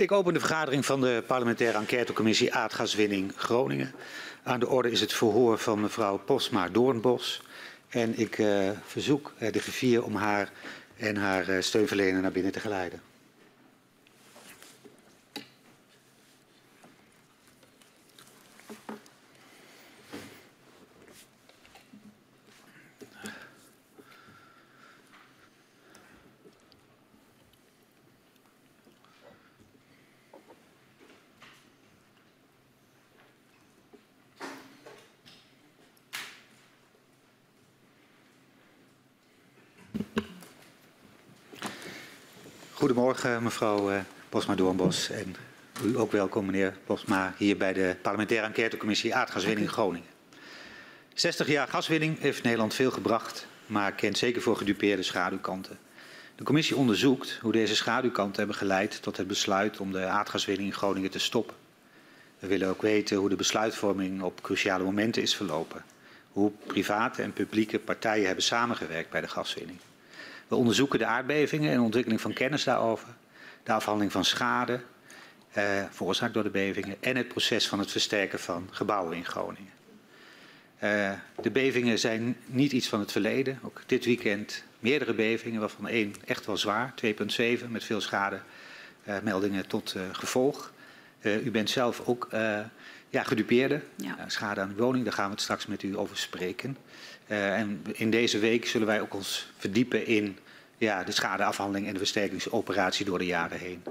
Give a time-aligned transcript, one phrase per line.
[0.00, 3.92] Ik open de vergadering van de parlementaire enquêtecommissie aardgaswinning Groningen.
[4.42, 7.42] Aan de orde is het verhoor van mevrouw Posma Doornbos.
[7.88, 10.50] En ik uh, verzoek uh, de griffier om haar
[10.96, 13.00] en haar uh, steunverlener naar binnen te geleiden.
[43.20, 45.36] Goedemorgen mevrouw uh, Bosma-Doornbos en
[45.84, 50.08] u ook welkom meneer Bosma hier bij de parlementaire enquêtecommissie aardgaswinning Groningen.
[51.14, 55.78] 60 jaar gaswinning heeft Nederland veel gebracht, maar kent zeker voor gedupeerde schaduwkanten.
[56.36, 60.74] De commissie onderzoekt hoe deze schaduwkanten hebben geleid tot het besluit om de aardgaswinning in
[60.74, 61.56] Groningen te stoppen.
[62.38, 65.84] We willen ook weten hoe de besluitvorming op cruciale momenten is verlopen.
[66.32, 69.78] Hoe private en publieke partijen hebben samengewerkt bij de gaswinning.
[70.50, 73.08] We onderzoeken de aardbevingen en de ontwikkeling van kennis daarover,
[73.62, 74.80] de afhandeling van schade
[75.52, 79.72] eh, veroorzaakt door de bevingen en het proces van het versterken van gebouwen in Groningen.
[80.82, 81.12] Uh,
[81.42, 83.58] de bevingen zijn niet iets van het verleden.
[83.62, 89.68] Ook dit weekend meerdere bevingen, waarvan één echt wel zwaar, 2,7 met veel schademeldingen uh,
[89.68, 90.72] tot uh, gevolg.
[91.22, 92.28] u bent zelf ook
[93.08, 94.16] ja, gedupeerde, ja.
[94.26, 96.76] schade aan uw woning, daar gaan we het straks met u over spreken.
[97.30, 100.38] Uh, en in deze week zullen wij ook ons verdiepen in
[100.78, 103.82] ja, de schadeafhandeling en de versterkingsoperatie door de jaren heen.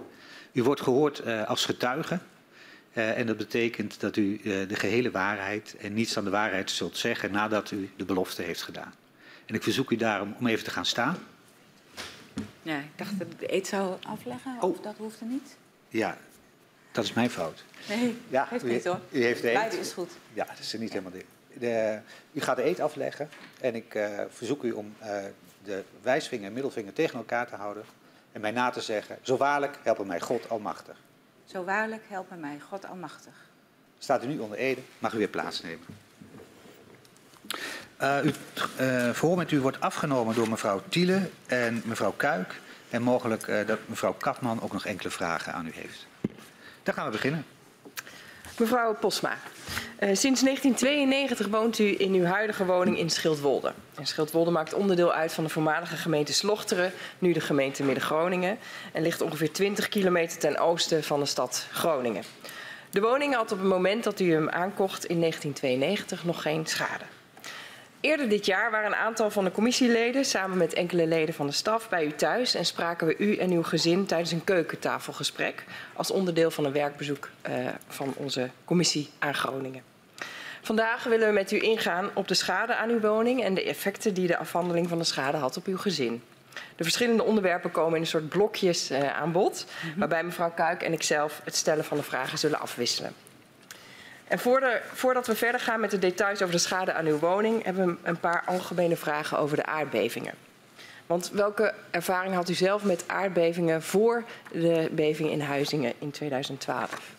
[0.52, 2.20] U wordt gehoord uh, als getuige.
[2.94, 6.98] Uh, en dat betekent dat u de gehele waarheid en niets dan de waarheid zult
[6.98, 8.94] zeggen nadat u de belofte heeft gedaan.
[9.46, 11.18] En ik verzoek u daarom om even te gaan staan.
[12.62, 14.84] Ja, ik dacht dat ik de eet zou afleggen, of oh.
[14.84, 15.56] dat hoeft er niet?
[15.88, 16.18] Ja,
[16.92, 17.64] dat is mijn fout.
[17.88, 19.00] Nee, ja, heeft u, niet hoor.
[19.12, 19.54] U heeft de eet.
[19.54, 20.12] Beide is goed.
[20.34, 21.26] Ja, dat is er niet helemaal dit.
[21.54, 22.00] De,
[22.32, 23.30] u gaat de eet afleggen
[23.62, 25.08] en ik uh, verzoek u om uh,
[25.64, 27.84] de wijsvinger en middelvinger tegen elkaar te houden
[28.32, 30.98] en mij na te zeggen, zo waarlijk helpen mij God Almachtig.
[31.46, 33.34] Zo waarlijk helpen mij God Almachtig.
[33.98, 35.86] Staat u nu onder Ede, mag u weer plaatsnemen.
[38.02, 38.34] Uh, u,
[39.14, 44.14] verhoor met u wordt afgenomen door mevrouw Thiele en mevrouw Kuik en mogelijk dat mevrouw
[44.14, 46.08] Kapman ook nog enkele vragen aan u heeft.
[46.84, 47.46] Dan gaan we beginnen.
[48.60, 49.38] Mevrouw Posma,
[50.00, 53.74] uh, sinds 1992 woont u in uw huidige woning in Schildwolde.
[53.96, 58.58] En Schildwolde maakt onderdeel uit van de voormalige gemeente Slochteren, nu de gemeente Midden-Groningen,
[58.94, 62.24] en ligt ongeveer 20 kilometer ten oosten van de stad Groningen.
[62.90, 67.04] De woning had op het moment dat u hem aankocht in 1992 nog geen schade.
[68.02, 71.54] Eerder dit jaar waren een aantal van de commissieleden samen met enkele leden van de
[71.54, 76.12] staf bij u thuis en spraken we u en uw gezin tijdens een keukentafelgesprek als
[76.12, 77.54] onderdeel van een werkbezoek uh,
[77.88, 79.84] van onze commissie aan Groningen.
[80.62, 84.14] Vandaag willen we met u ingaan op de schade aan uw woning en de effecten
[84.14, 86.22] die de afhandeling van de schade had op uw gezin.
[86.76, 90.00] De verschillende onderwerpen komen in een soort blokjes uh, aan bod, mm -hmm.
[90.00, 93.14] waarbij mevrouw Kuik en ikzelf het stellen van de vragen zullen afwisselen.
[94.30, 94.40] En
[94.94, 97.96] voordat we verder gaan met de details over de schade aan uw woning, hebben we
[98.04, 100.34] een paar algemene vragen over de aardbevingen.
[101.06, 107.18] Want welke ervaring had u zelf met aardbevingen voor de beving in Huizingen in 2012?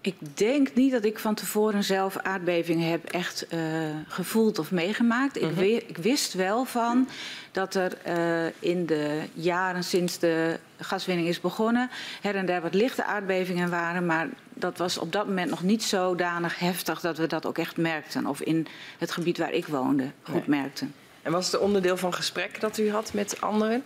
[0.00, 3.60] Ik denk niet dat ik van tevoren zelf aardbevingen heb echt uh,
[4.08, 5.40] gevoeld of meegemaakt.
[5.40, 5.62] Mm -hmm.
[5.62, 7.08] ik, wist wel van
[7.50, 11.90] dat er uh, in de jaren sinds de gaswinning is begonnen
[12.20, 15.82] her en der wat lichte aardbevingen waren, maar dat was op dat moment nog niet
[15.82, 18.26] zodanig heftig dat we dat ook echt merkten.
[18.26, 18.66] Of in
[18.98, 20.60] het gebied waar ik woonde goed nee.
[20.60, 20.94] merkten.
[21.22, 23.84] En was het onderdeel van gesprek dat u had met anderen?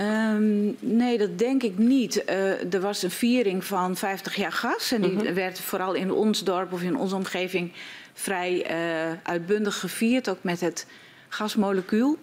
[0.00, 2.22] Um, nee, dat denk ik niet.
[2.28, 4.92] Uh, er was een viering van 50 jaar gas.
[4.92, 5.34] En die mm -hmm.
[5.34, 7.72] werd vooral in ons dorp of in onze omgeving
[8.12, 10.28] vrij uh, uitbundig gevierd.
[10.28, 10.86] Ook met het
[11.28, 12.18] gasmolecuul.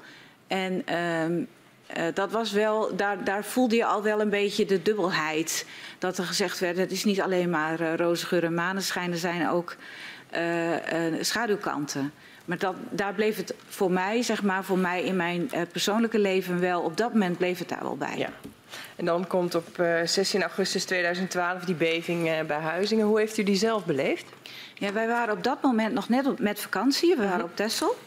[0.48, 1.48] En um,
[1.98, 5.66] uh, dat was wel, daar, daar voelde je al wel een beetje de dubbelheid.
[6.00, 9.18] Dat er gezegd werd, het is niet alleen maar uh, roze geur en maneschijn, er
[9.18, 9.76] zijn ook
[10.36, 12.14] uh, schaduwkanten.
[12.46, 16.60] Maar dat, daar bleef het voor mij, zeg maar, voor mij in mijn persoonlijke leven
[16.60, 18.18] wel, op dat moment bleef het daar wel bij.
[18.18, 18.30] Ja.
[18.96, 19.68] En dan komt op
[20.06, 23.06] 16 augustus 2012 die beving bij Huizingen.
[23.06, 24.26] Hoe heeft u die zelf beleefd?
[24.74, 27.16] Ja, wij waren op dat moment nog net op, met vakantie.
[27.16, 27.98] We waren op Texel.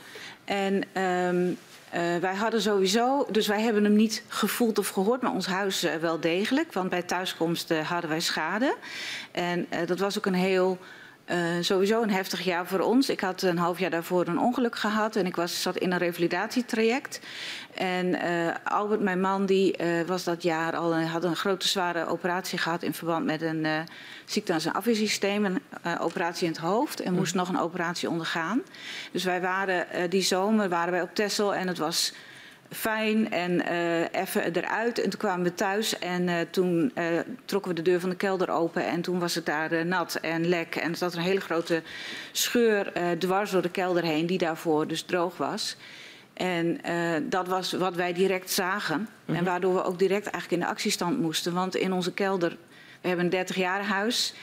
[0.44, 1.59] En um,
[1.94, 5.84] Uh, wij hadden sowieso, dus wij hebben hem niet gevoeld of gehoord, maar ons huis
[5.84, 6.72] uh, wel degelijk.
[6.72, 8.76] Want bij thuiskomst uh, hadden wij schade.
[9.32, 10.78] En dat was ook een heel
[11.31, 13.09] Uh, sowieso een heftig jaar voor ons.
[13.09, 15.99] Ik had een half jaar daarvoor een ongeluk gehad en ik was, zat in een
[15.99, 17.21] revalidatietraject.
[17.75, 22.06] En uh, Albert, mijn man, die uh, was dat jaar al had een grote zware
[22.06, 23.67] operatie gehad in verband met een
[24.25, 25.61] ziekte aan zijn afweersysteem, een
[25.99, 28.62] operatie in het hoofd en moest nog een operatie ondergaan.
[29.12, 32.12] Dus wij waren die zomer waren wij op Texel en het was
[32.70, 34.99] fijn en uh, even eruit.
[34.99, 37.05] En toen kwamen we thuis en uh, toen uh,
[37.44, 38.87] trokken we de deur van de kelder open.
[38.87, 40.76] En toen was het daar nat en lek.
[40.76, 41.82] En er zat een hele grote
[42.32, 45.76] scheur dwars door de kelder heen, die daarvoor dus droog was.
[46.34, 46.81] En
[47.28, 49.08] dat was wat wij direct zagen.
[49.26, 51.52] En waardoor we ook direct eigenlijk in de actiestand moesten.
[51.52, 52.56] Want in onze kelder,
[53.00, 54.34] we hebben een 30 jaar huis.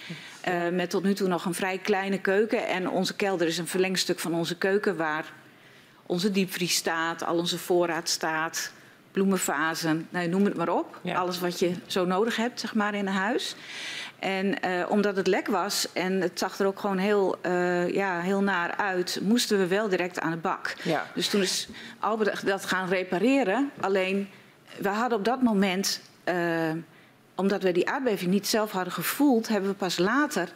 [0.72, 2.68] met tot nu toe nog een vrij kleine keuken.
[2.68, 5.26] En onze kelder is een verlengstuk van onze keuken waar
[6.08, 8.72] onze diepvries staat, al onze voorraad staat,
[9.12, 11.00] bloemenvazen, nou, noem het maar op.
[11.02, 11.16] Ja.
[11.16, 13.56] Alles wat je zo nodig hebt, zeg maar, in een huis.
[14.20, 18.20] En uh, omdat het lek was en het zag er ook gewoon heel, uh, ja,
[18.20, 20.76] heel naar uit, moesten we wel direct aan de bak.
[20.84, 21.06] Ja.
[21.14, 21.68] Dus toen is
[22.00, 23.72] Albert dat gaan repareren.
[23.80, 24.30] Alleen,
[24.78, 26.36] we hadden op dat moment, uh,
[27.36, 30.50] omdat we die aardbeving niet zelf hadden gevoeld, hebben we pas later,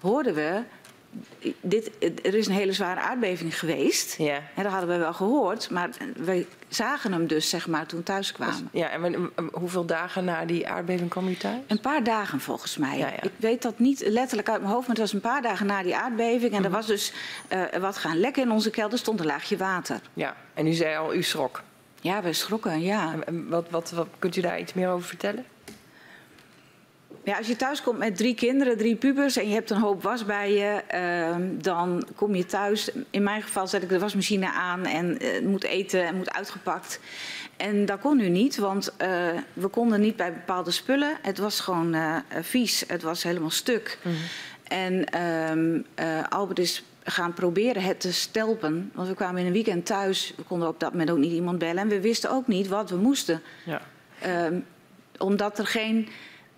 [0.00, 0.62] hoorden we
[1.60, 1.90] dit,
[2.22, 4.14] er is een hele zware aardbeving geweest.
[4.18, 4.34] Ja.
[4.34, 5.70] En dat hadden we wel gehoord.
[5.70, 8.68] Maar we zagen hem dus, zeg maar, toen thuis kwamen.
[8.72, 11.60] Ja, en hoeveel dagen na die aardbeving kwam u thuis?
[11.66, 12.98] Een paar dagen volgens mij.
[12.98, 13.22] Ja, ja.
[13.22, 15.82] Ik weet dat niet letterlijk uit mijn hoofd, maar het was een paar dagen na
[15.82, 16.52] die aardbeving.
[16.52, 17.12] En mm er was dus
[17.52, 20.00] uh, wat gaan lekken in onze kelder, stond een laagje water.
[20.14, 21.62] Ja, en u zei al, u schrok.
[22.00, 23.14] Ja, we schrokken, ja.
[23.26, 25.44] En wat, wat, wat, kunt u daar iets meer over vertellen?
[27.24, 30.02] Ja, als je thuis komt met drie kinderen, drie pubers en je hebt een hoop
[30.02, 32.90] was bij je, uh, dan kom je thuis.
[33.10, 37.00] In mijn geval zet ik de wasmachine aan en uh, moet eten en moet uitgepakt.
[37.56, 39.06] En dat kon nu niet, want uh,
[39.52, 41.18] we konden niet bij bepaalde spullen.
[41.22, 43.98] Het was gewoon uh, vies, het was helemaal stuk.
[44.02, 44.20] Mm -hmm.
[44.64, 45.22] En
[45.52, 45.86] um,
[46.28, 48.90] Albert is gaan proberen het te stelpen.
[48.94, 51.58] Want we kwamen in een weekend thuis, we konden op dat moment ook niet iemand
[51.58, 51.78] bellen.
[51.78, 53.42] En we wisten ook niet wat we moesten.
[53.64, 53.80] Ja.
[54.46, 54.64] Um,
[55.18, 56.08] omdat er geen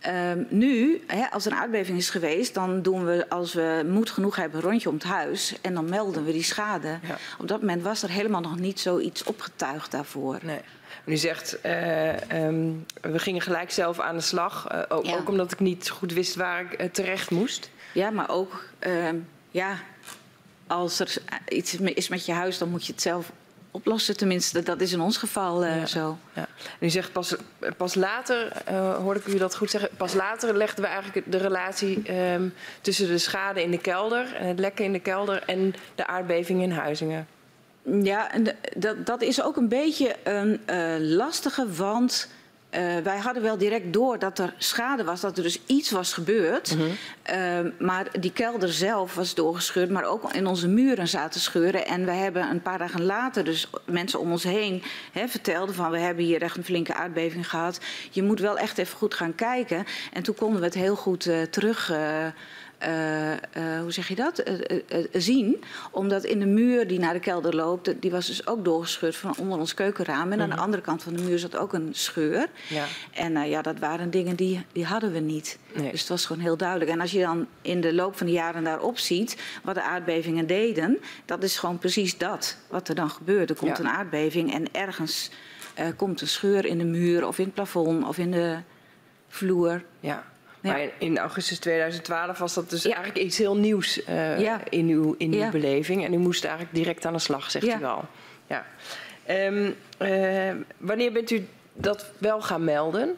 [0.06, 4.10] Um, nu, hè, als er een aardbeving is geweest, dan doen we, als we moed
[4.10, 5.54] genoeg hebben, een rondje om het huis.
[5.60, 6.88] En dan melden we die schade.
[6.88, 7.16] Ja.
[7.38, 10.38] Op dat moment was er helemaal nog niet zoiets opgetuigd daarvoor.
[10.43, 10.60] Nee.
[11.04, 14.72] U zegt, uh, um, we gingen gelijk zelf aan de slag.
[14.72, 15.16] Uh, ook, ja.
[15.16, 17.70] ook, omdat ik niet goed wist waar ik uh, terecht moest.
[17.94, 18.64] Ja, maar ook,
[19.50, 19.76] ja,
[20.66, 21.16] als er
[21.49, 23.32] iets is met je huis, dan moet je het zelf
[23.73, 24.17] oplossen.
[24.17, 25.87] Tenminste, dat is in ons geval uh, ja.
[25.87, 26.19] zo.
[26.33, 26.47] Ja.
[26.79, 27.35] U zegt pas,
[27.77, 31.39] pas later, uh, hoorde ik u dat goed zeggen, pas later legden we eigenlijk de
[31.39, 35.75] relatie um, tussen de schade in de kelder en het lekken in de kelder en
[35.95, 37.27] de aardbeving in Huizingen.
[38.03, 42.29] Ja, en dat, dat is ook een beetje een uh, lastige, want
[42.75, 46.13] uh, wij hadden wel direct door dat er schade was, dat er dus iets was
[46.13, 46.75] gebeurd.
[46.75, 47.65] Mm -hmm.
[47.65, 51.87] uh, maar die kelder zelf was doorgescheurd, maar ook in onze muren zaten scheuren.
[51.87, 54.83] En we hebben een paar dagen later dus mensen om ons heen
[55.13, 57.81] hè, vertelden van we hebben hier echt een flinke aardbeving gehad.
[58.11, 59.85] Je moet wel echt even goed gaan kijken.
[60.13, 61.93] En toen konden we het heel goed uh, terug
[63.81, 65.64] hoe zeg je dat, uh, zien.
[65.90, 69.34] Omdat in de muur die naar de kelder loopt, die was dus ook doorgescheurd van
[69.38, 70.32] onder ons keukenraam.
[70.32, 70.64] En aan de mhm.
[70.64, 72.49] andere kant van de muur zat ook een scheur.
[72.69, 72.84] Ja.
[73.12, 75.58] En ja, dat waren dingen die, die hadden we niet.
[75.75, 75.90] Nee.
[75.90, 76.90] Dus het was gewoon heel duidelijk.
[76.90, 80.46] En als je dan in de loop van de jaren daarop ziet wat de aardbevingen
[80.46, 83.50] deden, dat is gewoon precies dat wat er dan gebeurt.
[83.50, 83.85] Er komt ja.
[83.85, 85.31] een aardbeving en ergens
[85.96, 88.59] komt een scheur in de muur of in het plafond of in de
[89.28, 89.85] vloer.
[90.00, 90.32] Ja.
[90.62, 90.73] Ja.
[90.73, 92.95] Maar in augustus 2012 was dat dus ja.
[92.95, 94.61] eigenlijk iets heel nieuws uh, ja.
[94.69, 96.04] in uw, in uw beleving.
[96.04, 98.04] En u moest eigenlijk direct aan de slag, zegt u al.
[98.47, 98.66] Ja.
[99.28, 103.16] Um, uh, wanneer bent u dat wel gaan melden?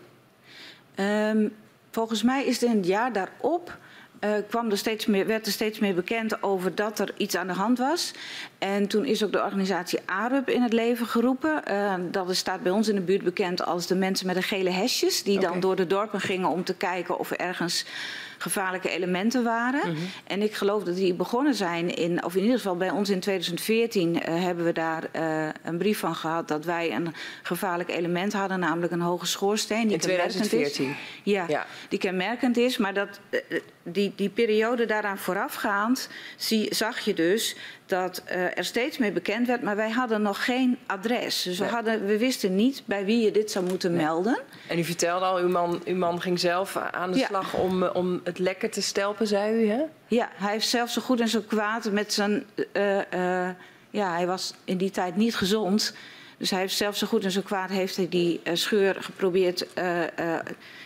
[0.96, 1.54] Um,
[1.90, 3.76] volgens mij is het in het jaar daarop
[4.24, 7.46] uh, kwam er steeds meer, werd er steeds meer bekend over dat er iets aan
[7.46, 8.12] de hand was.
[8.58, 11.62] En toen is ook de organisatie ARUP in het leven geroepen.
[11.70, 14.70] Uh, dat staat bij ons in de buurt bekend als de mensen met de gele
[14.70, 15.22] hesjes.
[15.22, 15.50] Die okay.
[15.50, 17.84] dan door de dorpen gingen om te kijken of er ergens
[18.44, 19.90] gevaarlijke elementen waren.
[19.90, 20.10] Mm -hmm.
[20.26, 23.20] En ik geloof dat die begonnen zijn in, of in ieder geval bij ons in
[23.20, 28.32] 2014 uh, hebben we daar uh, een brief van gehad dat wij een gevaarlijk element
[28.32, 29.82] hadden, namelijk een hoge schoorsteen.
[29.82, 30.88] Die in 2014?
[30.88, 30.96] Is.
[31.22, 36.98] Ja, ja, die kenmerkend is, maar dat, uh, die, die periode daaraan voorafgaand zie, zag
[37.00, 41.42] je dus dat uh, er steeds meer bekend werd, maar wij hadden nog geen adres.
[41.42, 44.04] Dus we, hadden, we wisten niet bij wie je dit zou moeten nee.
[44.04, 44.38] melden.
[44.68, 47.26] En u vertelde al, uw man, uw man ging zelf aan de ja.
[47.26, 49.82] slag om, om het lekker te stelpen, zei u, hè?
[50.06, 52.44] Ja, hij heeft zelf zo goed en zo kwaad met zijn...
[52.72, 53.48] Uh,
[53.90, 55.94] ja, hij was in die tijd niet gezond...
[56.44, 59.66] Dus hij heeft zelfs zo goed en zo kwaad heeft hij die uh, scheur geprobeerd
[59.78, 60.06] uh, uh,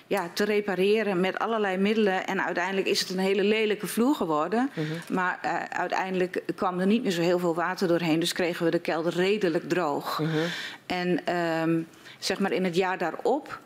[0.07, 2.27] ja, te repareren met allerlei middelen.
[2.27, 4.71] En uiteindelijk is het een hele lelijke vloer geworden.
[4.75, 5.15] Mm -hmm.
[5.15, 5.39] Maar
[5.71, 8.21] uiteindelijk kwam er niet meer zo heel veel water doorheen.
[8.21, 10.19] Dus kregen we de kelder redelijk droog.
[10.19, 10.45] Mm -hmm.
[10.87, 11.87] En um,
[12.19, 13.61] zeg maar in het jaar daarop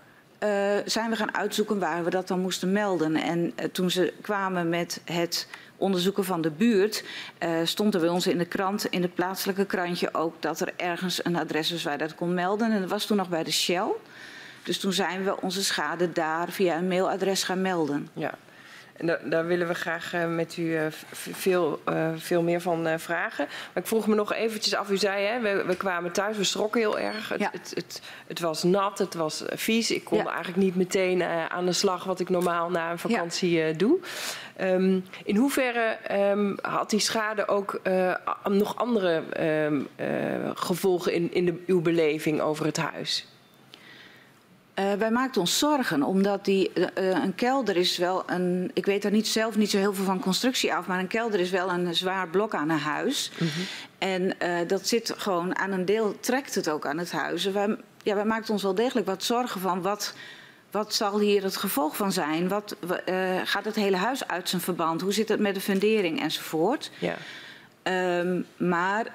[0.85, 3.17] zijn we gaan uitzoeken waar we dat dan moesten melden.
[3.17, 5.49] En toen ze kwamen met het
[5.83, 7.05] onderzoeken van de buurt,
[7.39, 10.73] uh, stond er bij ons in de krant, in het plaatselijke krantje ook, dat er
[10.77, 12.73] ergens een adres was waar dat kon melden.
[12.73, 13.91] En dat was toen nog bij de Shell.
[14.63, 18.09] Dus toen zijn we onze schade daar via een mailadres gaan melden.
[18.13, 18.35] Ja.
[18.97, 23.01] En da daar willen we graag uh, met u uh, veel, uh, veel meer van
[23.01, 23.47] vragen.
[23.47, 24.91] Maar ik vroeg me nog eventjes af.
[24.91, 27.29] U zei, hè, we, we kwamen thuis, we schrokken heel erg.
[27.29, 27.49] Het, ja.
[27.53, 29.91] het, het, het, was nat, het was vies.
[29.91, 30.27] Ik kon ja.
[30.27, 33.73] eigenlijk niet meteen aan de slag wat ik normaal na een vakantie ja.
[33.73, 33.99] doe.
[34.61, 35.99] Um, in hoeverre
[36.31, 37.81] um, had die schade ook
[38.45, 39.23] nog andere
[39.67, 39.89] um,
[40.55, 43.27] gevolgen in, in de, uw beleving over het huis?
[44.79, 48.71] Uh, wij maakten ons zorgen, omdat die, uh, een kelder is wel een.
[48.75, 51.41] Ik weet daar niet zelf niet zo heel veel van constructie af, maar een kelder
[51.41, 53.31] is wel een zwaar blok aan een huis.
[53.39, 53.65] Mm -hmm.
[53.99, 57.45] En uh, dat zit gewoon aan een deel, trekt het ook aan het huis.
[57.45, 60.15] Wij, ja, wij maakten ons wel degelijk wat zorgen van wat.
[60.73, 62.49] Wat zal hier het gevolg van zijn?
[62.49, 62.77] Wat,
[63.45, 65.01] gaat het hele huis uit zijn verband?
[65.01, 66.91] Hoe zit het met de fundering enzovoort?
[66.99, 67.17] Ja.
[68.19, 69.07] Um, maar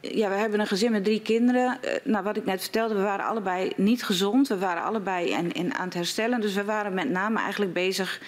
[0.00, 1.78] ja, we hebben een gezin met drie kinderen.
[1.84, 4.48] Uh, nou, wat ik net vertelde, we waren allebei niet gezond.
[4.48, 6.40] We waren allebei in, aan het herstellen.
[6.40, 8.20] Dus we waren met name eigenlijk bezig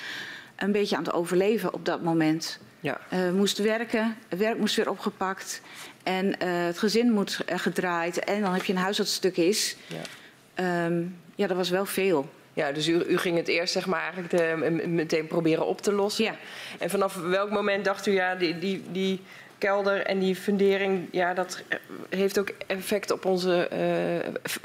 [0.56, 2.58] een beetje aan het overleven op dat moment.
[2.80, 3.00] Ja.
[3.12, 5.60] Uh, we moesten werken, werk moest weer opgepakt.
[6.02, 8.18] En uh, het gezin moet gedraaid.
[8.18, 9.76] En dan heb je een huis dat stuk is.
[9.86, 12.28] Ja, um, ja dat was wel veel.
[12.58, 15.92] Ja, dus u, u ging het eerst zeg maar eigenlijk de, meteen proberen op te
[15.92, 16.24] lossen.
[16.24, 16.34] Ja.
[16.78, 19.20] En vanaf welk moment dacht u, ja, die, die, die
[19.58, 21.62] kelder en die fundering, ja, dat
[22.08, 23.78] heeft ook effect op onze, uh,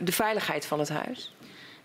[0.06, 1.34] de veiligheid van het huis?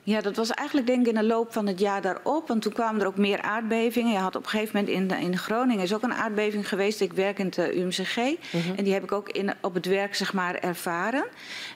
[0.02, 2.48] Ja, dat was eigenlijk denk ik in de loop van het jaar daarop.
[2.48, 4.12] Want toen kwamen er ook meer aardbevingen.
[4.12, 7.00] Je had op een gegeven moment in, in Groningen is ook een aardbeving geweest.
[7.00, 8.16] Ik werk in het uh, UMCG.
[8.16, 8.62] Uh -huh.
[8.76, 11.24] En die heb ik ook in, op het werk zeg maar, ervaren.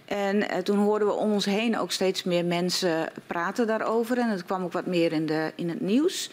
[0.05, 4.19] En uh, toen hoorden we om ons heen ook steeds meer mensen praten daarover.
[4.19, 6.31] En het kwam ook wat meer in, de, in het nieuws.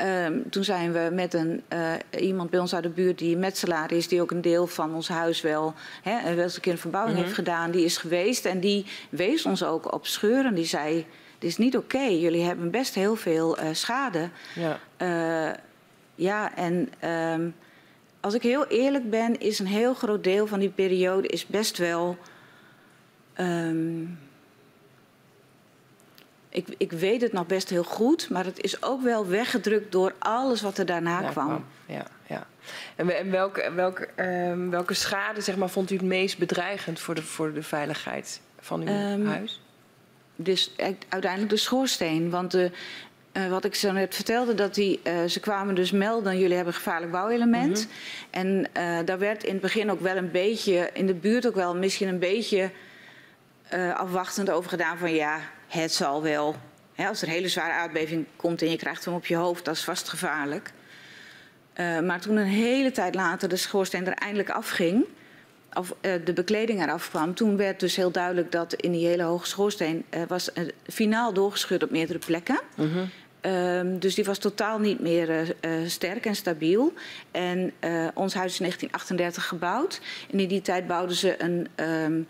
[0.00, 3.92] Um, toen zijn we met een, uh, iemand bij ons uit de buurt die metselaar
[3.92, 6.78] is, die ook een deel van ons huis wel, hè, wel eens een keer een
[6.78, 7.32] verbouwing mm -hmm.
[7.32, 8.44] heeft gedaan, die is geweest.
[8.44, 10.54] En die wees ons ook op scheuren.
[10.54, 11.06] Die zei,
[11.38, 12.18] dit is niet oké, okay.
[12.18, 14.28] jullie hebben best heel veel uh, schade.
[14.54, 15.54] Ja, uh,
[16.14, 16.92] ja en
[17.34, 17.54] um,
[18.20, 21.78] als ik heel eerlijk ben, is een heel groot deel van die periode is best
[21.78, 22.16] wel.
[23.40, 24.18] Um,
[26.48, 30.14] ik, ik, weet het nog best heel goed, maar het is ook wel weggedrukt door
[30.18, 31.46] alles wat er daarna ja, kwam.
[31.46, 31.64] kwam.
[31.86, 32.46] Ja, ja.
[32.96, 34.08] En, en welke, welke,
[34.50, 38.40] um, welke schade zeg maar, vond u het meest bedreigend voor de, voor de veiligheid
[38.60, 39.60] van uw um, huis?
[40.36, 40.72] Dus
[41.08, 42.30] uiteindelijk de schoorsteen.
[42.30, 42.70] Want de,
[43.32, 46.38] uh, wat ik zo net vertelde, dat die, uh, ze kwamen dus melden...
[46.38, 47.78] jullie hebben een gevaarlijk bouwelement.
[47.78, 47.90] Mm
[48.30, 48.42] -hmm.
[48.42, 50.90] En uh, daar werd in het begin ook wel een beetje...
[50.92, 52.70] in de buurt ook wel misschien een beetje
[53.94, 55.14] afwachtend over gedaan van...
[55.14, 56.56] ja, het zal wel.
[56.94, 59.64] Hè, als er een hele zware aardbeving komt en je krijgt hem op je hoofd,
[59.64, 60.72] dat is vast gevaarlijk.
[61.80, 65.04] Uh, maar toen een hele tijd later de schoorsteen er eindelijk afging,
[65.72, 69.22] of uh, de bekleding eraf kwam, toen werd dus heel duidelijk dat in die hele
[69.22, 70.50] hoge schoorsteen uh, was
[70.86, 72.60] finaal doorgescheurd op meerdere plekken.
[72.74, 73.78] -huh.
[73.78, 75.54] um, dus die was totaal niet meer
[75.86, 76.92] sterk en stabiel.
[77.30, 77.72] En
[78.14, 80.00] ons huis is in 1938 gebouwd.
[80.30, 81.68] En in die tijd bouwden ze een.
[81.76, 82.26] Um, uh,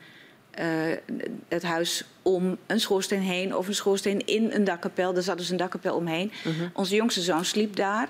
[1.48, 5.12] het huis om een schoorsteen heen of een schoorsteen in een dakkapel.
[5.12, 6.32] Daar zat dus een dakkapel omheen.
[6.46, 6.68] Uh -huh.
[6.72, 8.08] Onze jongste zoon sliep daar.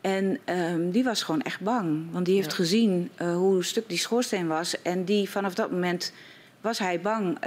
[0.00, 2.06] En um, die was gewoon echt bang.
[2.10, 2.56] Want die heeft ja.
[2.56, 4.82] gezien uh, hoe stuk die schoorsteen was.
[4.82, 6.12] En die, vanaf dat moment
[6.60, 7.40] was hij bang uh,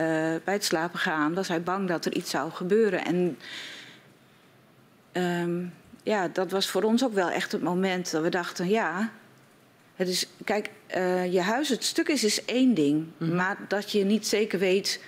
[0.44, 1.34] bij het slapen gaan.
[1.34, 3.06] Was hij bang dat er iets zou gebeuren.
[3.06, 3.38] En
[5.14, 5.74] um,
[6.04, 8.70] ja, dat was voor ons ook wel echt het moment dat we dachten...
[8.70, 9.12] ja,
[9.96, 12.98] het is, kijk, uh, je huis het stuk is, is één ding.
[12.98, 13.36] Mm -hmm.
[13.36, 15.00] Maar dat je niet zeker weet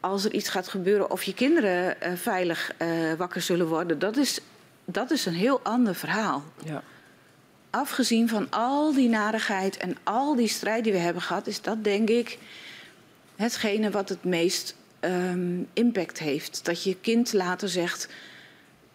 [0.00, 1.10] als er iets gaat gebeuren...
[1.10, 3.98] of je kinderen uh, veilig uh, wakker zullen worden...
[3.98, 4.40] dat is,
[4.84, 6.44] dat is een heel ander verhaal.
[6.64, 6.82] Ja.
[7.70, 11.46] Afgezien van al die narigheid en al die strijd die we hebben gehad...
[11.46, 12.38] is dat denk ik
[13.36, 16.64] hetgene wat het meest um, impact heeft.
[16.64, 18.08] Dat je kind later zegt...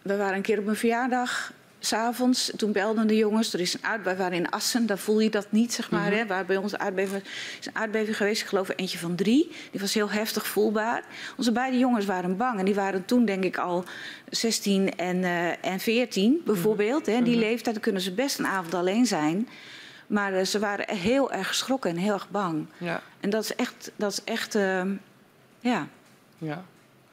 [0.02, 3.84] we waren een keer op een verjaardag s'avonds, toen belden de jongens, er is een
[3.84, 6.02] aardbeving, we waren in Assen, daar voel je dat niet, zeg maar.
[6.02, 6.18] Mm -hmm.
[6.18, 7.24] hè, waar bij ons aardbeving
[7.60, 9.52] is een aardbeving geweest, ik geloof eentje van drie.
[9.72, 11.04] Die was heel heftig voelbaar.
[11.38, 13.84] Onze beide jongens waren bang en die waren toen denk ik al
[14.30, 17.00] 16 en, uh, en 14 bijvoorbeeld.
[17.00, 17.16] Mm -hmm.
[17.16, 17.24] hè.
[17.24, 17.44] Die -hmm.
[17.44, 19.48] leeftijd kunnen ze best een avond alleen zijn.
[20.08, 22.66] Maar uh, ze waren heel erg geschrokken en heel erg bang.
[22.78, 23.02] Ja.
[23.20, 23.92] En dat is echt...
[23.96, 24.82] Dat is echt uh,
[25.60, 25.88] Ja,
[26.38, 26.66] Ja.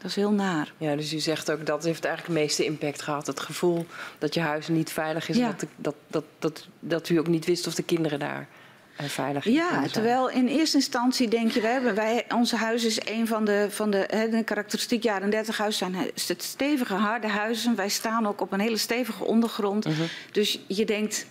[0.03, 0.73] Dat is heel naar.
[0.77, 3.27] Ja, dus u zegt ook dat heeft eigenlijk het meeste impact gehad.
[3.27, 3.87] Het gevoel
[4.19, 5.37] dat je huis niet veilig is.
[5.37, 5.47] Ja.
[5.47, 8.47] Dat, dat, dat, dat, dat u ook niet wist of de kinderen daar
[8.97, 9.91] eh, veilig Ja, zijn.
[9.91, 13.67] terwijl in eerste instantie denk je, wij hebben, wij, onze huis is een van de,
[13.71, 17.75] van de, hè, de karakteristiek jaren 30 huis zijn het stevige, harde huizen.
[17.75, 19.85] Wij staan ook op een hele stevige ondergrond.
[19.85, 20.03] Mhm.
[20.33, 21.27] Dus je denkt,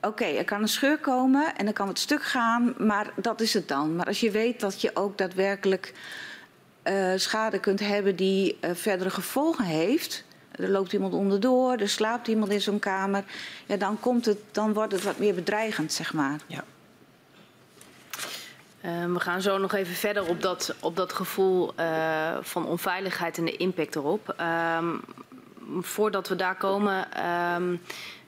[0.00, 3.54] oké, er kan een scheur komen en er kan het stuk gaan, maar dat is
[3.54, 3.96] het dan.
[3.96, 5.92] Maar als je weet dat je ook daadwerkelijk
[6.86, 10.24] eh, schade kunt hebben die eh, verdere gevolgen heeft.
[10.50, 13.24] Er loopt iemand onderdoor, er slaapt iemand in zo'n kamer.
[13.66, 16.40] Ja, dan, komt het, dan wordt het wat meer bedreigend, zeg maar.
[16.46, 16.64] Ja.
[18.80, 21.72] Eh, we gaan zo nog even verder op dat, op dat gevoel
[22.40, 24.34] van onveiligheid en de impact erop.
[24.36, 24.94] Ehm,
[25.80, 27.76] voordat we daar komen, ehm,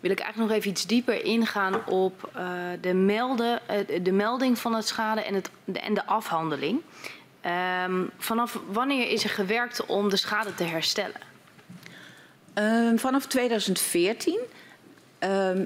[0.00, 2.30] wil ik eigenlijk nog even iets dieper ingaan op
[2.80, 3.60] de, melden,
[4.02, 6.80] de melding van het schade en, het, en de afhandeling.
[7.48, 11.20] Ehm, vanaf wanneer is er gewerkt om de schade te herstellen?
[12.54, 14.38] Ehm, vanaf 2014,
[15.18, 15.64] ehm,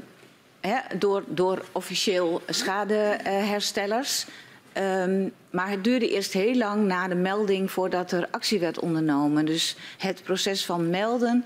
[0.99, 4.27] door, door officieel schadeherstellers.
[4.73, 9.45] Ehm, maar het duurde eerst heel lang na de melding voordat er actie werd ondernomen.
[9.45, 11.45] Dus het proces van melden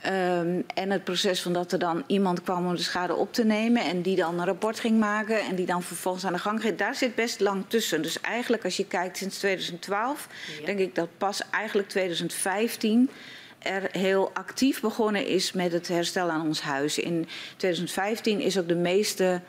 [0.00, 3.44] ehm, en het proces van dat er dan iemand kwam om de schade op te
[3.44, 3.82] nemen...
[3.82, 6.76] en die dan een rapport ging maken en die dan vervolgens aan de gang ging.
[6.76, 8.02] Daar zit best lang tussen.
[8.02, 10.28] Dus eigenlijk als je kijkt sinds 2012,
[10.60, 10.66] Ja.
[10.66, 13.10] denk ik dat pas eigenlijk 2015
[13.58, 16.98] er heel actief begonnen is met het herstellen aan ons huis.
[16.98, 19.40] In 2015 is ook de meeste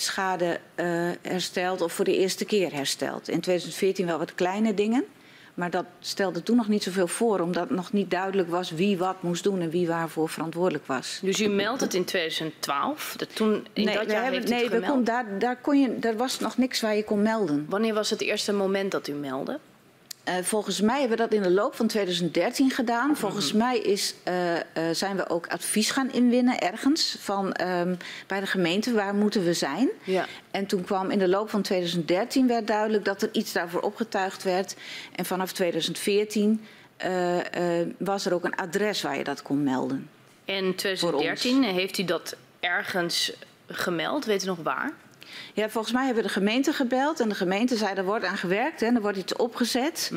[0.00, 0.86] schade eh,
[1.22, 3.28] hersteld of voor de eerste keer hersteld.
[3.28, 5.04] In 2014 wel wat kleine dingen.
[5.54, 9.22] Maar dat stelde toen nog niet zoveel voor, omdat nog niet duidelijk was wie wat
[9.22, 11.18] moest doen en wie waarvoor verantwoordelijk was.
[11.22, 13.14] Dus u meldt het in 2012.
[13.16, 14.92] Dat toen, in dat we jaar hebben- heeft u nee het gemeld.
[14.92, 17.66] kon, daar, daar, kon je, daar was nog niks waar je kon melden.
[17.68, 19.58] Wanneer was het eerste moment dat u meldde?
[20.28, 23.16] Eh, volgens mij hebben we dat in de loop van 2013 gedaan.
[23.16, 27.94] Volgens mij is, eh, eh, zijn we ook advies gaan inwinnen ergens van, ehm,
[28.26, 28.92] bij de gemeente.
[28.92, 29.88] Waar moeten we zijn?
[30.04, 30.26] Ja.
[30.50, 34.42] En toen kwam in de loop van 2013 werd duidelijk dat er iets daarvoor opgetuigd
[34.42, 34.76] werd.
[35.14, 36.60] En vanaf 2014
[36.98, 40.10] eh, eh, was er ook een adres waar je dat kon melden.
[40.44, 43.32] En 2013 heeft u dat ergens
[43.66, 44.24] gemeld?
[44.24, 44.92] Weet u nog waar?
[45.54, 48.36] Ja, volgens mij hebben we de gemeente gebeld en de gemeente zei er wordt aan
[48.36, 50.12] gewerkt en er wordt iets opgezet.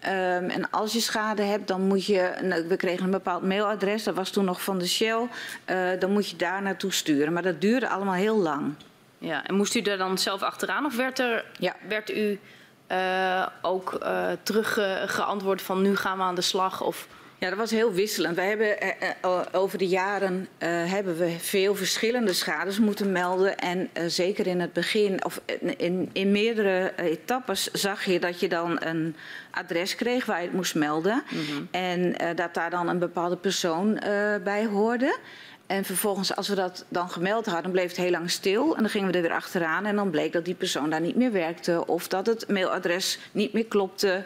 [0.00, 4.02] Ehm, en als je schade hebt, dan moet je, nou, we kregen een bepaald mailadres,
[4.04, 5.26] dat was toen nog van de Shell,
[5.64, 7.32] eh, dan moet je daar naartoe sturen.
[7.32, 8.74] Maar dat duurde allemaal heel lang.
[9.18, 11.74] Ja, en moest u er dan zelf achteraan of werd, er, Ja.
[11.88, 12.38] werd u
[12.86, 13.98] eh, ook
[14.42, 16.80] terug eh, geantwoord van nu gaan we aan de slag?
[16.82, 17.06] Of,
[17.44, 18.36] Ja, dat was heel wisselend.
[18.36, 23.58] Wij hebben eh, eh, over de jaren eh, hebben we veel verschillende schades moeten melden.
[23.58, 25.40] En eh, zeker in het begin, of
[25.76, 29.16] in, in meerdere etappes, zag je dat je dan een
[29.50, 31.22] adres kreeg waar je het moest melden.
[31.70, 33.98] En eh, dat daar dan een bepaalde persoon
[34.44, 35.18] bij hoorde.
[35.66, 38.76] En vervolgens, als we dat dan gemeld hadden, bleef het heel lang stil.
[38.76, 39.86] En dan gingen we er weer achteraan.
[39.86, 41.86] En dan bleek dat die persoon daar niet meer werkte.
[41.86, 44.24] Of dat het mailadres niet meer klopte.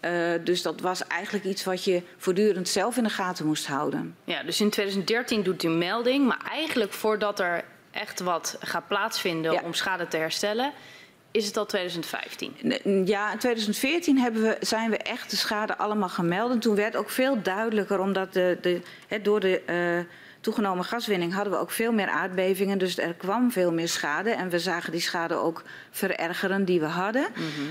[0.00, 0.12] Eh,
[0.44, 4.16] dus dat was eigenlijk iets wat je voortdurend zelf in de gaten moest houden.
[4.24, 9.52] ja, dus in 2013 doet u melding, maar eigenlijk voordat er echt wat gaat plaatsvinden
[9.52, 9.60] Ja.
[9.64, 10.72] om schade te herstellen,
[11.30, 12.52] is het al 2015.
[12.66, 16.50] N- Ja, in 2014 hebben we, zijn we echt de schade allemaal gemeld.
[16.50, 18.80] En toen werd ook veel duidelijker, omdat de, de,
[19.22, 19.76] door de eh,
[20.40, 22.78] toegenomen gaswinning hadden we ook veel meer aardbevingen.
[22.78, 24.30] Dus er kwam veel meer schade.
[24.30, 27.26] En we zagen die schade ook verergeren die we hadden.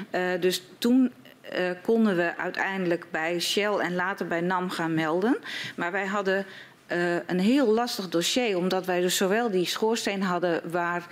[0.10, 1.14] Eh, dus toen
[1.52, 5.38] eh, konden we uiteindelijk bij Shell en later bij NAM gaan melden.
[5.76, 6.46] Maar wij hadden
[6.88, 11.08] eh, een heel lastig dossier, omdat wij dus zowel die schoorsteen hadden waar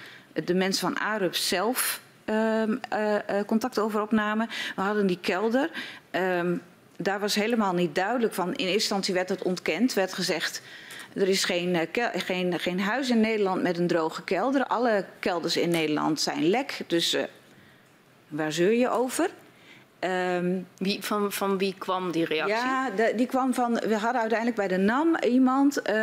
[0.46, 4.48] de mensen van ARUP zelf ehm, eh, contact over opnamen.
[4.76, 5.70] We hadden die kelder.
[6.12, 6.58] Ehm,
[6.98, 8.48] daar was helemaal niet duidelijk van.
[8.48, 10.62] In eerste instantie werd het ontkend, werd gezegd.
[11.14, 14.66] Er is geen, geen, geen huis in Nederland met een droge kelder.
[14.66, 16.80] Alle kelders in Nederland zijn lek.
[16.88, 17.18] Dus
[18.28, 19.30] waar zeur je over?
[20.06, 22.56] Ehm, Wie, van, van wie kwam die reactie?
[22.56, 23.74] ja, die kwam van.
[23.74, 25.96] We hadden uiteindelijk bij de NAM iemand eh,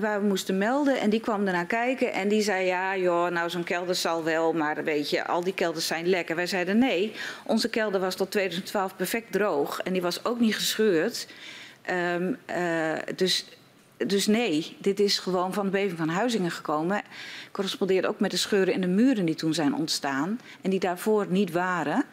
[0.00, 1.00] waar we moesten melden.
[1.00, 2.12] En die kwam ernaar kijken.
[2.12, 4.52] En die zei: Ja, joh, nou, zo'n kelder zal wel.
[4.52, 6.36] Maar weet je, al die kelders zijn lekker.
[6.36, 7.12] Wij zeiden: Nee,
[7.44, 9.80] onze kelder was tot 2012 perfect droog.
[9.80, 11.26] En die was ook niet gescheurd.
[11.82, 13.44] Ehm, eh, dus.
[14.06, 17.02] Dus nee, dit is gewoon van de beving van Huizingen gekomen.
[17.52, 20.40] Correspondeert ook met de scheuren in de muren die toen zijn ontstaan.
[20.60, 22.04] En die daarvoor niet waren.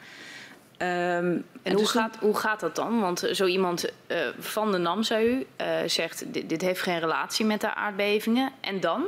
[0.78, 3.00] Ehm, En hoe, dus gaat, hoe gaat dat dan?
[3.00, 7.00] Want zo iemand eh, van de NAM, zei u, eh, zegt dit, dit heeft geen
[7.00, 8.52] relatie met de aardbevingen.
[8.62, 9.06] En dan?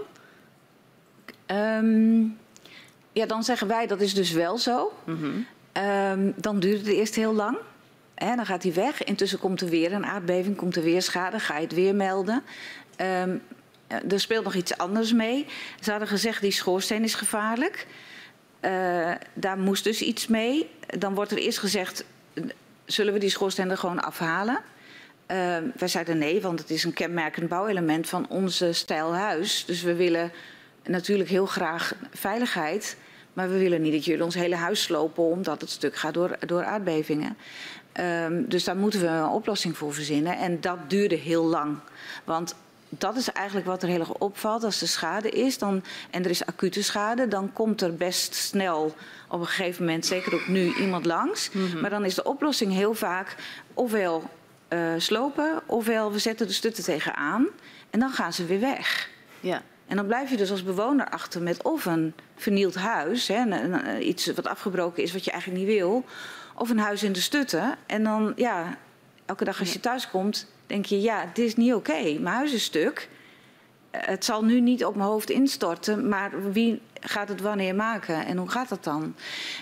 [1.45, 2.21] Ehm,
[3.12, 4.93] ja, dan zeggen wij dat is dus wel zo.
[5.71, 7.58] Ehm, dan duurt het eerst heel lang.
[8.15, 9.03] Dan gaat hij weg.
[9.03, 12.43] Intussen komt er weer een aardbeving, komt er weer schade, ga je het weer melden.
[12.95, 13.38] Ehm,
[13.88, 15.45] er speelt nog iets anders mee.
[15.79, 17.88] Ze hadden gezegd, die schoorsteen is gevaarlijk.
[18.62, 20.69] Uh, daar moest dus iets mee.
[20.97, 22.06] Dan wordt er eerst gezegd,
[22.86, 24.60] zullen we die schoorsteen er gewoon afhalen?
[25.32, 29.65] Uh, wij zeiden nee, want het is een kenmerkend bouwelement van onze stijl huis.
[29.65, 30.32] Dus we willen
[30.84, 32.97] natuurlijk heel graag veiligheid.
[33.34, 36.38] Maar we willen niet dat jullie ons hele huis slopen omdat het stuk gaat door,
[36.45, 37.38] door aardbevingen.
[37.99, 40.38] Um, dus daar moeten we een oplossing voor verzinnen.
[40.38, 41.78] En dat duurde heel lang.
[42.23, 42.56] Want
[42.89, 44.63] dat is eigenlijk wat er heel erg opvalt.
[44.63, 48.95] Als er schade is dan, en er is acute schade, dan komt er best snel
[49.28, 51.52] op een gegeven moment, zeker ook nu, iemand langs.
[51.52, 51.82] Mm -hmm.
[51.82, 53.36] Maar dan is de oplossing heel vaak
[53.73, 54.30] ofwel
[54.69, 57.47] uh, slopen, ofwel we zetten de stutten tegenaan
[57.89, 59.10] en dan gaan ze weer weg.
[59.39, 59.62] Ja.
[59.88, 64.34] En dan blijf je dus als bewoner achter met of een vernield huis, hè, iets
[64.34, 66.06] wat afgebroken is wat je eigenlijk niet wil,
[66.56, 67.75] of een huis in de stutten.
[67.86, 68.78] En dan, ja,
[69.25, 72.01] elke dag als je thuis komt, denk je, ja, dit is niet oké.
[72.01, 73.10] Mijn huis is stuk.
[73.91, 78.38] Het zal nu niet op mijn hoofd instorten, maar wie gaat het wanneer maken en
[78.38, 79.15] hoe gaat dat dan?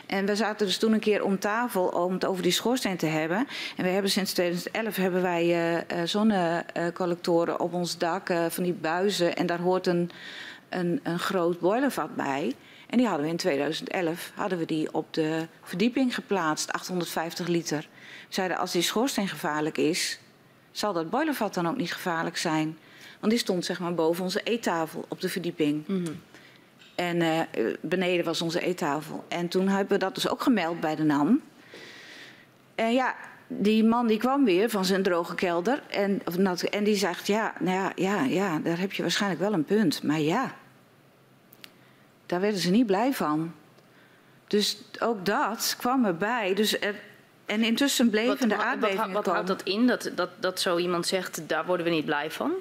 [0.06, 3.06] En we zaten dus toen een keer om tafel om het over die schoorsteen te
[3.06, 3.48] hebben.
[3.78, 8.74] En we hebben sinds 2011 hebben wij uh, zonnecollectoren op ons dak, uh, van die
[8.74, 9.36] buizen.
[9.36, 10.12] En daar hoort een,
[10.70, 12.54] een, een groot boilervat bij.
[12.90, 17.88] En die hadden we in 2011 hadden we die op de verdieping geplaatst, 850 liter.
[18.28, 20.20] We zeiden als die schoorsteen gevaarlijk is,
[20.78, 22.78] zal dat boilervat dan ook niet gevaarlijk zijn?
[23.20, 25.88] Want die stond zeg maar boven onze eettafel op de verdieping.
[25.88, 26.22] Mm -hmm.
[26.96, 27.42] En uh,
[27.82, 29.26] beneden was onze eettafel.
[29.28, 31.42] En toen hebben we dat dus ook gemeld bij de NAM.
[32.76, 33.16] En ja,
[33.48, 35.84] die man die kwam weer van zijn droge kelder.
[35.90, 36.22] En,
[36.70, 40.04] en die zegt, ja, nou ja, ja, ja, daar heb je waarschijnlijk wel een punt.
[40.04, 40.56] Maar ja,
[42.26, 43.54] daar werden ze niet blij van.
[44.48, 46.54] Dus ook dat kwam erbij.
[46.54, 46.96] Dus er,
[47.48, 50.78] en intussen bleven wat, de aardbevingen Wat, wat houdt dat in, dat, dat, dat zo
[50.78, 52.52] iemand zegt, daar worden we niet blij van?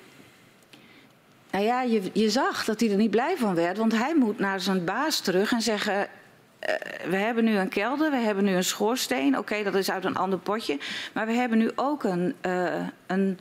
[1.51, 3.77] Nou ja, je, je zag dat hij er niet blij van werd.
[3.77, 5.95] Want hij moet naar zijn baas terug en zeggen...
[5.95, 6.75] Uh,
[7.11, 9.29] we hebben nu een kelder, we hebben nu een schoorsteen.
[9.29, 10.79] Oké, okay, dat is uit een ander potje.
[11.13, 12.75] Maar we hebben nu ook een, uh,
[13.07, 13.39] een,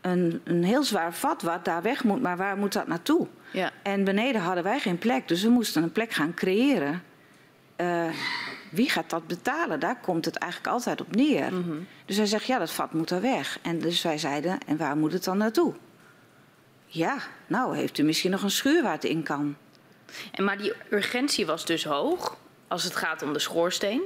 [0.00, 2.22] een, een heel zwaar vat wat daar weg moet.
[2.22, 3.26] Maar waar moet dat naartoe?
[3.52, 3.70] Ja.
[3.82, 5.28] En beneden hadden wij geen plek.
[5.28, 7.02] Dus we moesten een plek gaan creëren.
[7.76, 8.04] Uh,
[8.72, 9.80] wie gaat dat betalen?
[9.80, 11.52] Daar komt het eigenlijk altijd op neer.
[11.52, 11.86] Mm -hmm.
[12.04, 13.58] Dus hij zegt, ja, dat vat moet er weg.
[13.62, 15.74] En dus wij zeiden, en waar moet het dan naartoe?
[16.86, 19.56] Ja, nou heeft u misschien nog een schuur waar het in kan.
[20.32, 22.36] En maar die urgentie was dus hoog
[22.68, 24.02] als het gaat om de schoorsteen?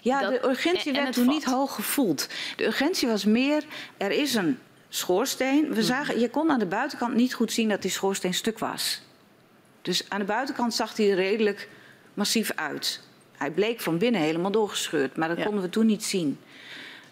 [0.00, 2.28] Ja, dat, de urgentie en, werd toen niet hoog gevoeld.
[2.56, 3.64] De urgentie was meer,
[3.96, 5.74] er is een schoorsteen.
[5.74, 9.02] We zagen, je kon aan de buitenkant niet goed zien dat die schoorsteen stuk was.
[9.82, 11.68] Dus aan de buitenkant zag hij er redelijk
[12.14, 13.07] massief uit.
[13.38, 15.44] Hij bleek van binnen helemaal doorgescheurd, maar dat ja.
[15.44, 16.38] konden we toen niet zien.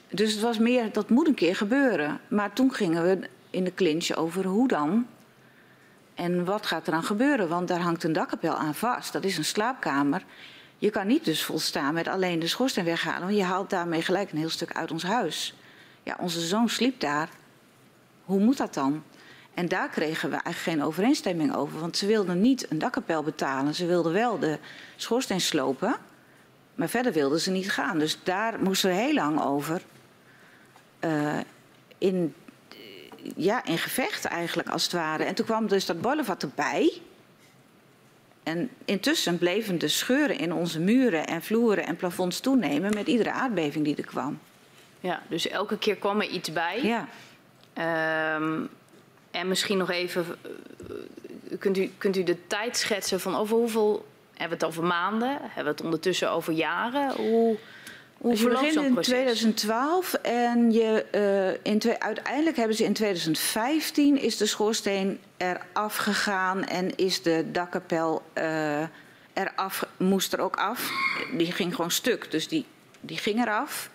[0.09, 2.21] Dus het was meer, dat moet een keer gebeuren.
[2.29, 5.07] Maar toen gingen we in de clinch over hoe dan.
[6.15, 7.49] En wat gaat er dan gebeuren?
[7.49, 9.13] Want daar hangt een dakkapel aan vast.
[9.13, 10.25] Dat is een slaapkamer.
[10.79, 13.21] Je kan niet dus volstaan met alleen de schoorsteen weghalen.
[13.21, 15.55] Want je haalt daarmee gelijk een heel stuk uit ons huis.
[16.03, 17.29] Ja, onze zoon sliep daar.
[18.25, 19.03] Hoe moet dat dan?
[19.55, 21.81] En daar kregen we eigenlijk geen overeenstemming over.
[21.81, 23.75] Want ze wilden niet een dakkapel betalen.
[23.75, 24.59] Ze wilden wel de
[24.97, 25.97] schoorsteen slopen.
[26.77, 27.99] Maar verder wilden ze niet gaan.
[27.99, 29.83] Dus daar moesten we heel lang over.
[31.01, 31.39] Uh,
[31.99, 32.35] in
[33.37, 35.25] ja, in gevecht eigenlijk als het ware.
[35.25, 36.93] En toen kwam dus dat boilervat erbij.
[38.43, 43.33] En intussen bleven de scheuren in onze muren en vloeren en plafonds toenemen met iedere
[43.33, 44.39] aardbeving die er kwam.
[45.01, 46.83] Ja, dus elke keer kwam er iets bij.
[46.83, 47.09] Ja.
[48.37, 48.69] Um,
[49.31, 50.27] en misschien nog even,
[51.49, 54.07] eh, kunt u, kunt u de tijd schetsen van over hoeveel,
[54.37, 57.15] hebben we het over maanden, hebben we het ondertussen over jaren?
[57.17, 57.57] Hoe...
[58.17, 61.07] Hoe je begint in 2012 en je,
[61.63, 67.23] uh, in twee, uiteindelijk hebben ze in 2015 is de schoorsteen eraf gegaan en is
[67.23, 68.83] de dakkapel uh,
[69.33, 70.91] eraf, moest er ook af.
[71.33, 72.67] Die ging gewoon stuk, dus die,
[73.01, 73.91] die ging eraf.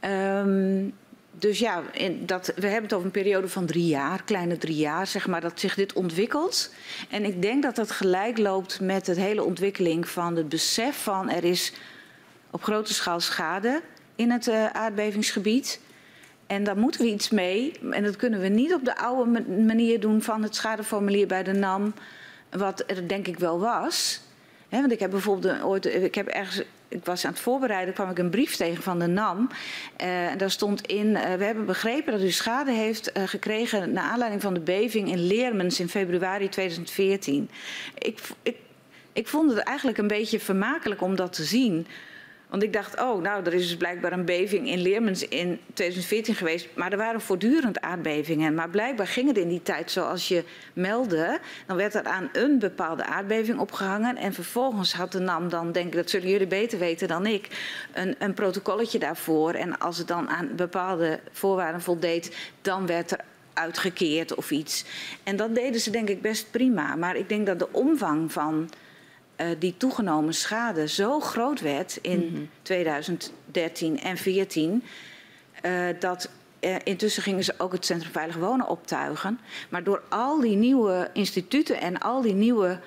[0.00, 0.94] Um,
[1.38, 1.82] dus ja,
[2.20, 5.40] dat, we hebben het over een periode van drie jaar, kleine drie jaar, zeg maar,
[5.40, 6.74] dat zich dit ontwikkelt.
[7.10, 11.30] En ik denk dat dat gelijk loopt met het hele ontwikkeling van het besef van
[11.30, 11.72] er is
[12.50, 13.82] op grote schaal schade
[14.14, 15.80] in het uh, aardbevingsgebied.
[16.46, 17.72] En daar moeten we iets mee.
[17.90, 21.52] En dat kunnen we niet op de oude manier doen van het schadeformulier bij de
[21.52, 21.94] NAM,
[22.50, 24.20] wat er denk ik wel was.
[24.68, 28.18] Want ik heb bijvoorbeeld ooit, ik heb ergens, ik was aan het voorbereiden, kwam ik
[28.18, 29.48] een brief tegen van de NAM.
[30.00, 33.92] Uh, en daar stond in, uh, we hebben begrepen dat u schade heeft uh, gekregen
[33.92, 37.50] naar aanleiding van de beving in Leermens in februari 2014.
[37.98, 38.56] Ik, ik,
[39.12, 41.86] ik vond het eigenlijk een beetje vermakelijk om dat te zien.
[42.48, 46.34] Want ik dacht, oh, nou, er is dus blijkbaar een beving in Leermens in 2014
[46.34, 46.68] geweest.
[46.74, 48.54] Maar er waren voortdurend aardbevingen.
[48.54, 51.38] Maar blijkbaar ging het in die tijd zoals je meldde.
[51.66, 54.16] Dan werd er aan een bepaalde aardbeving opgehangen.
[54.16, 57.48] En vervolgens had de NAM dan, denk ik, dat zullen jullie beter weten dan ik,
[57.92, 59.52] een, een protocolletje daarvoor.
[59.52, 63.20] En als het dan aan bepaalde voorwaarden voldeed, dan werd er
[63.52, 64.84] uitgekeerd of iets.
[65.22, 66.96] En dat deden ze denk ik best prima.
[66.96, 68.70] Maar ik denk dat de omvang van
[69.40, 72.48] uh, die toegenomen schade zo groot werd in mm -hmm.
[72.62, 74.82] 2013 en 2014,
[75.62, 79.40] uh, dat uh, intussen gingen ze ook het Centrum Veilig Wonen optuigen.
[79.68, 82.80] Maar door al die nieuwe instituten en al die nieuwe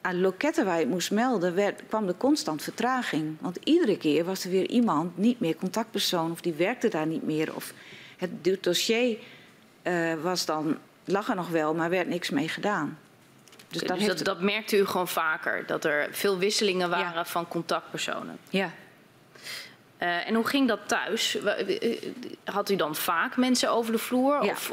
[0.00, 3.36] aan loketten waar je het moest melden, werd, kwam er constant vertraging.
[3.40, 7.22] Want iedere keer was er weer iemand, niet meer contactpersoon, of die werkte daar niet
[7.22, 7.54] meer.
[7.54, 7.72] Of
[8.16, 9.18] het dossier
[10.22, 12.98] was dan, lag er nog wel, maar werd niks mee gedaan.
[13.70, 17.24] Dus, dus dat, dat, merkte u gewoon vaker, dat er veel wisselingen waren ja.
[17.24, 18.38] van contactpersonen.
[18.48, 18.70] Ja.
[20.02, 21.38] Uh, en hoe ging dat thuis?
[22.44, 24.44] Had u dan vaak mensen over de vloer?
[24.44, 24.50] Ja.
[24.50, 24.72] Of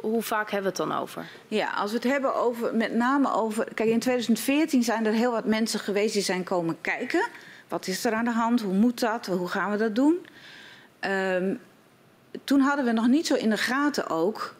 [0.00, 1.26] hoe vaak hebben we het dan over?
[1.48, 3.64] Ja, als we het hebben over, met name over.
[3.74, 7.28] Kijk, in 2014 zijn er heel wat mensen geweest die zijn komen kijken.
[7.68, 8.60] Wat is er aan de hand?
[8.60, 9.26] Hoe moet dat?
[9.26, 10.26] Hoe gaan we dat doen?
[11.00, 11.60] Um,
[12.44, 14.54] toen hadden we nog niet zo in de gaten ook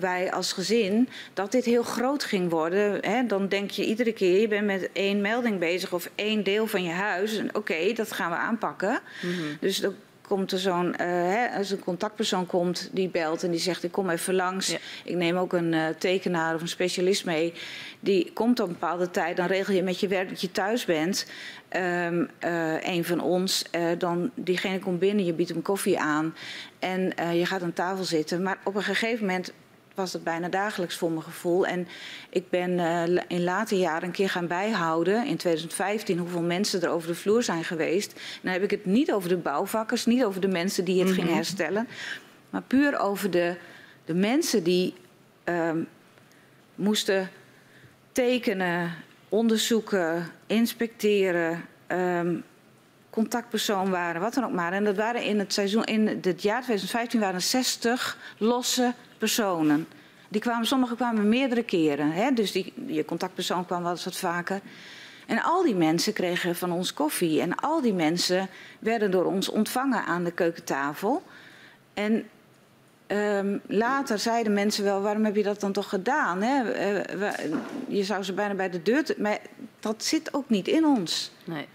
[0.00, 2.98] wij als gezin dat dit heel groot ging worden.
[3.00, 6.66] Hè, dan denk je iedere keer, je bent met één melding bezig of één deel
[6.66, 7.38] van je huis.
[7.38, 9.00] Oké, okay, dat gaan we aanpakken.
[9.22, 9.56] Mm -hmm.
[9.60, 9.94] Dus dan
[10.26, 14.10] komt er zo'n, uh, als een contactpersoon komt die belt en die zegt ik kom
[14.10, 14.66] even langs.
[14.66, 14.78] Ja.
[15.04, 17.52] Ik neem ook een uh, tekenaar of een specialist mee.
[18.00, 20.84] Die komt op een bepaalde tijd, dan regel je met je werk dat je thuis
[20.84, 21.26] bent.
[21.76, 23.64] Um, uh, een van ons,
[23.98, 26.34] dan diegene komt binnen, je biedt hem koffie aan
[26.78, 28.42] en je gaat aan tafel zitten.
[28.42, 29.52] Maar op een gegeven moment
[29.96, 31.66] was het bijna dagelijks voor mijn gevoel.
[31.66, 31.88] En
[32.30, 36.88] ik ben uh, in later jaren een keer gaan bijhouden, in 2015, hoeveel mensen er
[36.88, 38.12] over de vloer zijn geweest.
[38.12, 41.08] En dan heb ik het niet over de bouwvakkers, niet over de mensen die het
[41.08, 41.22] mm -hmm.
[41.22, 41.88] gingen herstellen,
[42.50, 43.56] maar puur over de,
[44.04, 44.94] de mensen die
[45.44, 45.88] um,
[46.74, 47.30] moesten
[48.12, 48.94] tekenen,
[49.28, 51.64] onderzoeken, inspecteren.
[51.88, 52.44] Um,
[53.16, 54.72] contactpersoon waren, wat dan ook maar.
[54.72, 59.88] En dat waren in het seizoen, in het jaar 2015 waren 60 losse personen.
[60.28, 62.12] Die kwamen, sommigen kwamen meerdere keren.
[62.12, 62.32] Hè?
[62.32, 64.60] Dus die, je contactpersoon kwam wel eens wat vaker.
[65.26, 67.40] En al die mensen kregen van ons koffie.
[67.40, 68.48] En al die mensen
[68.78, 71.22] werden door ons ontvangen aan de keukentafel.
[71.94, 72.28] En
[73.06, 76.42] um, later zeiden mensen wel, waarom heb je dat dan toch gedaan?
[76.42, 76.60] Hè?
[77.88, 79.04] Je zou ze bijna bij de deur...
[79.18, 79.38] Maar
[79.80, 81.30] dat zit ook niet in ons.
[81.44, 81.66] Nee.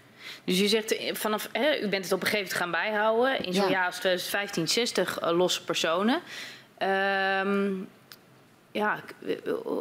[0.44, 3.44] Dus u zegt vanaf, hè, u bent het op een gegeven moment gaan bijhouden.
[3.44, 3.70] In zo'n ja.
[3.70, 6.20] jaar als 2015 60 uh, losse personen.
[7.44, 7.88] Um,
[8.72, 9.00] ja,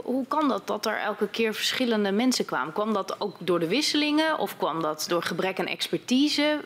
[0.03, 2.73] hoe kan dat dat er elke keer verschillende mensen kwamen?
[2.73, 6.59] Kwam dat ook door de wisselingen of kwam dat door gebrek aan expertise?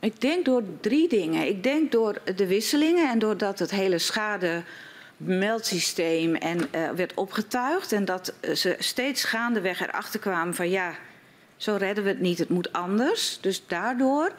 [0.00, 1.46] Ik denk door drie dingen.
[1.46, 4.62] Ik denk door de wisselingen en doordat het hele schade
[5.16, 10.94] meldsysteem en uh, werd opgetuigd en dat ze steeds gaandeweg erachter kwamen van ja,
[11.62, 13.38] zo redden we het niet, het moet anders.
[13.40, 14.32] Dus daardoor,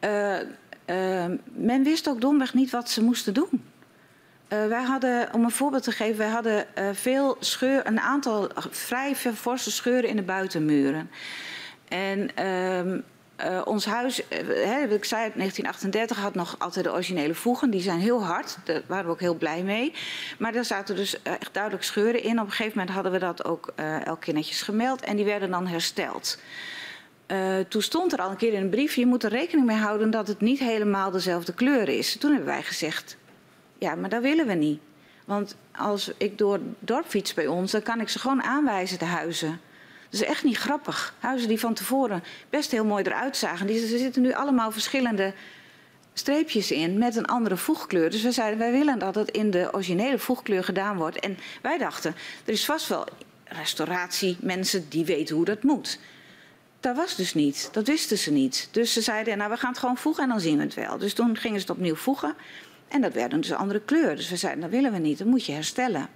[0.00, 0.40] uh,
[0.86, 3.48] uh, men wist ook domweg niet wat ze moesten doen.
[3.52, 9.14] Uh, wij hadden, om een voorbeeld te geven, wij hadden veel scheur, een aantal vrij
[9.14, 11.10] forse scheuren in de buitenmuren.
[11.88, 12.30] En
[13.40, 17.70] uh, uh, ons huis, hè, ik zei het, 1938 had nog altijd de originele voegen.
[17.70, 19.92] Die zijn heel hard, daar waren we ook heel blij mee.
[20.38, 22.40] Maar daar zaten dus echt duidelijk scheuren in.
[22.40, 23.72] Op een gegeven moment hadden we dat ook
[24.04, 26.38] elke keer netjes gemeld en die werden dan hersteld.
[27.26, 29.76] Uh, toen stond er al een keer in een brief: je moet er rekening mee
[29.76, 32.16] houden dat het niet helemaal dezelfde kleur is.
[32.16, 33.16] Toen hebben wij gezegd:
[33.78, 34.80] ja, maar dat willen we niet.
[35.24, 39.04] Want als ik door het fiets bij ons, dan kan ik ze gewoon aanwijzen, de
[39.04, 39.60] huizen.
[40.14, 41.14] Dat is echt niet grappig.
[41.18, 43.66] Huizen die van tevoren best heel mooi eruit zagen.
[43.66, 45.34] Die, er zitten nu allemaal verschillende
[46.12, 48.10] streepjes in met een andere voegkleur.
[48.10, 51.20] Dus we zeiden, wij willen dat het in de originele voegkleur gedaan wordt.
[51.20, 53.06] En wij dachten, er is vast wel
[53.44, 55.98] restauratie, mensen die weten hoe dat moet.
[56.80, 57.68] Dat was dus niet.
[57.72, 58.68] Dat wisten ze niet.
[58.70, 60.98] Dus ze zeiden, nou we gaan het gewoon voegen en dan zien we het wel.
[60.98, 62.34] Dus toen gingen ze het opnieuw voegen.
[62.88, 64.16] En dat werden dus andere kleur.
[64.16, 66.08] Dus we zeiden, dat willen we niet, dat moet je herstellen.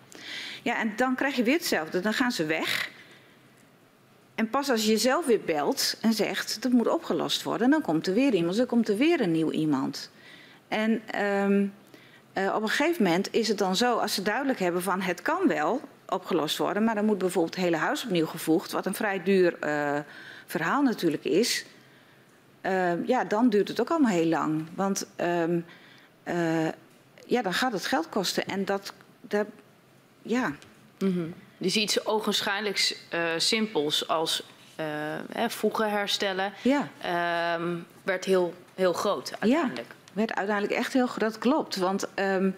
[0.62, 2.00] Ja, en dan krijg je weer hetzelfde.
[2.00, 2.96] Dan gaan ze weg.
[4.38, 8.06] En pas als je jezelf weer belt en zegt, dat moet opgelost worden, dan komt
[8.06, 8.56] er weer iemand.
[8.56, 10.10] Dan komt er weer een nieuw iemand.
[10.68, 11.72] En um,
[12.34, 15.22] uh, op een gegeven moment is het dan zo, als ze duidelijk hebben van het
[15.22, 18.94] kan wel opgelost worden, maar dan moet bijvoorbeeld het hele huis opnieuw gevoegd, wat een
[18.94, 19.98] vrij duur uh,
[20.46, 21.64] verhaal natuurlijk is.
[22.62, 24.66] Uh, ja, dan duurt het ook allemaal heel lang.
[24.74, 25.64] Want um,
[26.24, 26.68] uh,
[27.26, 28.46] ja, dan gaat het geld kosten.
[28.46, 29.46] En dat, dat
[30.22, 30.52] ja.
[30.98, 31.34] -hmm.
[31.58, 34.42] Dus iets ogenschijnlijk uh, simpels als
[34.80, 36.88] uh, voegen herstellen, ja.
[37.04, 37.64] uh,
[38.02, 39.88] werd heel, heel groot uiteindelijk.
[39.88, 41.20] Ja, werd uiteindelijk echt heel groot.
[41.20, 41.76] Dat klopt.
[41.76, 42.56] Want um,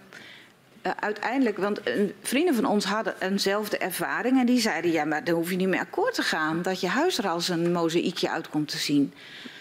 [0.82, 1.80] uh, uiteindelijk, want
[2.22, 5.68] vrienden van ons hadden eenzelfde ervaring en die zeiden: ja, maar dan hoef je niet
[5.68, 9.14] meer akkoord te gaan dat je huis er als een mozaïekje uit komt te zien.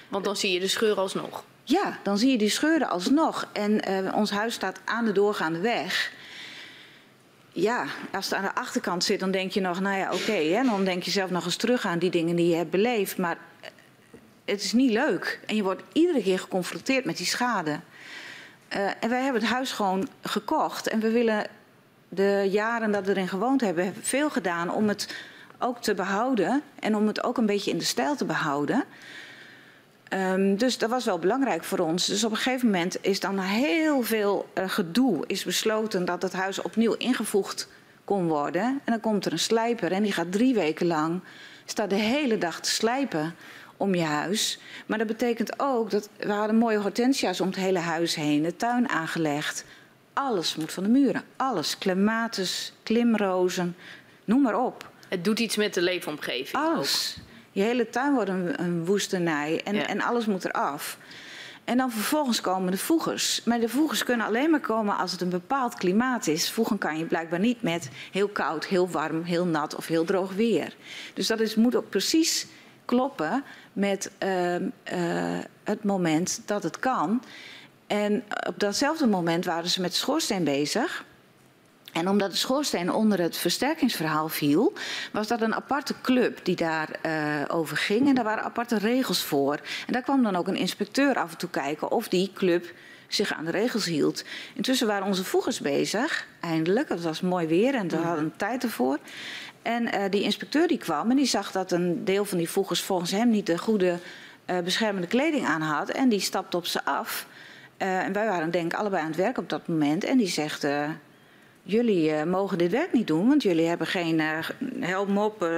[0.08, 1.43] Want dan zie je de scheuren alsnog.
[1.63, 3.47] Ja, dan zie je die scheuren alsnog.
[3.52, 6.12] En ons huis staat aan de doorgaande weg.
[7.51, 10.21] Ja, als het aan de achterkant zit, dan denk je nog, nou ja, oké.
[10.21, 13.17] Okay, dan denk je zelf nog eens terug aan die dingen die je hebt beleefd.
[13.17, 13.38] Maar
[14.45, 15.39] het is niet leuk.
[15.45, 17.79] En je wordt iedere keer geconfronteerd met die schade.
[18.75, 20.88] Uh, en wij hebben het huis gewoon gekocht.
[20.88, 21.47] En we willen
[22.09, 25.15] de jaren dat we erin gewoond hebben, hebben veel gedaan om het
[25.59, 26.62] ook te behouden.
[26.79, 28.83] En om het ook een beetje in de stijl te behouden.
[30.13, 32.05] Um, dus dat was wel belangrijk voor ons.
[32.05, 36.33] Dus op een gegeven moment is dan heel veel uh, gedoe is besloten dat het
[36.33, 37.67] huis opnieuw ingevoegd
[38.03, 38.63] kon worden.
[38.63, 41.21] En dan komt er een slijper en die gaat drie weken lang,
[41.65, 43.35] staat de hele dag te slijpen
[43.77, 44.59] om je huis.
[44.85, 48.55] Maar dat betekent ook dat we hadden mooie hortensia's om het hele huis heen, de
[48.55, 49.65] tuin aangelegd.
[50.13, 51.23] Alles moet van de muren.
[51.35, 51.77] Alles.
[51.77, 53.75] Clematis, klimrozen,
[54.25, 54.89] noem maar op.
[55.07, 56.63] Het doet iets met de leefomgeving.
[56.63, 57.17] Alles.
[57.17, 57.27] Ook.
[57.59, 59.87] Je hele tuin wordt een, een woestenij en, ja.
[59.87, 60.97] en alles moet eraf.
[61.63, 63.41] En dan vervolgens komen de voegers.
[63.45, 66.51] Maar de voegers kunnen alleen maar komen als het een bepaald klimaat is.
[66.51, 70.33] Voegen kan je blijkbaar niet met heel koud, heel warm, heel nat of heel droog
[70.33, 70.75] weer.
[71.13, 72.47] Dus dat is, moet ook precies
[72.85, 73.43] kloppen
[73.73, 74.61] met uh, uh,
[75.63, 77.23] het moment dat het kan.
[77.87, 81.05] En op datzelfde moment waren ze met de schoorsteen bezig.
[81.93, 84.73] En omdat de schoorsteen onder het versterkingsverhaal viel,
[85.12, 88.08] was dat een aparte club die daarover uh, over ging.
[88.08, 89.60] En daar waren aparte regels voor.
[89.88, 92.73] En daar kwam dan ook een inspecteur af en toe kijken of die club
[93.08, 94.23] zich aan de regels hield.
[94.54, 96.89] Intussen waren onze voegers bezig, eindelijk.
[96.89, 98.97] Het was mooi weer en we hadden tijd ervoor.
[99.62, 102.82] En uh, die inspecteur die kwam en die zag dat een deel van die voegers
[102.82, 103.97] volgens hem niet de goede
[104.45, 105.89] uh, beschermende kleding aan had.
[105.89, 107.28] En die stapte op ze af.
[107.78, 110.04] Uh, en wij waren denk ik allebei aan het werk op dat moment.
[110.04, 110.67] En die zegt,
[111.71, 114.39] jullie uh, mogen dit werk niet doen, want jullie hebben geen uh,
[114.79, 115.49] helm op, uh,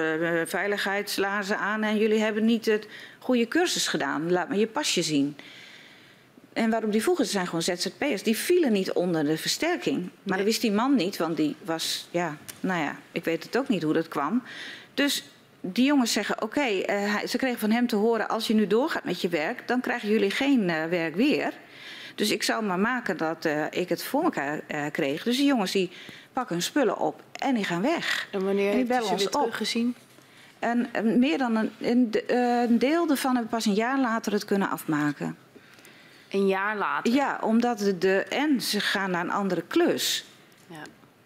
[0.45, 2.87] veiligheidslaarzen aan en jullie hebben niet het
[3.19, 4.31] goede cursus gedaan.
[4.31, 5.35] Laat me je pasje zien.
[6.53, 9.97] En waarop die vroegen, ze zijn gewoon ZZP'ers, die vielen niet onder de versterking.
[9.97, 10.37] Maar nee.
[10.37, 13.67] dat wist die man niet, want die was, ja, nou ja, ik weet het ook
[13.67, 14.43] niet hoe dat kwam.
[14.93, 15.23] Dus
[15.61, 19.03] die jongens zeggen, oké, okay, ze kregen van hem te horen, als je nu doorgaat
[19.03, 21.53] met je werk, dan krijgen jullie geen werk weer.
[22.15, 25.23] Dus ik zou maar maken dat uh, ik het voor elkaar uh, kreeg.
[25.23, 25.91] Dus die jongens die
[26.33, 28.27] pakken hun spullen op en die gaan weg.
[28.31, 29.95] En wanneer en die bellen ons teruggezien?
[30.59, 34.45] En, en, meer dan een, een, een deel ervan hebben pas een jaar later het
[34.45, 35.37] kunnen afmaken.
[36.29, 37.13] Een jaar later?
[37.13, 40.25] Ja, omdat de, de en ze gaan naar een andere klus.
[40.67, 40.83] Ja.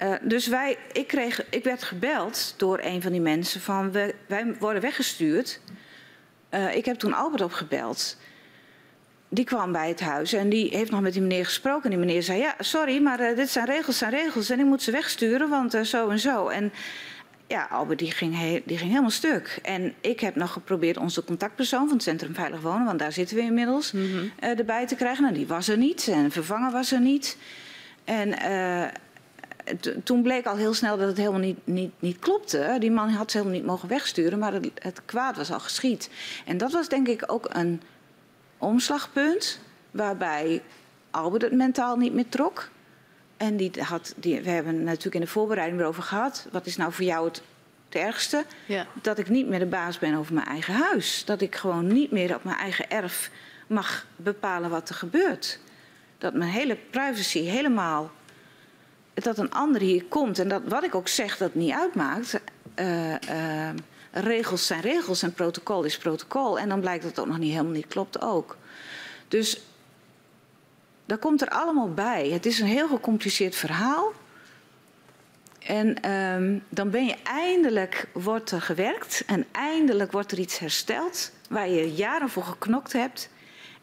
[0.07, 4.15] Uh, dus wij, ik, kreeg, ik werd gebeld door een van die mensen van we,
[4.27, 5.59] wij worden weggestuurd.
[6.51, 8.17] Uh, ik heb toen Albert opgebeld
[9.35, 11.83] die kwam bij het huis en die heeft nog met die meneer gesproken.
[11.83, 14.49] En die meneer zei, ja, sorry, maar uh, dit zijn regels, zijn regels.
[14.49, 16.47] En ik moet ze wegsturen, want uh, zo en zo.
[16.47, 16.71] En
[17.47, 19.59] ja, Albert die ging, he die ging helemaal stuk.
[19.61, 22.85] En ik heb nog geprobeerd onze contactpersoon van het Centrum Veilig Wonen...
[22.85, 24.31] want daar zitten we inmiddels, mm -hmm.
[24.43, 25.23] uh, erbij te krijgen.
[25.23, 27.37] Nou, die was er niet en vervangen was er niet.
[28.03, 28.33] En
[30.03, 32.75] toen bleek al heel snel dat het helemaal niet, niet, niet klopte.
[32.79, 36.09] Die man had ze helemaal niet mogen wegsturen, maar het, het kwaad was al geschied.
[36.45, 37.81] En dat was denk ik ook een
[38.57, 39.59] omslagpunt
[39.91, 40.61] waarbij
[41.11, 42.69] Albert het mentaal niet meer trok.
[43.37, 46.47] En die had, die, we hebben het natuurlijk in de voorbereiding erover gehad.
[46.51, 47.41] Wat is nou voor jou het,
[47.85, 48.45] het ergste?
[48.65, 48.87] Ja.
[49.01, 51.25] Dat ik niet meer de baas ben over mijn eigen huis.
[51.25, 53.31] Dat ik gewoon niet meer op mijn eigen erf
[53.67, 55.59] mag bepalen wat er gebeurt.
[56.17, 58.11] Dat mijn hele privacy helemaal.
[59.13, 62.39] Dat een ander hier komt en dat wat ik ook zeg dat niet uitmaakt.
[62.79, 63.69] Uh, uh,
[64.21, 66.59] regels zijn regels en protocol is protocol.
[66.59, 68.57] En dan blijkt dat het ook nog niet helemaal niet klopt ook.
[69.27, 69.61] Dus
[71.05, 72.29] dat komt er allemaal bij.
[72.29, 74.11] Het is een heel gecompliceerd verhaal.
[75.59, 81.31] En um, dan ben je eindelijk, wordt er gewerkt en eindelijk wordt er iets hersteld
[81.49, 83.29] waar je jaren voor geknokt hebt.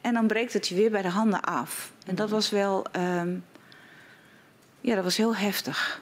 [0.01, 1.93] En dan breekt het je weer bij de handen af.
[2.07, 3.45] En dat was wel, um,
[4.81, 6.01] ja, dat was heel heftig.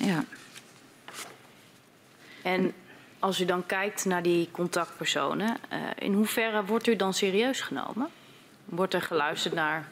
[0.00, 0.24] Ja.
[2.42, 2.74] En
[3.18, 8.08] als u dan kijkt naar die contactpersonen, uh, in hoeverre wordt u dan serieus genomen?
[8.64, 9.88] Wordt er geluisterd naar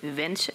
[0.00, 0.54] uw wensen?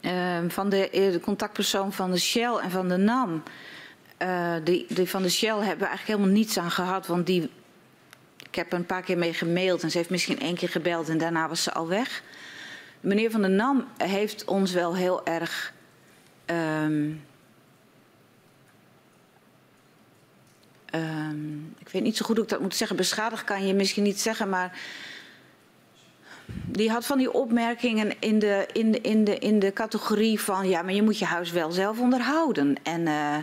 [0.00, 3.42] Uh, van de, de, contactpersoon van de Shell en van de NAM.
[4.22, 7.06] Uh, die, die, van de Shell hebben we eigenlijk helemaal niets aan gehad.
[7.06, 7.50] Want die,
[8.48, 11.08] ik heb er een paar keer mee gemaild en ze heeft misschien één keer gebeld
[11.08, 12.22] en daarna was ze al weg.
[13.06, 15.72] Meneer Van der Nam heeft ons wel heel erg.
[16.44, 17.10] ehm,
[20.84, 22.96] ehm, ik weet niet zo goed hoe ik dat moet zeggen.
[22.96, 24.78] Beschadigd kan je misschien niet zeggen, maar.
[26.64, 30.68] Die had van die opmerkingen in de, in de, in de, in de categorie van.
[30.68, 32.76] Ja, maar je moet je huis wel zelf onderhouden.
[32.82, 33.06] En.
[33.06, 33.36] eh,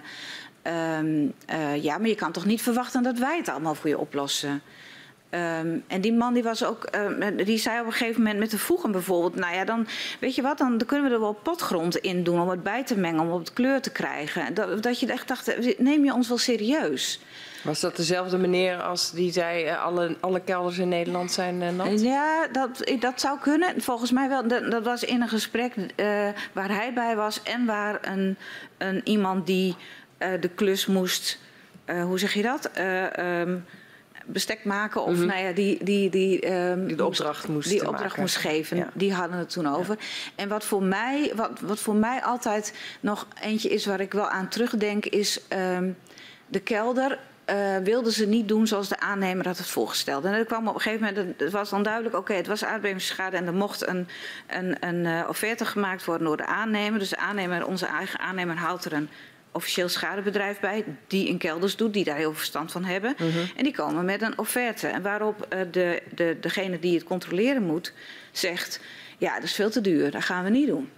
[0.61, 3.97] ehm, eh, ja, maar je kan toch niet verwachten dat wij het allemaal voor je
[3.97, 4.61] oplossen.
[5.34, 8.52] Ehm, en die man die was ook, ehm, die zei op een gegeven moment met
[8.52, 9.88] de voegen bijvoorbeeld, nou ja, dan
[10.20, 12.98] weet je wat, dan, kunnen we er wel potgrond in doen om het bij te
[12.98, 14.54] mengen, om het kleur te krijgen.
[14.54, 17.20] Dat, dat je echt dacht, neem je ons wel serieus?
[17.64, 21.70] Was dat dezelfde meneer als die zei eh, alle, alle kelders in Nederland zijn eh,
[21.70, 22.02] nat?
[22.02, 23.82] Ja, dat, dat zou kunnen.
[23.82, 24.48] Volgens mij wel.
[24.48, 26.06] Dat, dat was in een gesprek eh,
[26.52, 28.38] waar hij bij was en waar een,
[28.78, 29.76] een iemand die
[30.18, 31.40] eh, de klus moest,
[31.86, 32.72] eh, hoe zeg je dat?
[32.72, 33.58] Eh, ehm,
[34.26, 38.03] bestek maken of nou ja, die, die, die, ehm, Die de opdracht moest die opdracht
[38.03, 38.21] maken.
[38.21, 38.78] moest geven.
[38.78, 38.89] Ja.
[38.93, 39.97] Die hadden het toen over.
[40.36, 44.30] En wat voor, mij, wat, wat voor mij altijd nog eentje is waar ik wel
[44.30, 45.89] aan terugdenk, is ehm,
[46.47, 47.19] de kelder.
[47.45, 50.26] eh, wilden ze niet doen zoals de aannemer had het voorgesteld.
[50.26, 53.38] En er kwam op een gegeven moment, het was dan duidelijk, oké, het was aardbevingsschade
[53.38, 54.07] en er mocht een,
[54.47, 56.99] een, een eh, offerte gemaakt worden door de aannemer.
[56.99, 59.09] Dus de aannemer, onze eigen aannemer haalt er een
[59.54, 63.16] officieel schadebedrijf bij, die in kelders doet, die daar heel veel verstand van hebben.
[63.56, 64.88] En die komen met een offerte.
[64.88, 67.93] En waarop eh, de, de, degene die het controleren moet,
[68.32, 68.80] zegt,
[69.18, 70.89] ja, dat is veel te duur, dat gaan we niet doen.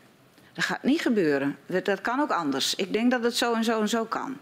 [0.54, 1.58] Dat gaat niet gebeuren.
[1.66, 2.76] Dat, dat kan ook anders.
[2.76, 4.38] Ik denk dat het zo en zo en zo kan.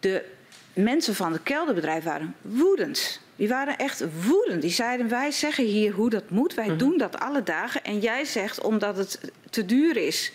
[0.00, 0.24] De
[0.72, 3.20] mensen van het kelderbedrijf waren woedend.
[3.36, 4.62] Die waren echt woedend.
[4.62, 6.54] Die zeiden: Wij zeggen hier hoe dat moet.
[6.54, 7.84] Wij doen dat alle dagen.
[7.84, 10.32] En jij zegt omdat het te duur is.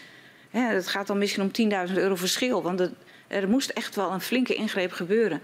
[0.50, 2.64] Hè, het gaat dan misschien om 10.000 euro verschil.
[2.64, 2.90] Want
[3.28, 5.42] er moest echt wel een flinke ingreep gebeuren.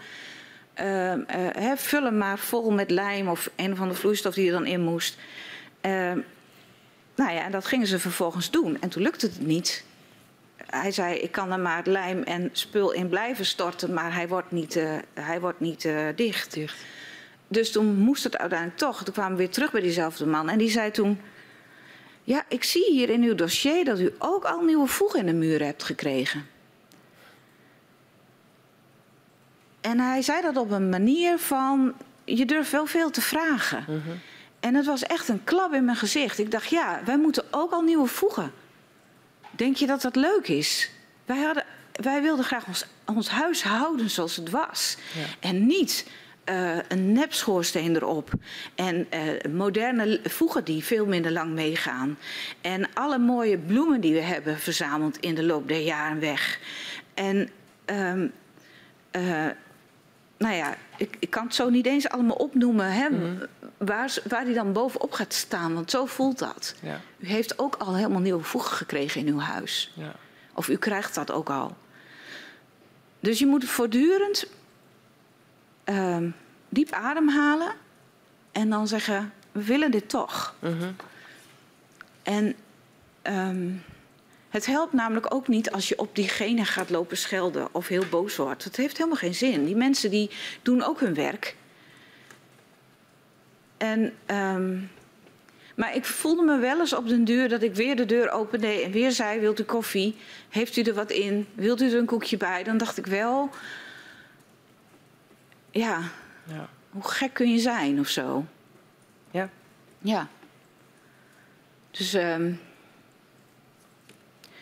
[0.74, 4.46] Ehm, eh, hè, vul hem maar vol met lijm of een of andere vloeistof die
[4.46, 5.18] er dan in moest.
[5.82, 6.20] Ehm,
[7.16, 8.82] nou ja, en dat gingen ze vervolgens doen.
[8.82, 9.84] En toen lukte het niet.
[10.66, 14.52] Hij zei, ik kan er maar lijm en spul in blijven storten, maar hij wordt
[14.52, 16.54] niet, eh, hij wordt niet eh, dicht.
[16.54, 16.86] Dicht.
[17.48, 19.04] Dus toen moest het uiteindelijk toch.
[19.04, 20.50] Toen kwamen we weer terug bij diezelfde man.
[20.50, 21.20] En die zei toen...
[22.26, 25.34] Ja, ik zie hier in uw dossier dat u ook al nieuwe voegen in de
[25.34, 26.48] muur hebt gekregen.
[29.82, 31.94] En hij zei dat op een manier van...
[32.24, 33.86] Je durft wel veel te vragen.
[34.60, 36.40] En het was echt een klap in mijn gezicht.
[36.40, 38.52] Ik dacht, ja, wij moeten ook al nieuwe voegen.
[39.52, 40.90] Denk je dat dat leuk is?
[41.26, 44.98] Wij, hadden, wij wilden graag ons, ons huis houden zoals het was.
[45.14, 45.50] Ja.
[45.50, 46.08] En niet
[46.46, 48.30] eh, een nepschoorsteen erop.
[48.76, 49.22] En eh,
[49.52, 52.18] moderne voegen die veel minder lang meegaan.
[52.62, 56.60] En alle mooie bloemen die we hebben verzameld in de loop der jaren weg.
[57.14, 57.50] En
[57.86, 58.28] ehm,
[59.12, 59.46] eh,
[60.38, 63.08] nou ja, ik, ik kan het zo niet eens allemaal opnoemen hè,
[63.78, 65.74] waar, ze- waar die dan bovenop gaat staan.
[65.74, 66.76] Want zo voelt dat.
[66.82, 69.92] Ja, U heeft ook al helemaal nieuwe voegen gekregen in uw huis.
[69.96, 70.16] ja.
[70.54, 71.76] Of u krijgt dat ook al.
[73.20, 74.46] Dus je moet voortdurend
[75.86, 76.30] ehm,
[76.70, 77.72] diep ademhalen
[78.52, 80.56] en dan zeggen: we willen dit toch.
[80.60, 80.92] Mhm.
[82.24, 82.56] En
[83.22, 83.72] ehm,
[84.50, 88.36] het helpt namelijk ook niet als je op diegene gaat lopen schelden of heel boos
[88.36, 88.64] wordt.
[88.64, 89.66] Het heeft helemaal geen zin.
[89.66, 90.30] Die mensen die
[90.62, 91.56] doen ook hun werk.
[93.78, 94.78] En, ehm,
[95.76, 98.68] maar ik voelde me wel eens op den duur dat ik weer de deur opende
[98.68, 100.16] en weer zei: Wilt u koffie?
[100.50, 101.48] Heeft u er wat in?
[101.54, 102.64] Wilt u er een koekje bij?
[102.64, 103.50] Dan dacht ik wel:
[105.80, 106.02] Ja,
[106.44, 106.68] Ja.
[106.92, 108.46] hoe gek kun je zijn of zo?
[109.32, 109.50] ja.
[110.00, 110.28] Ja.
[111.92, 112.52] Dus ehm,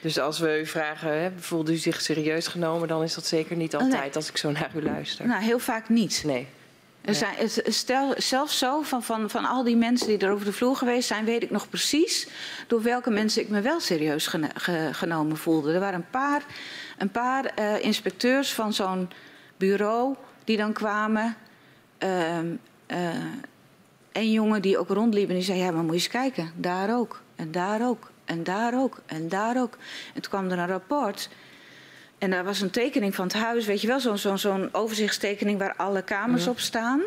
[0.01, 3.55] Dus als we u vragen, hè, voelt u zich serieus genomen, dan is dat zeker
[3.55, 4.13] niet altijd Nee.
[4.15, 5.27] als ik zo naar u luister.
[5.27, 6.23] nou, heel vaak niet.
[6.25, 6.47] Nee.
[7.01, 7.35] Er zijn,
[7.65, 11.07] stel, zelfs zo, van, van, van al die mensen die er over de vloer geweest
[11.07, 12.27] zijn, weet ik nog precies
[12.67, 15.73] door welke mensen ik me wel serieus ge- genomen voelde.
[15.73, 16.43] Er waren een paar,
[16.97, 19.09] een paar eh, inspecteurs van zo'n
[19.57, 21.35] bureau die dan kwamen.
[21.97, 22.37] Eh,
[24.11, 26.97] een jongen die ook rondliep en die zei: Ja, maar moet je eens kijken, daar
[26.97, 29.77] ook, en daar ook, en daar ook, en daar ook.
[30.13, 31.29] En toen kwam er een rapport.
[32.17, 35.59] En daar was een tekening van het huis, weet je wel, zo'n zo'n zo'n overzichtstekening
[35.59, 37.01] waar alle kamers op staan.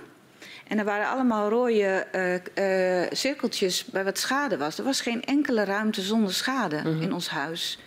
[0.69, 4.79] En er waren allemaal rode eh, eh, cirkeltjes bij wat schade was.
[4.79, 7.79] Er was geen enkele ruimte zonder schade in ons huis.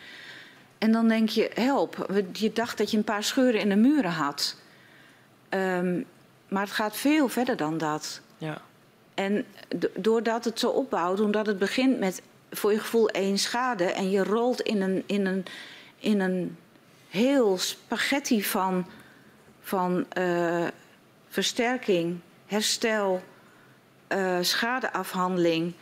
[0.78, 4.12] En dan denk je, help, je dacht dat je een paar scheuren in de muren
[4.12, 4.56] had.
[5.50, 6.02] Ehm,
[6.48, 8.22] maar het gaat veel verder dan dat.
[8.38, 8.62] Ja.
[9.14, 9.46] En
[9.76, 12.22] do- doordat het zo opbouwt, omdat het begint met
[12.52, 15.46] voor je gevoel één schade en je rolt in een, in een,
[16.00, 16.58] in een
[17.10, 18.86] heel spaghetti van,
[19.62, 20.68] van eh,
[21.30, 23.22] versterking, herstel,
[24.08, 25.74] eh, schadeafhandeling.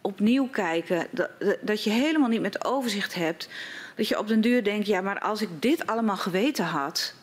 [0.00, 1.30] opnieuw kijken, dat,
[1.60, 3.48] dat je helemaal niet met overzicht hebt.
[3.96, 7.14] Dat je op den duur denkt, ja, maar als ik dit allemaal geweten had,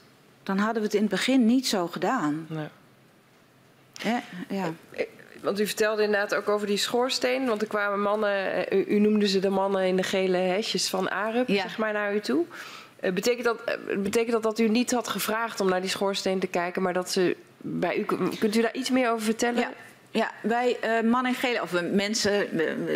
[0.48, 2.46] dan hadden we het in het begin niet zo gedaan.
[2.50, 2.68] Nee.
[4.02, 4.18] Hè?
[4.56, 4.74] Ja.
[5.42, 7.46] Want u vertelde inderdaad ook over die schoorsteen.
[7.48, 10.90] Want er kwamen mannen, eh, u, u noemde ze de mannen in de gele hesjes
[10.90, 11.62] van Arup, Ja.
[11.62, 12.46] zeg maar, naar u toe.
[13.00, 16.40] Eh, Betekent dat, eh, betekent dat dat u niet had gevraagd om naar die schoorsteen
[16.40, 18.06] te kijken, maar dat ze bij u.
[18.40, 19.60] Kunt u daar iets meer over vertellen?
[19.60, 19.72] Ja.
[20.18, 22.48] Ja, wij eh, mannen in gele, of eh, mensen,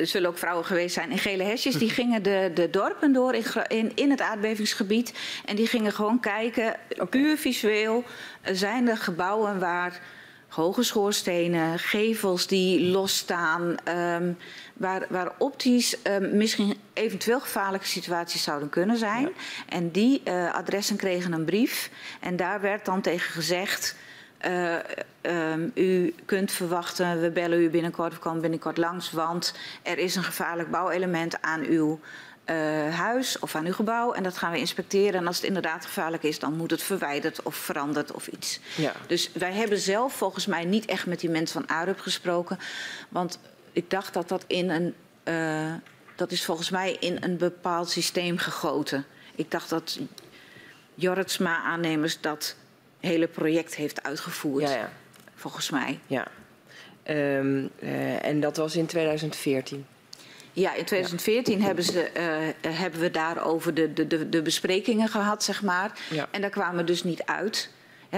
[0.07, 3.43] zullen ook vrouwen geweest zijn in gele hesjes, die gingen de, de dorpen door in,
[3.67, 5.13] in, in het aardbevingsgebied.
[5.45, 6.75] En die gingen gewoon kijken,
[7.09, 8.03] puur visueel,
[8.43, 9.99] zijn er gebouwen waar
[10.47, 14.31] hoge schoorstenen, gevels die losstaan, ehm,
[14.73, 19.29] waar, waar optisch ehm, misschien eventueel gevaarlijke situaties zouden kunnen zijn.
[19.69, 23.95] En die eh, adressen kregen een brief en daar werd dan tegen gezegd.
[24.41, 24.75] Eh,
[25.21, 30.15] ehm, u kunt verwachten, we bellen u binnenkort of komen binnenkort langs, want er is
[30.15, 31.99] een gevaarlijk bouwelement aan uw
[32.45, 35.19] eh, huis of aan uw gebouw en dat gaan we inspecteren.
[35.19, 38.59] En als het inderdaad gevaarlijk is, dan moet het verwijderd of veranderd of iets.
[38.75, 38.93] Ja.
[39.07, 42.59] Dus wij hebben zelf volgens mij niet echt met die mensen van Arup gesproken,
[43.09, 43.39] want
[43.71, 45.73] ik dacht dat dat in een, eh,
[46.15, 49.05] dat is volgens mij in een bepaald systeem gegoten.
[49.35, 49.99] Ik dacht dat
[50.95, 52.55] Jorritsma aannemers dat
[53.01, 54.63] hele project heeft uitgevoerd.
[54.63, 54.75] ja.
[54.75, 54.91] ja.
[55.35, 55.99] Volgens mij.
[56.07, 56.27] ja.
[57.03, 59.85] Ehm, eh, en dat was in 2014.
[60.53, 65.07] Ja, in 2014 hebben, ze, eh, eh, hebben we daarover de, de, de, de besprekingen
[65.07, 65.91] gehad, zeg maar.
[66.09, 66.27] Ja.
[66.31, 67.69] En daar kwamen we dus niet uit.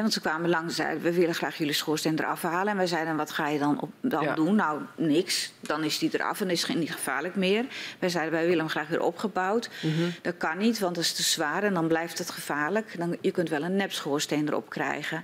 [0.02, 2.68] Want ze kwamen langs en zeiden, we willen graag jullie schoorsteen eraf halen.
[2.72, 4.36] En wij zeiden, wat ga je dan, op, dan Ja.
[4.36, 4.56] doen?
[4.56, 5.52] Nou, niks.
[5.60, 7.66] Dan is die eraf en is het niet gevaarlijk meer.
[8.00, 9.70] Wij zeiden, wij willen hem graag weer opgebouwd.
[9.82, 10.10] Mhm.
[10.22, 12.98] Dat kan niet, want dat is te zwaar en dan blijft het gevaarlijk.
[12.98, 15.24] Dan, je kunt wel een nepschoorsteen erop krijgen.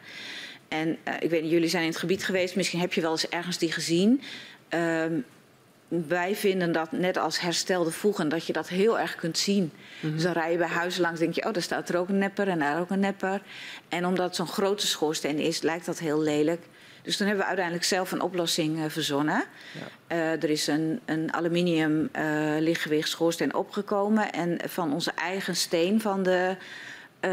[0.67, 2.55] En eh, ik weet niet, jullie zijn in het gebied geweest.
[2.55, 4.21] Misschien heb je wel eens ergens die gezien.
[4.69, 5.13] Ehm,
[5.89, 9.71] wij vinden dat net als herstelde voegen, dat je dat heel erg kunt zien.
[10.01, 12.17] Dus dan rij je bij huizen langs, denk je, oh, daar staat er ook een
[12.17, 13.41] nepper en daar ook een nepper.
[13.89, 16.61] En omdat het zo'n grote schoorsteen is, lijkt dat heel lelijk.
[17.01, 19.43] Dus toen hebben we uiteindelijk zelf een oplossing eh, verzonnen.
[20.07, 22.23] Eh, er is een, een aluminium eh,
[22.59, 24.31] lichtgewicht schoorsteen opgekomen.
[24.31, 26.55] En van onze eigen steen van de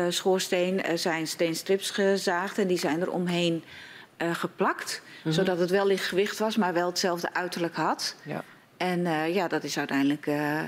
[0.09, 2.59] schoorsteen zijn steenstrips gezaagd.
[2.59, 3.65] En die zijn er omheen
[4.17, 5.03] eh, geplakt.
[5.29, 8.15] Zodat het wel lichtgewicht was, maar wel hetzelfde uiterlijk had.
[8.23, 8.43] Ja.
[8.77, 10.61] En eh, ja, dat is uiteindelijk eh,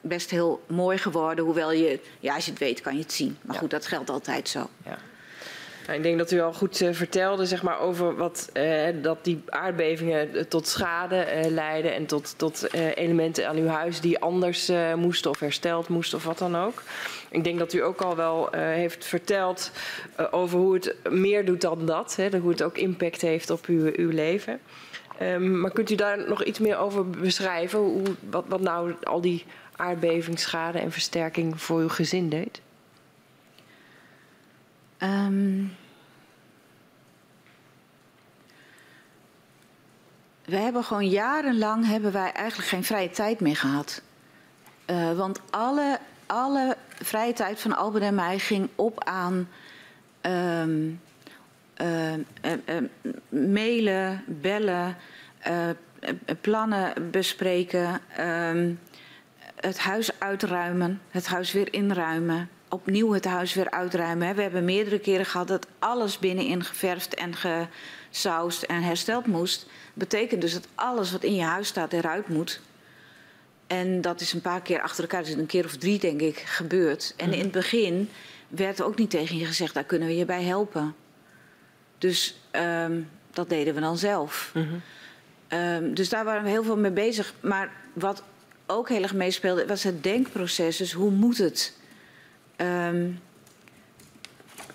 [0.00, 1.44] best heel mooi geworden.
[1.44, 3.38] Hoewel je, ja, als je het weet, kan je het zien.
[3.42, 3.60] Maar Ja.
[3.60, 4.68] goed, dat geldt altijd zo.
[4.84, 4.98] Ja.
[5.86, 9.24] Nou, ik denk dat u al goed eh, vertelde zeg maar, over wat, eh, dat
[9.24, 14.18] die aardbevingen eh, tot schade eh, leiden en tot, tot elementen aan uw huis die
[14.18, 16.82] anders moesten of hersteld moesten of wat dan ook.
[17.28, 19.70] Ik denk dat u ook al wel heeft verteld
[20.30, 23.92] over hoe het meer doet dan dat, hè, hoe het ook impact heeft op uw,
[23.96, 24.60] uw leven.
[25.18, 29.20] Ehm, maar kunt u daar nog iets meer over beschrijven, hoe, wat, wat nou al
[29.20, 29.44] die
[29.76, 32.60] aardbevingsschade en versterking voor uw gezin deed?
[35.04, 35.64] Ehm,
[40.44, 44.02] we hebben gewoon jarenlang hebben wij eigenlijk geen vrije tijd meer gehad.
[44.84, 49.48] Eh, want alle, alle vrije tijd van Albert en mij ging op aan
[50.20, 50.90] ehm,
[51.74, 52.20] ehm,
[53.28, 54.96] mailen, bellen,
[55.38, 55.76] eh, eh,
[56.40, 58.00] plannen bespreken,
[59.56, 64.26] het huis uitruimen, het huis weer inruimen, opnieuw het huis weer uitruimen.
[64.26, 64.34] hè.
[64.34, 69.66] We hebben meerdere keren gehad dat alles binnenin geverfd en gesausd en hersteld moest.
[69.94, 72.60] Betekent dus dat alles wat in je huis staat eruit moet.
[73.66, 76.38] En dat is een paar keer achter elkaar, dus een keer of drie denk ik,
[76.38, 77.14] gebeurd.
[77.16, 78.10] En in het begin
[78.48, 80.94] werd ook niet tegen je gezegd, daar kunnen we je bij helpen.
[81.98, 83.00] Dus ehm,
[83.30, 84.52] dat deden we dan zelf.
[85.48, 87.34] Ehm, dus daar waren we heel veel mee bezig.
[87.40, 88.22] Maar wat
[88.66, 90.76] ook heel erg meespeelde, was het denkproces.
[90.76, 91.72] Dus hoe moet het?
[92.56, 93.10] Ehm,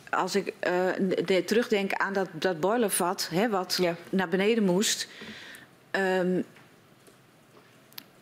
[0.10, 0.88] als ik eh,
[1.26, 3.96] de- terugdenk aan dat, dat boilervat, hè, wat Ja.
[4.10, 5.08] naar beneden moest.
[5.92, 6.42] ehm,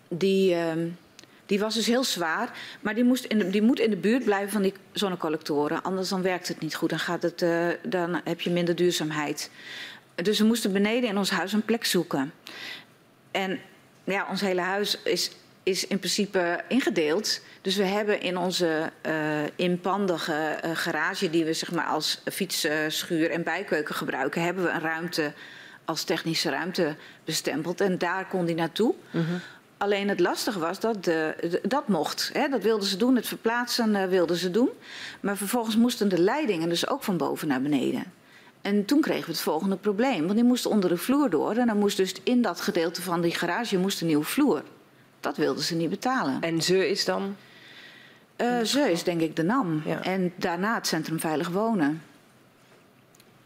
[0.09, 0.87] die, ehm,
[1.45, 2.51] die was dus heel zwaar.
[2.81, 5.83] Maar die, moest in de, die moet in de buurt blijven van die zonnecollectoren.
[5.83, 6.89] Anders dan werkt het niet goed.
[6.89, 9.51] Dan, gaat het, eh, dan heb je minder duurzaamheid.
[10.15, 12.33] Dus we moesten beneden in ons huis een plek zoeken.
[13.31, 13.59] En
[14.03, 15.31] ja, ons hele huis is,
[15.63, 17.41] is in principe ingedeeld.
[17.67, 19.13] Dus we hebben in onze eh,
[19.55, 24.79] inpandige eh, garage, die we zeg maar als fietsschuur en bijkeuken gebruiken, hebben we een
[24.81, 25.33] ruimte
[25.85, 26.95] als technische ruimte
[27.25, 27.81] bestempeld.
[27.81, 28.93] En daar kon die naartoe.
[29.77, 32.29] Alleen het lastige was dat de, de- dat mocht.
[32.33, 34.69] Hè, dat wilden ze doen, het verplaatsen eh, wilden ze doen.
[35.19, 38.03] Maar vervolgens moesten de leidingen dus ook van boven naar beneden.
[38.61, 40.21] En toen kregen we het volgende probleem.
[40.23, 41.55] Want die moest onder de vloer door.
[41.55, 44.63] En dan moest dus in dat gedeelte van die garage moest een nieuwe vloer.
[45.19, 46.41] Dat wilden ze niet betalen.
[46.41, 47.35] En ze is dan?
[48.37, 49.81] Uh, ze is denk ik de NAM.
[49.85, 50.03] Ja.
[50.03, 52.01] En daarna het Centrum Veilig Wonen.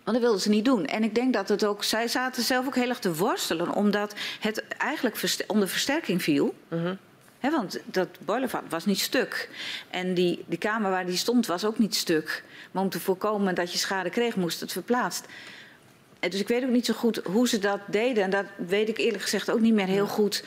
[0.04, 0.86] Want dat wilden ze niet doen.
[0.86, 1.84] En ik denk dat het ook...
[1.84, 3.74] Zij zaten zelf ook heel erg te worstelen...
[3.74, 6.56] omdat het eigenlijk onder versterking viel.
[6.68, 6.96] Mhm.
[7.40, 9.50] He, want dat boilervat was niet stuk.
[9.90, 12.44] En die, die kamer waar die stond was ook niet stuk.
[12.72, 15.26] Maar om te voorkomen dat je schade kreeg, moest het verplaatst.
[16.20, 18.24] En dus ik weet ook niet zo goed hoe ze dat deden.
[18.24, 20.44] En dat weet ik eerlijk gezegd ook niet meer heel goed.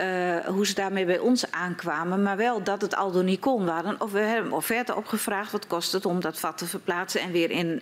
[0.00, 2.22] Uh, hoe ze daarmee bij ons aankwamen.
[2.22, 3.64] Maar wel dat het al door niet kon.
[3.64, 4.00] waren.
[4.00, 5.52] Of we hebben een offerte opgevraagd.
[5.52, 7.80] Wat kost het om dat vat te verplaatsen en weer in,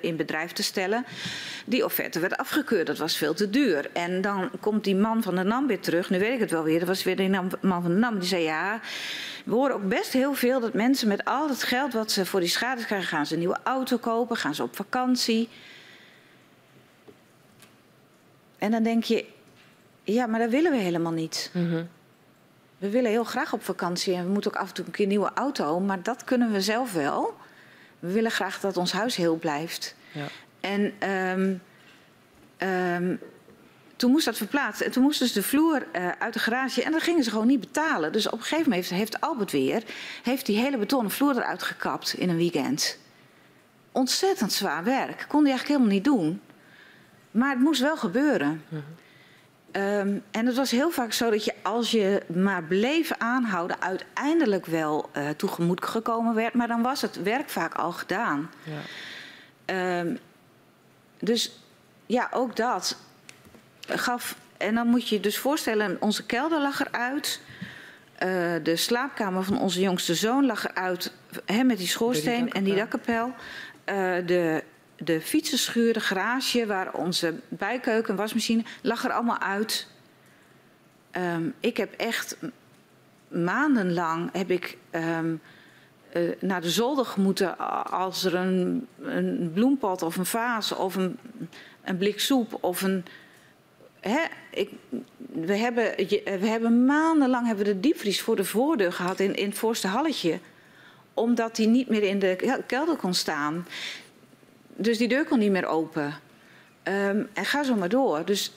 [0.00, 1.04] in bedrijf te stellen.
[1.64, 2.86] Die offerte werd afgekeurd.
[2.86, 3.90] Dat was veel te duur.
[3.92, 6.10] En dan komt die man van de NAM weer terug.
[6.10, 6.78] Nu weet ik het wel weer.
[6.78, 7.30] Dat was weer die
[7.60, 8.18] man van de NAM.
[8.18, 8.80] Die zei ja...
[9.44, 12.40] We horen ook best heel veel dat mensen met al het geld wat ze voor
[12.40, 13.08] die schade krijgen...
[13.08, 15.48] gaan ze een nieuwe auto kopen, gaan ze op vakantie.
[18.58, 19.24] En dan denk je,
[20.12, 21.50] ja, maar dat willen we helemaal niet.
[21.52, 21.88] Mm -hmm.
[22.78, 25.04] We willen heel graag op vakantie en we moeten ook af en toe een keer
[25.04, 27.36] een nieuwe auto, maar dat kunnen we zelf wel.
[27.98, 29.94] We willen graag dat ons huis heel blijft.
[30.12, 30.26] Ja.
[30.60, 31.60] En um,
[32.68, 33.20] um,
[33.96, 34.80] toen moest dat verplaatst.
[34.80, 36.82] En toen moesten ze de vloer uh, uit de garage.
[36.82, 38.12] En dat gingen ze gewoon niet betalen.
[38.12, 39.82] Dus op een gegeven moment heeft Albert weer...
[40.22, 42.98] heeft die hele betonnen vloer eruit gekapt in een weekend.
[43.92, 45.24] Ontzettend zwaar werk.
[45.28, 46.40] Kon hij eigenlijk helemaal niet doen.
[47.30, 48.62] Maar het moest wel gebeuren.
[48.68, 48.82] Mhm.
[49.72, 53.82] Um, en het was heel vaak zo dat je als je maar bleef aanhouden...
[53.82, 56.54] uiteindelijk wel uh, toegemoet gekomen werd.
[56.54, 58.50] Maar dan was het werk vaak al gedaan.
[59.66, 60.00] Ja.
[60.00, 60.18] Um,
[61.18, 61.60] dus
[62.06, 62.96] ja, ook dat
[63.88, 64.36] gaf...
[64.56, 67.40] En dan moet je je dus voorstellen, onze kelder lag eruit...
[68.24, 71.12] Uh, de slaapkamer van onze jongste zoon lag eruit...
[71.44, 73.26] Hè, met die schoorsteen die en die dakkapel.
[73.26, 73.34] Uh,
[74.26, 74.62] de
[74.98, 79.86] de fietsenschuur, de garage, waar onze bijkeuken, wasmachine, lag er allemaal uit.
[81.16, 82.36] Um, ik heb echt
[83.28, 85.40] maandenlang heb ik um,
[86.14, 87.58] uh, naar de zolder moeten
[87.90, 91.18] als er een, een bloempot of een vaas of een,
[91.82, 93.04] een blik soep of een.
[94.00, 94.20] Hè,
[94.50, 94.70] ik,
[95.32, 95.84] we, hebben,
[96.40, 99.86] we hebben maandenlang hebben we de diepvries voor de voordeur gehad in, in het voorste
[99.86, 100.38] halletje.
[101.14, 103.66] Omdat die niet meer in de kelder kon staan.
[104.80, 106.14] Dus die deur kon niet meer open.
[106.84, 108.24] Um, en ga zo maar door.
[108.24, 108.52] Dus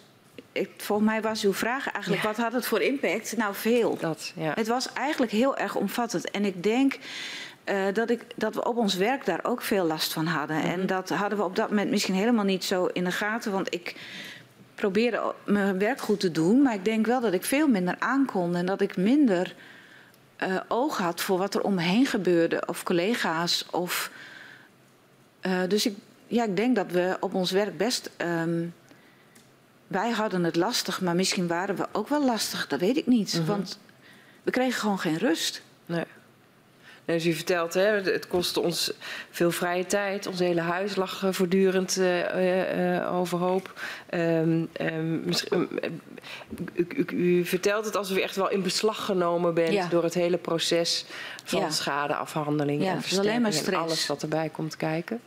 [0.51, 2.27] ik, volgens mij was uw vraag eigenlijk, ja.
[2.27, 3.37] wat had het voor impact?
[3.37, 3.97] Nou, veel.
[3.97, 4.51] Dat, ja.
[4.55, 6.31] Het was eigenlijk heel erg omvattend.
[6.31, 6.97] En ik denk
[7.65, 10.55] uh, dat, ik, dat we op ons werk daar ook veel last van hadden.
[10.55, 10.71] Mm -hmm.
[10.71, 13.51] En dat hadden we op dat moment misschien helemaal niet zo in de gaten.
[13.51, 13.95] Want ik
[14.75, 16.61] probeerde mijn werk goed te doen.
[16.61, 18.55] Maar ik denk wel dat ik veel minder aankon.
[18.55, 19.55] En dat ik minder
[20.43, 22.63] uh, oog had voor wat er om me heen gebeurde.
[22.65, 23.65] Of collega's.
[23.71, 24.11] Of,
[25.41, 25.95] uh, dus ik,
[26.31, 28.09] ja, ik denk dat we op ons werk best.
[28.17, 28.73] Um,
[29.87, 32.67] wij hadden het lastig, maar misschien waren we ook wel lastig.
[32.67, 33.33] Dat weet ik niet.
[33.37, 33.45] Mhm.
[33.45, 33.79] Want
[34.43, 35.61] we kregen gewoon geen rust.
[35.85, 36.05] Nee.
[37.05, 38.93] Nee, dus u vertelt, hè, het kostte ons
[39.29, 40.27] veel vrije tijd.
[40.27, 43.81] Ons hele huis lag uh, voortdurend uh, uh, overhoop.
[44.13, 45.69] Um, um, misschien,
[46.73, 49.87] u, u, u, vertelt het alsof u echt wel in beslag genomen bent Ja.
[49.87, 51.05] door het hele proces
[51.43, 51.69] van Ja.
[51.69, 55.19] schadeafhandeling Ja, en versterking en alles wat erbij komt kijken.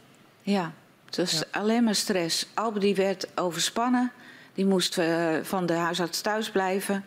[0.43, 0.73] Ja,
[1.17, 1.61] het was Ja.
[1.61, 2.47] alleen maar stress.
[2.55, 4.13] Albe die werd overspannen.
[4.55, 7.05] Die moest eh, van de huisarts thuis blijven.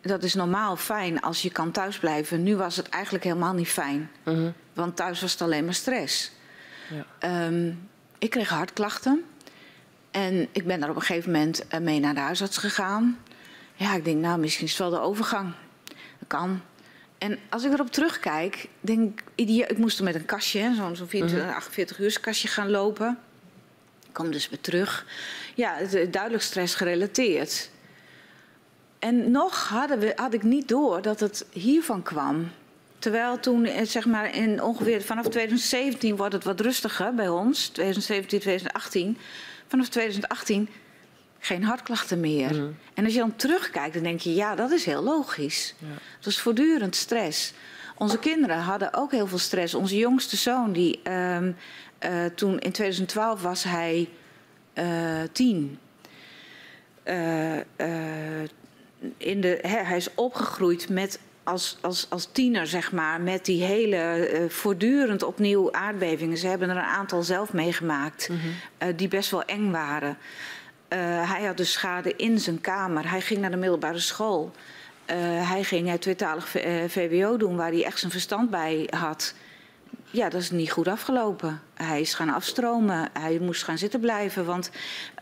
[0.00, 2.42] Dat is normaal fijn als je kan thuisblijven.
[2.42, 4.10] Nu was het eigenlijk helemaal niet fijn.
[4.24, 4.50] Mhm.
[4.72, 6.32] Want thuis was het alleen maar stress.
[6.90, 7.06] Ja.
[7.18, 7.72] Ehm,
[8.18, 9.24] ik kreeg hartklachten.
[10.10, 13.18] En ik ben daar op een gegeven moment eh, mee naar de huisarts gegaan.
[13.74, 15.52] Ja, ik denk, nou, misschien is het wel de overgang.
[16.18, 16.60] Dat kan.
[17.18, 21.08] En als ik erop terugkijk, denk ik, ik moest er met een kastje, zo'n zo'n
[21.08, 23.18] 24, 48 uur kastje gaan lopen.
[24.12, 25.06] Ik kwam dus weer terug.
[25.54, 27.70] Ja, is duidelijk stress gerelateerd.
[28.98, 32.50] En nog hadden we, had ik niet door dat het hiervan kwam.
[32.98, 37.68] Terwijl toen, eh, zeg maar, in ongeveer vanaf 2017 wordt het wat rustiger bij ons.
[37.68, 39.18] 2017, 2018.
[39.66, 40.68] Vanaf 2018
[41.38, 42.54] geen hartklachten meer.
[42.54, 42.70] Mhm.
[42.94, 45.74] En als je dan terugkijkt, dan denk je, ja, dat is heel logisch.
[45.78, 45.86] Ja.
[46.16, 47.52] Het was voortdurend stress.
[47.96, 49.74] Onze kinderen hadden ook heel veel stress.
[49.74, 51.52] Onze jongste zoon, die, ehm,
[52.02, 54.08] eh, toen in 2012 was hij
[54.72, 55.78] eh, tien.
[57.02, 57.56] Eh,
[59.16, 63.62] in de, hè, hij is opgegroeid met als, als, als tiener, zeg maar, met die
[63.62, 66.38] hele voortdurend opnieuw aardbevingen.
[66.38, 68.30] Ze hebben er een aantal zelf meegemaakt,
[68.78, 70.18] eh, die best wel eng waren.
[71.24, 73.10] Hij had dus schade in zijn kamer.
[73.10, 74.52] Hij ging naar de middelbare school.
[75.42, 76.48] Hij ging het tweetalig
[76.86, 79.34] VWO doen, waar hij echt zijn verstand bij had.
[80.12, 81.60] Ja, dat is niet goed afgelopen.
[81.74, 83.08] Hij is gaan afstromen.
[83.12, 84.70] Hij moest gaan zitten blijven, want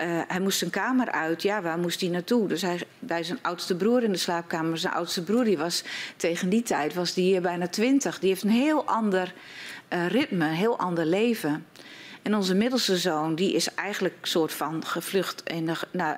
[0.00, 1.42] uh, hij moest zijn kamer uit.
[1.42, 2.48] Ja, waar moest hij naartoe?
[2.48, 4.78] Dus hij bij zijn oudste broer in de slaapkamer.
[4.78, 5.84] Zijn oudste broer die was
[6.16, 8.18] tegen die tijd was die bijna twintig.
[8.18, 9.34] Die heeft een heel ander
[9.92, 11.66] uh, ritme, een heel ander leven.
[12.22, 16.16] En onze middelste zoon, die is eigenlijk soort van gevlucht en nou,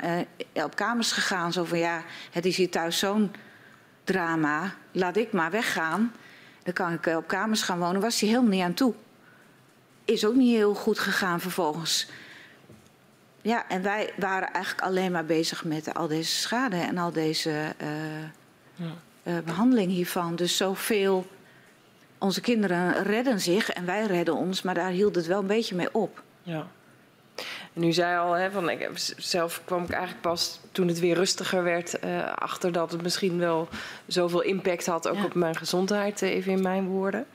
[0.55, 1.53] uh, op kamers gegaan.
[1.53, 3.33] Zo van ja, het is hier thuis zo'n
[4.05, 6.13] drama, laat ik maar weggaan.
[6.63, 8.01] Dan kan ik op kamers gaan wonen.
[8.01, 8.95] Was hij helemaal niet aan toe.
[10.05, 12.09] Is ook niet heel goed gegaan vervolgens.
[13.43, 17.51] Ja, en wij waren eigenlijk alleen maar bezig met al deze schade en al deze
[17.51, 18.23] uh,
[18.75, 18.95] ja.
[19.23, 20.37] uh, behandeling hiervan.
[20.37, 21.27] Dus zoveel.
[22.19, 25.75] Onze kinderen redden zich en wij redden ons, maar daar hield het wel een beetje
[25.75, 26.23] mee op.
[26.43, 26.67] Ja.
[27.73, 31.15] En u zei al, hè, van, ik, zelf kwam ik eigenlijk pas toen het weer
[31.15, 33.69] rustiger werd uh, achter dat het misschien wel
[34.07, 35.25] zoveel impact had, ook ja.
[35.25, 37.27] op mijn gezondheid, even in mijn woorden.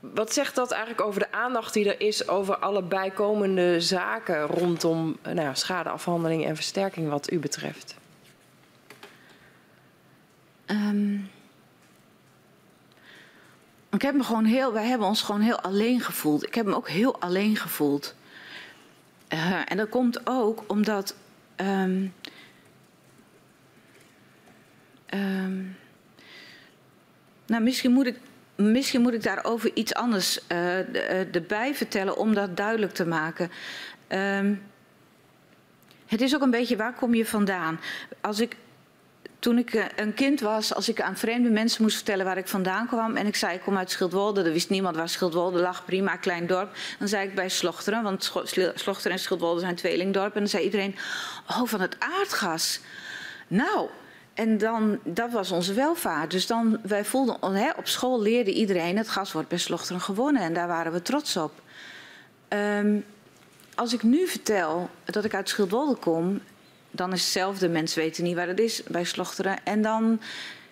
[0.00, 5.16] Wat zegt dat eigenlijk over de aandacht die er is over alle bijkomende zaken rondom
[5.22, 7.96] nou ja, schadeafhandeling en versterking wat u betreft?
[10.66, 11.30] Um,
[13.90, 16.46] ik heb me gewoon heel, wij hebben ons gewoon heel alleen gevoeld.
[16.46, 18.14] Ik heb me ook heel alleen gevoeld.
[19.34, 21.16] Uh, en dat komt ook omdat.
[21.56, 22.14] Um,
[25.14, 25.76] um,
[27.46, 28.18] nou, misschien moet ik
[28.56, 33.50] Misschien moet ik daarover iets anders uh, erbij vertellen om dat duidelijk te maken.
[34.08, 34.62] Um,
[36.06, 37.80] het is ook een beetje waar kom je vandaan?
[38.20, 38.56] Als ik,
[39.42, 42.86] toen ik een kind was, als ik aan vreemde mensen moest vertellen waar ik vandaan
[42.86, 46.16] kwam en ik zei ik kom uit Schildwolde, dan wist niemand waar Schildwolde lag, prima,
[46.16, 46.76] klein dorp.
[46.98, 48.32] Dan zei ik bij Slochteren, want
[48.74, 50.34] Slochteren en Schildwolde zijn tweelingdorpen.
[50.34, 50.96] En dan zei iedereen,
[51.48, 52.80] oh van het aardgas.
[53.48, 53.88] Nou,
[54.34, 56.30] en dan, dat was onze welvaart.
[56.30, 60.42] Dus dan, wij voelden, hè, op school leerde iedereen, het gas wordt bij Slochteren gewonnen.
[60.42, 61.52] En daar waren we trots op.
[62.48, 63.04] Um,
[63.74, 66.40] als ik nu vertel dat ik uit Schildwolde kom,
[66.92, 67.68] dan is hetzelfde.
[67.68, 69.64] Mensen weten niet waar het is bij Slochteren.
[69.64, 70.20] En dan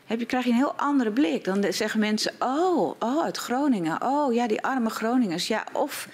[0.06, 1.44] heb je, krijg je een heel andere blik.
[1.44, 4.02] Dan zeggen mensen, oh, oh, uit Groningen.
[4.02, 5.48] Oh, ja, die arme Groningers.
[5.48, 6.08] Ja, of...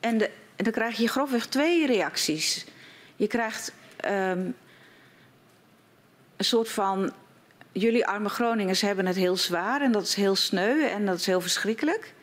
[0.00, 2.66] En, de, dan krijg je grofweg twee reacties.
[3.16, 3.72] Je krijgt...
[4.06, 4.54] Um,
[6.40, 7.12] een soort van.
[7.72, 11.26] Jullie arme Groningers hebben het heel zwaar en dat is heel sneu en dat is
[11.26, 12.14] heel verschrikkelijk.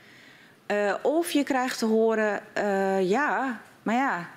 [0.67, 4.29] Uh, of je krijgt te horen: uh, ja, maar ja,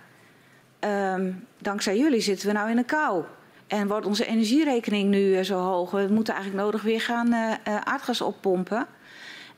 [0.81, 3.25] um, dankzij jullie zitten we nou in een kou.
[3.67, 5.91] En wordt onze energierekening nu uh, zo hoog?
[5.91, 8.87] We moeten eigenlijk nodig weer gaan aardgas oppompen.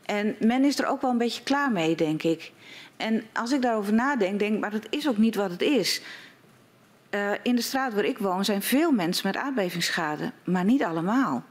[0.04, 2.52] En men is er ook wel een beetje klaar mee, denk ik.
[2.96, 6.02] En als ik daarover nadenk, denk ik, maar dat is ook niet wat het is.
[7.42, 11.44] In de straat waar ik woon zijn veel mensen met aardbevingsschade, maar niet allemaal.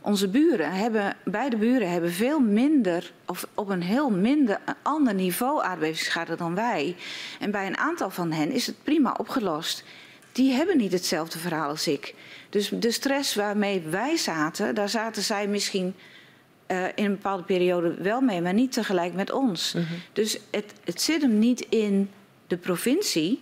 [0.00, 5.14] Onze buren hebben, beide buren hebben veel minder, of op een heel minder, een ander
[5.14, 6.96] niveau aardbevingsschade dan wij.
[7.40, 9.84] En bij een aantal van hen is het prima opgelost.
[10.32, 12.14] Die hebben niet hetzelfde verhaal als ik.
[12.50, 15.94] Dus de stress waarmee wij zaten, daar zaten zij misschien
[16.70, 19.72] uh, in een bepaalde periode wel mee, maar niet tegelijk met ons.
[19.72, 19.98] Mm -hmm.
[20.12, 22.10] Dus het, het zit hem niet in
[22.46, 23.40] de provincie.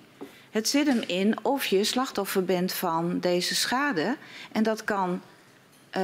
[0.50, 4.16] Het zit hem in of je slachtoffer bent van deze schade.
[4.52, 5.20] En dat kan,
[5.96, 6.02] uh,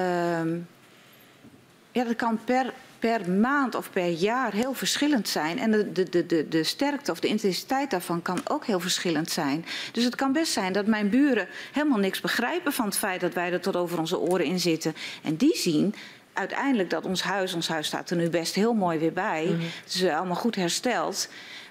[1.92, 5.58] ja, dat kan per, per maand of per jaar heel verschillend zijn.
[5.58, 9.64] En de, de, de, de sterkte of de intensiteit daarvan kan ook heel verschillend zijn.
[9.92, 13.34] Dus het kan best zijn dat mijn buren helemaal niks begrijpen van het feit dat
[13.34, 14.94] wij er tot over onze oren in zitten.
[15.22, 15.94] En die zien
[16.32, 19.44] uiteindelijk dat ons huis, ons huis staat er nu best heel mooi weer bij.
[19.44, 19.68] Mm -hmm.
[19.84, 21.28] Het is allemaal goed hersteld.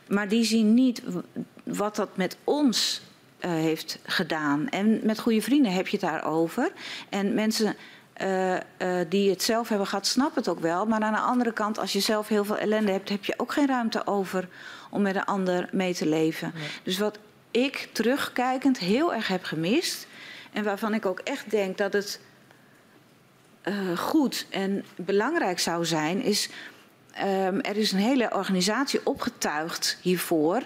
[0.07, 1.01] Maar die zien niet
[1.63, 3.01] wat dat met ons
[3.39, 4.69] uh, heeft gedaan.
[4.69, 6.71] En met goede vrienden heb je het daarover.
[7.09, 7.75] En mensen
[8.23, 8.59] uh, uh,
[9.09, 10.85] die het zelf hebben gehad, snappen het ook wel.
[10.85, 13.51] Maar aan de andere kant, als je zelf heel veel ellende hebt, heb je ook
[13.51, 14.47] geen ruimte over
[14.89, 16.53] om met een ander mee te leven.
[16.83, 17.17] Dus wat
[17.51, 20.07] ik terugkijkend heel erg heb gemist.
[20.51, 22.19] En waarvan ik ook echt denk dat het
[23.95, 26.49] goed en belangrijk zou zijn, is
[27.21, 30.63] Um, er is een hele organisatie opgetuigd hiervoor.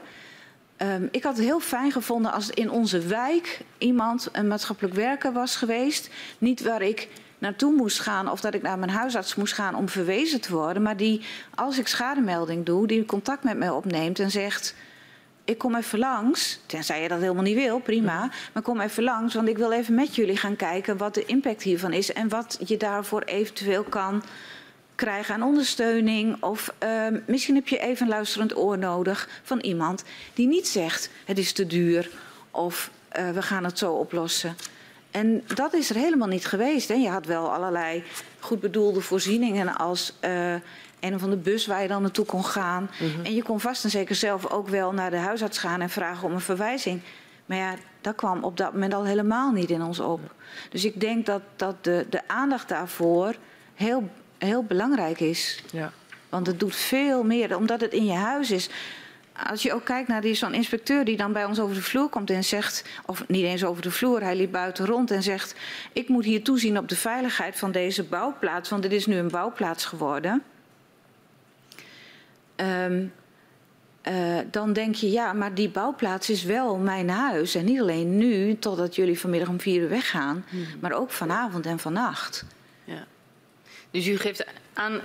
[0.78, 5.34] Um, ik had het heel fijn gevonden als in onze wijk iemand, een maatschappelijk werker
[5.34, 6.10] was geweest.
[6.38, 7.08] Niet waar ik
[7.38, 10.84] naartoe moest gaan of dat ik naar mijn huisarts moest gaan om verwezen te worden.
[10.84, 11.22] Maar die,
[11.56, 14.76] als ik schademelding doe, die contact met mij opneemt en zegt...
[15.44, 18.32] Ik kom even langs, tenzij je dat helemaal niet wil, prima.
[18.54, 21.62] Maar kom even langs, want ik wil even met jullie gaan kijken wat de impact
[21.62, 22.14] hiervan is...
[22.14, 24.24] en wat je daarvoor eventueel kan
[24.98, 26.44] krijgen aan ondersteuning.
[26.44, 31.10] Of uh, misschien heb je even een luisterend oor nodig van iemand die niet zegt
[31.26, 32.10] het is te duur
[32.52, 34.56] of uh, we gaan het zo oplossen.
[35.18, 36.88] En dat is er helemaal niet geweest.
[36.88, 38.03] Je had wel allerlei
[38.39, 40.53] goed bedoelde voorzieningen als uh,
[40.99, 42.89] een of andere bus waar je dan naartoe kon gaan.
[42.99, 43.26] Mhm.
[43.26, 46.28] En je kon vast en zeker zelf ook wel naar de huisarts gaan en vragen
[46.28, 47.01] om een verwijzing.
[47.45, 50.20] Maar ja, dat kwam op dat moment al helemaal niet in ons op.
[50.70, 53.36] Dus ik denk dat, dat de, de aandacht daarvoor
[53.74, 55.63] heel, heel belangrijk is.
[55.72, 55.91] Ja.
[56.30, 58.70] Want het doet veel meer, omdat het in je huis is.
[59.46, 62.10] Als je ook kijkt naar die- zo'n inspecteur die dan bij ons over de vloer
[62.10, 65.56] komt en zegt, of niet eens over de vloer, hij liep buiten rond en zegt:
[65.94, 69.30] Ik moet hier toezien op de veiligheid van deze bouwplaats, want dit is nu een
[69.30, 70.44] bouwplaats geworden.
[72.56, 73.06] Ehm,
[74.02, 77.56] eh, dan denk je, ja, maar die bouwplaats is wel mijn huis.
[77.56, 80.46] En niet alleen nu, totdat jullie vanmiddag om vier uur weggaan,
[80.80, 82.46] maar ook vanavond en vannacht.
[82.84, 83.06] Ja.
[83.92, 85.00] Dus u geeft aan,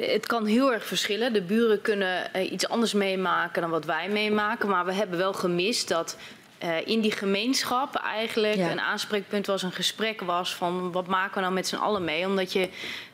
[0.00, 1.32] het kan heel erg verschillen.
[1.32, 4.68] De buren kunnen eh, iets anders meemaken dan wat wij meemaken.
[4.68, 6.16] Maar we hebben wel gemist dat
[6.58, 8.70] eh, in die gemeenschap eigenlijk Ja.
[8.70, 12.26] een aanspreekpunt was, een gesprek was van wat maken we nou met z'n allen mee.
[12.26, 12.68] Omdat je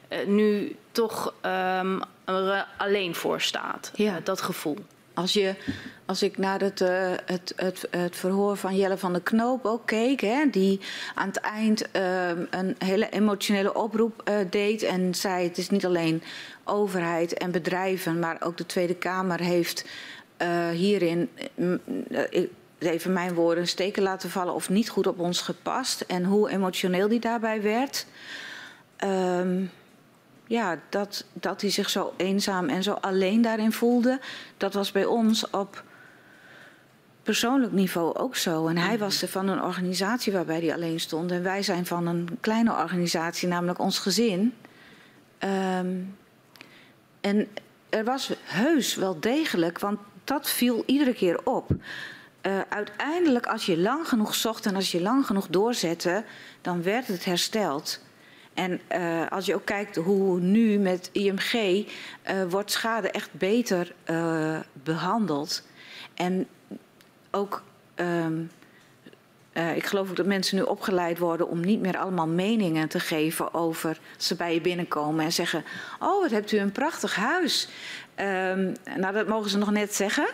[0.08, 3.90] eh, nu toch ehm, er alleen voor staat.
[3.94, 4.20] Ja.
[4.24, 4.78] Dat gevoel.
[5.16, 5.54] Als, je,
[6.04, 9.86] als ik naar het, eh, het, het, het verhoor van Jelle van der Knoop ook
[9.86, 10.80] keek, hè, die
[11.14, 15.86] aan het eind ehm, een hele emotionele oproep eh, deed en zei: het is niet
[15.86, 16.22] alleen
[16.64, 19.86] overheid en bedrijven, maar ook de Tweede Kamer heeft
[20.36, 21.80] eh, hierin, mm,
[22.78, 26.00] even mijn woorden, steken laten vallen of niet goed op ons gepast.
[26.00, 28.06] En hoe emotioneel die daarbij werd.
[28.96, 29.64] Ehm,
[30.46, 34.20] ja, dat, dat hij zich zo eenzaam en zo alleen daarin voelde,
[34.56, 35.84] dat was bij ons op
[37.26, 38.66] persoonlijk niveau ook zo.
[38.66, 41.30] En hij was er van een organisatie waarbij hij alleen stond.
[41.30, 44.54] En wij zijn van een kleine organisatie, namelijk ons gezin.
[45.38, 45.94] Ehm,
[47.20, 47.48] en
[47.88, 51.70] er was heus wel degelijk, want dat viel iedere keer op.
[52.40, 56.24] Eh, uiteindelijk, als je lang genoeg zocht en als je lang genoeg doorzette,
[56.60, 58.00] dan werd het hersteld.
[58.56, 61.86] En eh, als je ook kijkt hoe nu met IMG
[62.22, 65.62] eh, wordt schade echt beter eh, behandeld.
[66.14, 66.46] En
[67.30, 67.62] ook,
[67.94, 68.42] ehm,
[69.52, 73.00] eh, ik geloof ook dat mensen nu opgeleid worden om niet meer allemaal meningen te
[73.00, 75.64] geven over ze bij je binnenkomen en zeggen:
[75.98, 77.68] Oh, wat hebt u een prachtig huis.
[78.14, 80.26] Ehm, nou, dat mogen ze nog net zeggen.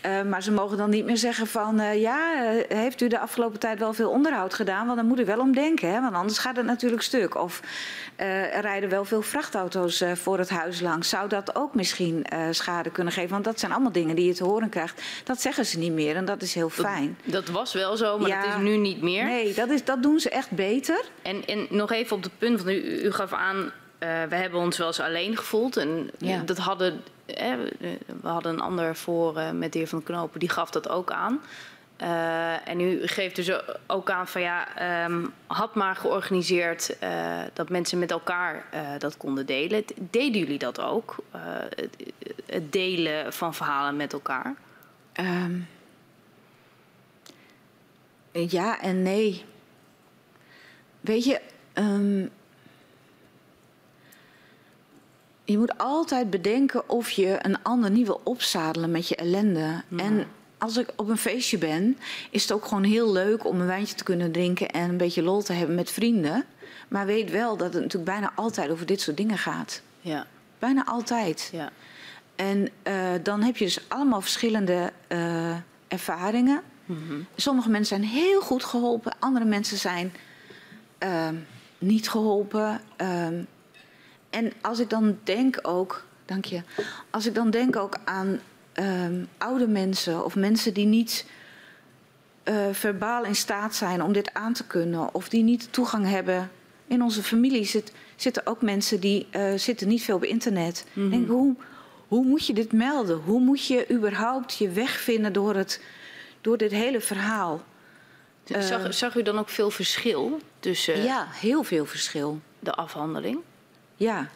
[0.00, 3.18] Eh, maar ze mogen dan niet meer zeggen van eh, ja, eh, heeft u de
[3.18, 4.84] afgelopen tijd wel veel onderhoud gedaan?
[4.86, 6.00] Want dan moet u wel om denken, hè?
[6.00, 7.34] want anders gaat het natuurlijk stuk.
[7.34, 7.60] Of
[8.16, 11.08] er rijden wel veel vrachtauto's voor het huis langs.
[11.08, 13.30] Zou dat ook misschien schade kunnen geven?
[13.30, 15.02] Want dat zijn allemaal dingen die je te horen krijgt.
[15.24, 17.18] Dat zeggen ze niet meer en dat is heel fijn.
[17.24, 18.42] Dat was wel zo, maar Ja.
[18.42, 19.24] dat is nu niet meer.
[19.24, 21.04] Nee, dat, is, dat doen ze echt beter.
[21.22, 23.72] En, en nog even op het punt, want u, u gaf aan,
[24.28, 25.76] we hebben ons wel eens alleen gevoeld.
[25.76, 26.42] En Ja.
[26.42, 27.52] dat hadden, eh,
[28.20, 31.10] we hadden een ander voor eh, met de heer Van Knopen, die gaf dat ook
[31.10, 31.40] aan.
[31.96, 33.50] Eh, en u geeft dus
[33.86, 39.16] ook aan van ja, ehm, had maar georganiseerd eh, dat mensen met elkaar eh, dat
[39.16, 39.84] konden delen.
[39.96, 41.16] Deden jullie dat ook?
[41.30, 41.96] Eh, het,
[42.46, 44.54] het delen van verhalen met elkaar?
[45.12, 45.58] Ehm,
[48.32, 49.44] ja en nee.
[51.00, 51.40] Weet je,
[51.72, 52.26] ehm,
[55.50, 59.82] je moet altijd bedenken of je een ander niet wil opzadelen met je ellende.
[59.96, 60.26] En
[60.58, 61.98] als ik op een feestje ben,
[62.30, 65.22] is het ook gewoon heel leuk om een wijntje te kunnen drinken en een beetje
[65.22, 66.44] lol te hebben met vrienden.
[66.88, 69.82] Maar weet wel dat het natuurlijk bijna altijd over dit soort dingen gaat.
[70.00, 70.26] Ja,
[70.58, 71.48] Bijna altijd.
[71.52, 71.70] ja.
[72.36, 75.56] En eh, dan heb je dus allemaal verschillende eh,
[75.88, 76.62] ervaringen.
[77.36, 80.12] Sommige mensen zijn heel goed geholpen, andere mensen zijn
[80.98, 81.34] ehm,
[81.78, 82.80] niet geholpen.
[84.30, 86.62] En als ik dan denk ook, dank je,
[87.10, 88.40] als ik dan denk ook aan
[88.72, 91.26] ehm, oude mensen of mensen die niet
[92.42, 96.50] eh, verbaal in staat zijn om dit aan te kunnen, of die niet toegang hebben.
[96.86, 100.86] In onze familie zit, zitten ook mensen die eh, zitten niet veel op internet.
[100.94, 101.54] Ik Denk, hoe,
[102.08, 103.16] hoe moet je dit melden?
[103.24, 105.82] Hoe moet je überhaupt je weg vinden door, het,
[106.40, 107.62] door dit hele verhaal?
[108.58, 112.40] Zag, zag u dan ook veel verschil tussen Ja, heel veel verschil.
[112.58, 113.38] de afhandeling?
[114.00, 114.28] Ja.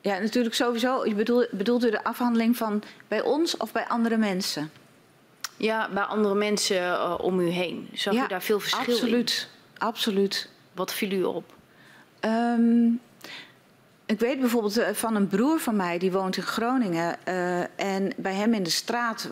[0.00, 1.06] Ja, natuurlijk sowieso.
[1.06, 4.70] Je bedoelt, bedoelt u de afhandeling van bij ons of bij andere mensen?
[5.56, 7.88] Ja, bij andere mensen eh, om u heen.
[7.92, 8.92] Zag ja, u daar veel verschil in?
[8.92, 9.48] absoluut.
[9.78, 10.48] Absoluut.
[10.72, 11.54] Wat viel u op?
[12.20, 12.86] Ehm,
[14.06, 17.16] ik weet bijvoorbeeld eh, van een broer van mij die woont in Groningen.
[17.24, 19.28] eh, en bij hem in de straat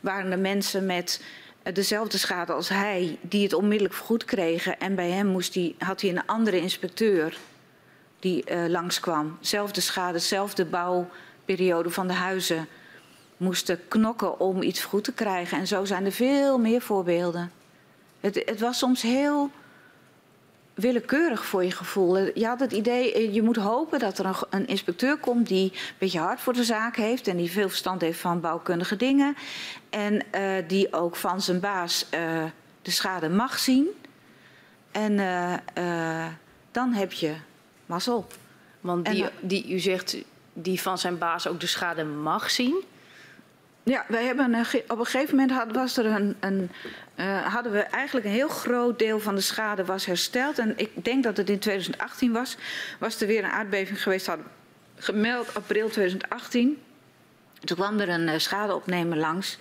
[0.00, 1.22] waren er mensen met
[1.72, 4.78] dezelfde schade als hij, die het onmiddellijk vergoed kregen.
[4.78, 7.38] En bij hem moest hij, had hij een andere inspecteur
[8.20, 9.38] die eh, langskwam.
[9.40, 12.68] Zelfde schade, zelfde bouwperiode van de huizen.
[13.36, 15.58] Moesten knokken om iets vergoed te krijgen.
[15.58, 17.52] En zo zijn er veel meer voorbeelden.
[18.20, 19.50] Het, het was soms heel
[20.74, 22.16] willekeurig voor je gevoel.
[22.16, 25.94] Je had het idee, eh, je moet hopen dat er een, inspecteur komt die een
[25.98, 29.36] beetje hard voor de zaak heeft en die veel verstand heeft van bouwkundige dingen.
[29.90, 32.06] En uh, die ook van zijn baas
[32.82, 33.86] de schade mag zien.
[34.90, 35.16] En
[36.70, 37.34] dan heb je
[37.88, 38.26] mazzel.
[38.80, 40.16] Want die, die, u zegt
[40.52, 42.84] die van zijn baas ook de schade mag zien.
[43.82, 46.70] Ja, wij hebben een, op een gegeven moment had, was er een, een
[47.16, 50.58] uh, hadden we eigenlijk een heel groot deel van de schade was hersteld.
[50.58, 52.56] En ik denk dat het in 2018 was.
[52.98, 54.46] Was er weer een aardbeving geweest, hadden
[54.96, 56.78] gemeld april 2018.
[57.64, 59.58] Toen kwam er een uh, schadeopnemer langs.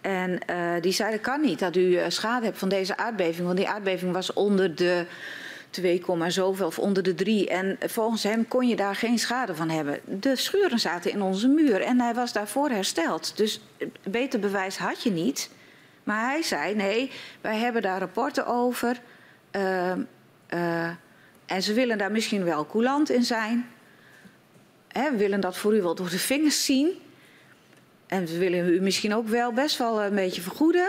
[0.00, 3.46] En uh, die zei, dat kan niet dat u schade hebt van deze aardbeving.
[3.46, 5.06] Want die aardbeving was onder de
[5.70, 7.48] 2, zoveel of onder de 3.
[7.48, 10.00] En volgens hem kon je daar geen schade van hebben.
[10.20, 13.36] De schuren zaten in onze muur en hij was daarvoor hersteld.
[13.36, 13.60] Dus
[14.02, 15.50] beter bewijs had je niet.
[16.02, 17.10] Maar hij zei: nee,
[17.40, 19.00] wij hebben daar rapporten over.
[19.56, 19.92] Uh,
[20.54, 20.88] uh,
[21.46, 23.68] en ze willen daar misschien wel coulant in zijn.
[24.88, 26.98] Hè, we willen dat voor u wel door de vingers zien.
[28.06, 30.88] En we willen u misschien ook wel best wel een beetje vergoeden.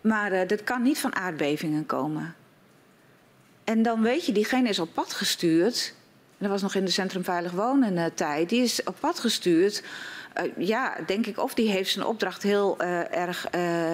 [0.00, 2.34] Maar uh, dat kan niet van aardbevingen komen.
[3.64, 5.94] En dan weet je, diegene is op pad gestuurd.
[6.38, 8.48] Dat was nog in de Centrum Veilig Wonen tijd.
[8.48, 9.82] Die is op pad gestuurd
[10.42, 13.46] uh, ja, denk ik, of die heeft zijn opdracht heel uh, erg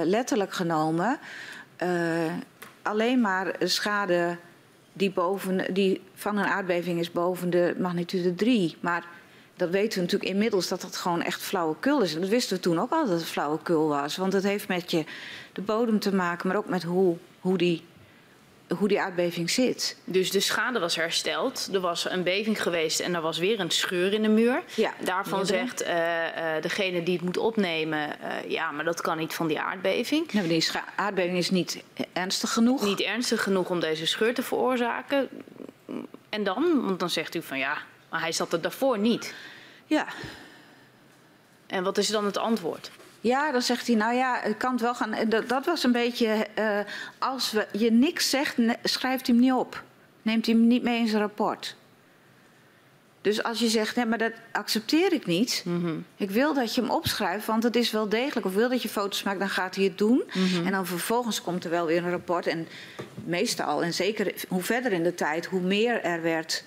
[0.05, 1.19] letterlijk genomen.
[2.83, 4.37] alleen maar schade
[4.93, 8.77] die, boven, die van een aardbeving is boven de magnitude 3.
[8.81, 9.05] Maar
[9.57, 12.15] dat weten we natuurlijk inmiddels dat dat gewoon echt flauwekul is.
[12.15, 14.17] En dat wisten we toen ook al dat het flauwekul was.
[14.17, 15.05] Want het heeft met je
[15.53, 17.85] de bodem te maken, maar ook met hoe, hoe die
[18.79, 19.97] hoe die aardbeving zit.
[20.05, 21.69] Dus de schade was hersteld.
[21.73, 24.63] Er was een beving geweest en er was weer een scheur in de muur.
[24.75, 28.09] Ja, Daarvan zegt uh, uh, degene die het moet opnemen...
[28.09, 30.33] Uh, ja, maar dat kan niet van die aardbeving.
[30.33, 32.83] Nou, die aardbeving is niet ernstig genoeg.
[32.83, 35.29] Niet ernstig genoeg om deze scheur te veroorzaken.
[36.29, 36.87] En dan?
[36.87, 37.79] Want dan zegt u van ja,
[38.11, 39.35] maar hij zat er daarvoor niet.
[39.87, 40.07] Ja.
[41.67, 42.91] En wat is dan het antwoord?
[43.21, 45.29] Ja, dan zegt hij, nou ja, het kan het wel gaan.
[45.29, 46.79] Dat, dat was een beetje, uh,
[47.19, 49.83] als we, je niks zegt, schrijft hij hem niet op.
[50.23, 51.77] Neemt hij hem niet mee in zijn rapport.
[53.21, 55.63] Dus als je zegt, nee, maar dat accepteer ik niet.
[55.65, 56.05] Mm -hmm.
[56.17, 58.47] Ik wil dat je hem opschrijft, want het is wel degelijk.
[58.47, 60.23] Of wil dat je foto's maakt, dan gaat hij het doen.
[60.33, 60.67] Mm -hmm.
[60.67, 62.47] En dan vervolgens komt er wel weer een rapport.
[62.47, 62.69] En
[63.25, 66.65] meestal, en zeker hoe verder in de tijd, hoe meer er werd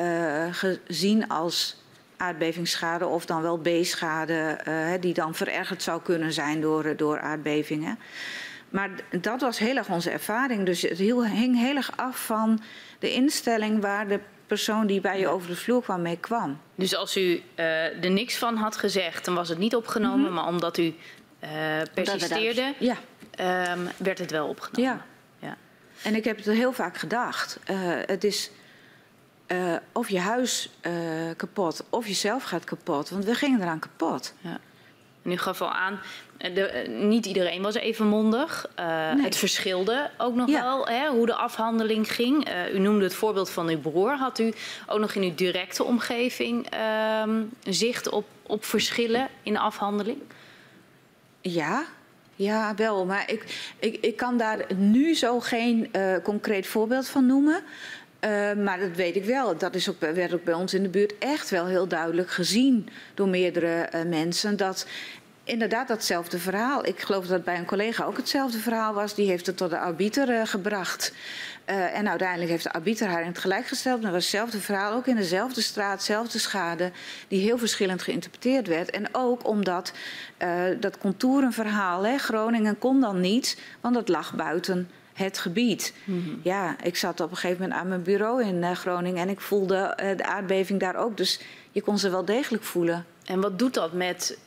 [0.00, 1.79] uh, gezien als
[2.20, 7.98] aardbevingsschade of dan wel B-schade, uh, die dan verergerd zou kunnen zijn door, door aardbevingen.
[8.68, 8.90] Maar
[9.20, 10.66] dat was heel erg onze ervaring.
[10.66, 12.62] Dus het hing heel erg af van
[12.98, 16.60] de instelling waar de persoon die bij je over de vloer kwam mee kwam.
[16.74, 20.18] Dus als u uh, er niks van had gezegd, dan was het niet opgenomen.
[20.18, 20.34] Mm -hmm.
[20.34, 20.94] Maar omdat u
[21.44, 21.50] uh,
[21.94, 22.96] persisteerde, ja.
[23.72, 24.92] um, werd het wel opgenomen.
[24.92, 25.04] Ja.
[25.48, 25.56] ja.
[26.02, 27.58] En ik heb het heel vaak gedacht.
[27.70, 28.50] Uh, het is
[29.52, 30.92] uh, of je huis uh,
[31.36, 33.10] kapot of jezelf gaat kapot.
[33.10, 34.34] Want we gingen eraan kapot.
[34.40, 34.60] Ja.
[35.22, 36.00] En u gaf al aan,
[36.36, 38.70] eh, de, niet iedereen was even mondig.
[38.78, 39.24] Uh, nee.
[39.24, 40.62] Het verschilde ook nog ja.
[40.62, 42.48] wel hè, hoe de afhandeling ging.
[42.48, 44.16] Uh, u noemde het voorbeeld van uw broer.
[44.16, 44.52] Had u
[44.86, 47.34] ook nog in uw directe omgeving uh,
[47.64, 50.18] zicht op, op verschillen in de afhandeling?
[51.40, 51.84] Ja,
[52.34, 53.06] ja, wel.
[53.06, 55.90] Maar ik, ik, ik kan daar nu zo geen
[56.22, 57.62] concreet voorbeeld van noemen.
[58.24, 59.56] Uh, maar dat weet ik wel.
[59.56, 62.88] Dat is ook, werd ook bij ons in de buurt echt wel heel duidelijk gezien
[63.14, 64.56] door meerdere uh, mensen.
[64.56, 64.86] Dat
[65.44, 66.86] inderdaad datzelfde verhaal.
[66.86, 69.14] Ik geloof dat bij een collega ook hetzelfde verhaal was.
[69.14, 71.12] Die heeft het tot de arbiter uh, gebracht.
[71.64, 74.02] en uiteindelijk heeft de arbiter haar in het gelijk gesteld.
[74.02, 76.90] Dat was hetzelfde verhaal, ook in dezelfde straat, dezelfde schade.
[77.28, 78.90] Die heel verschillend geïnterpreteerd werd.
[78.90, 79.92] En ook omdat
[80.80, 84.88] dat contourenverhaal, hè, Groningen kon dan niet, want dat lag buiten
[85.24, 85.94] het gebied.
[86.04, 86.40] Mm -hmm.
[86.42, 89.40] Ja, ik zat op een gegeven moment aan mijn bureau in uh, Groningen en ik
[89.40, 91.16] voelde uh, de aardbeving daar ook.
[91.16, 91.40] Dus
[91.70, 93.06] je kon ze wel degelijk voelen.
[93.24, 94.38] En wat doet dat met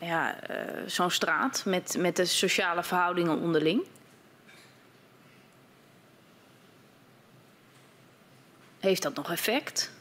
[0.00, 0.56] ja, uh,
[0.86, 3.82] zo'n straat, met, met de sociale verhoudingen onderling?
[8.80, 9.92] Heeft dat nog effect?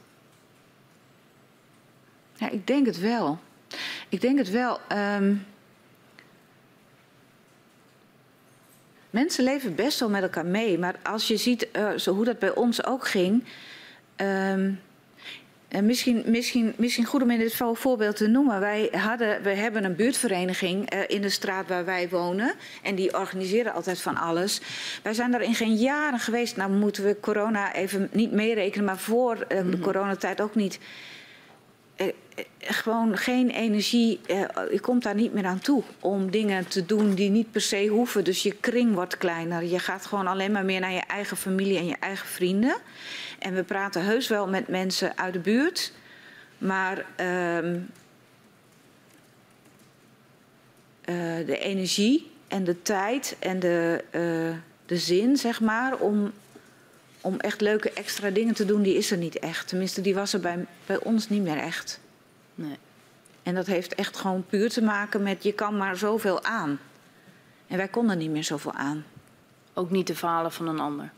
[2.35, 3.39] Ja, ik denk het wel.
[4.09, 4.79] Ik denk het wel.
[4.91, 5.45] Um,
[9.11, 10.79] Mensen leven best wel met elkaar mee.
[10.79, 13.43] Maar als je ziet uh, zo hoe dat bij ons ook ging.
[14.17, 14.79] Um,
[15.67, 18.59] en misschien, misschien, misschien goed om in dit voorbeeld te noemen.
[18.59, 22.53] Wij, hadden, wij hebben een buurtvereniging uh, in de straat waar wij wonen.
[22.83, 24.61] En die organiseren altijd van alles.
[25.03, 26.57] Wij zijn daar in geen jaren geweest.
[26.57, 28.85] Nou moeten we corona even niet meerekenen.
[28.85, 30.79] Maar voor uh, de coronatijd ook niet.
[32.41, 34.19] Uh, gewoon geen energie.
[34.27, 34.37] Uh,
[34.71, 37.87] je komt daar niet meer aan toe om dingen te doen die niet per se
[37.87, 38.23] hoeven.
[38.23, 39.63] Dus je kring wordt kleiner.
[39.63, 42.75] Je gaat gewoon alleen maar meer naar je eigen familie en je eigen vrienden.
[43.39, 45.93] En we praten heus wel met mensen uit de buurt.
[46.57, 47.05] Maar uh,
[51.45, 54.03] de energie en de tijd en de,
[54.85, 56.31] de zin, zeg maar, om,
[57.21, 59.67] om echt leuke extra dingen te doen, die is er niet echt.
[59.67, 61.99] Tenminste, die was er bij, bij ons niet meer echt.
[62.61, 62.77] Nee.
[63.43, 66.79] En dat heeft echt gewoon puur te maken met je kan maar zoveel aan.
[67.67, 69.05] En wij konden niet meer zoveel aan.
[69.73, 71.11] Ook niet de verhalen van een ander.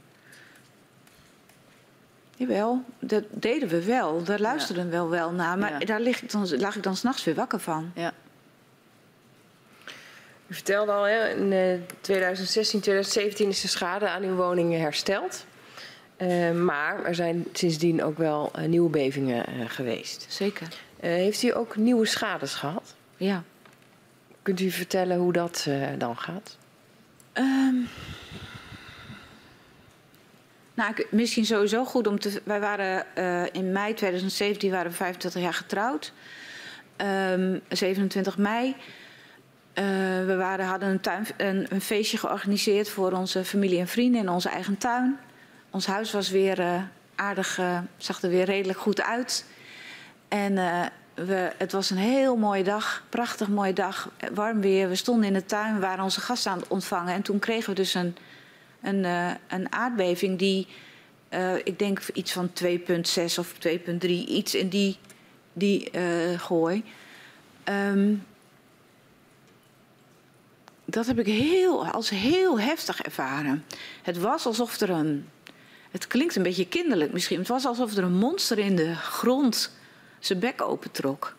[2.35, 4.23] Jawel, dat deden we wel.
[4.23, 5.57] Daar luisterden we wel, wel naar.
[5.57, 5.85] Maar Ja.
[5.85, 7.91] daar lig ik dan, lag ik dan s'nachts weer wakker van.
[7.95, 8.13] Ja.
[10.47, 15.45] U vertelde al, hè, in eh, 2016, 2017 is de schade aan uw woningen hersteld.
[16.17, 20.25] Eh, maar er zijn sindsdien ook wel eh, nieuwe bevingen eh, geweest.
[20.29, 20.67] Zeker.
[21.03, 22.95] Eh, heeft u ook nieuwe schades gehad?
[23.17, 23.43] Ja.
[24.41, 26.57] Kunt u vertellen hoe dat eh, dan gaat?
[27.33, 27.75] Ehm,
[30.73, 32.41] nou, misschien sowieso goed om te.
[32.43, 36.13] Wij waren eh, in mei 2017 waren we 25 jaar getrouwd.
[36.95, 38.75] Ehm, 27 mei.
[40.25, 44.29] We waren, hadden een, tuin, een, een feestje georganiseerd voor onze familie en vrienden in
[44.29, 45.17] onze eigen tuin.
[45.69, 47.59] Ons huis was weer aardig,
[47.97, 49.45] zag er weer redelijk goed uit.
[50.34, 54.89] En eh, we, het was een heel mooie dag, prachtig mooie dag, warm weer.
[54.89, 57.13] We stonden in de tuin, waren onze gasten aan het ontvangen.
[57.13, 58.15] En toen kregen we dus een,
[58.81, 60.67] een, eh, een aardbeving die,
[61.29, 64.97] eh, ik denk iets van 2,6 of 2,3, iets in die,
[65.53, 65.91] die
[66.38, 66.84] gooi.
[67.63, 68.13] Ehm,
[70.86, 73.65] dat heb ik heel, als heel heftig ervaren.
[74.03, 75.29] Het was alsof er een.
[75.91, 77.39] Het klinkt een beetje kinderlijk misschien.
[77.39, 79.81] Het was alsof er een monster in de grond
[80.26, 81.36] zijn bek opentrok.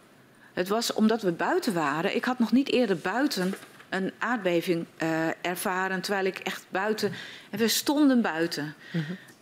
[0.53, 2.15] Het was omdat we buiten waren.
[2.15, 3.55] Ik had nog niet eerder buiten
[3.89, 6.01] een aardbeving eh, ervaren.
[6.01, 7.13] Terwijl ik echt buiten.
[7.51, 8.75] En we stonden buiten.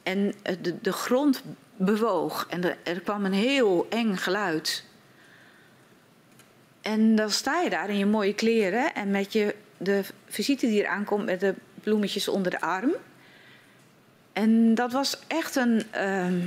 [0.03, 1.43] En eh, de, de grond
[1.77, 2.47] bewoog.
[2.49, 4.85] En er, er kwam een heel eng geluid.
[6.81, 10.81] En dan sta je daar in je mooie kleren en met je, de visite die
[10.81, 12.93] eraan komt met de bloemetjes onder de arm.
[14.33, 15.83] En dat was echt een.
[15.91, 16.41] ehm,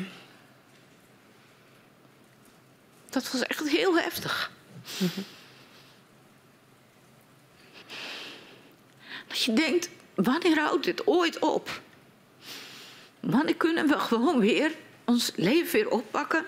[3.24, 4.52] dat was echt heel heftig.
[9.28, 11.82] Dat je denkt, wanneer houdt dit ooit op?
[13.20, 16.46] Wanneer kunnen we gewoon weer ons leven weer oppakken?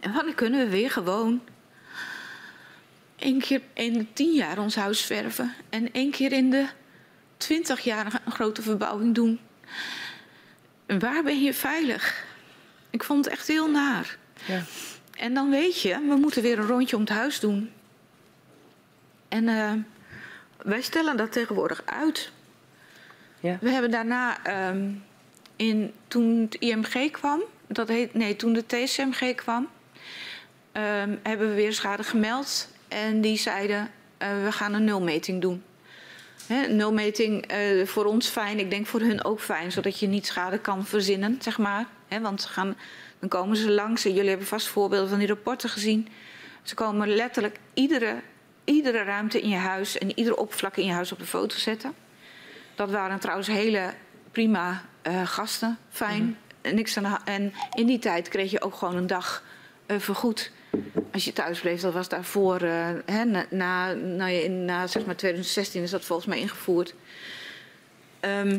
[0.00, 1.42] En wanneer kunnen we weer gewoon
[3.16, 6.66] één keer in de tien jaar ons huis verven en één keer in de
[7.36, 9.40] twintig jaar een grote verbouwing doen?
[10.92, 12.24] En waar ben je veilig?
[12.90, 14.16] Ik vond het echt heel naar.
[14.44, 14.62] Ja.
[15.16, 17.70] En dan weet je, we moeten weer een rondje om het huis doen.
[19.28, 19.72] En eh,
[20.62, 22.30] wij stellen dat tegenwoordig uit.
[23.40, 23.58] Ja.
[23.60, 24.90] We hebben daarna, ehm,
[25.56, 29.68] in, toen het IMG kwam, dat heet, nee, toen de TSMG kwam,
[30.72, 32.68] ehm, hebben we weer schade gemeld.
[32.88, 35.62] En die zeiden, eh, we gaan een nulmeting doen.
[36.52, 40.26] Een nulmeting eh, voor ons fijn, ik denk voor hun ook fijn, zodat je niet
[40.26, 41.86] schade kan verzinnen, zeg maar.
[42.20, 42.76] Want ze gaan,
[43.18, 46.08] dan komen ze langs en jullie hebben vast voorbeelden van die rapporten gezien.
[46.62, 48.20] Ze komen letterlijk iedere,
[48.64, 51.92] iedere ruimte in je huis en ieder oppervlak in je huis op de foto zetten.
[52.74, 53.94] Dat waren trouwens hele
[54.32, 56.38] prima eh, gasten, fijn.
[56.62, 59.42] Niks aan en in die tijd kreeg je ook gewoon een dag
[59.86, 60.50] eh, vergoed.
[61.12, 65.16] Als je thuis bleef, dat was daarvoor, eh, hè, na, na, in, na zeg maar
[65.16, 66.94] 2016 is dat volgens mij ingevoerd.
[68.20, 68.58] Ehm,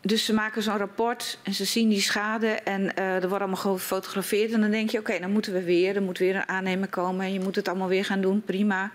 [0.00, 3.76] dus ze maken zo'n rapport en ze zien die schade en eh, er wordt allemaal
[3.76, 4.52] gefotografeerd.
[4.52, 7.26] En dan denk je, oké, dan moeten we weer, er moet weer een aannemer komen
[7.26, 8.90] en je moet het allemaal weer gaan doen, prima.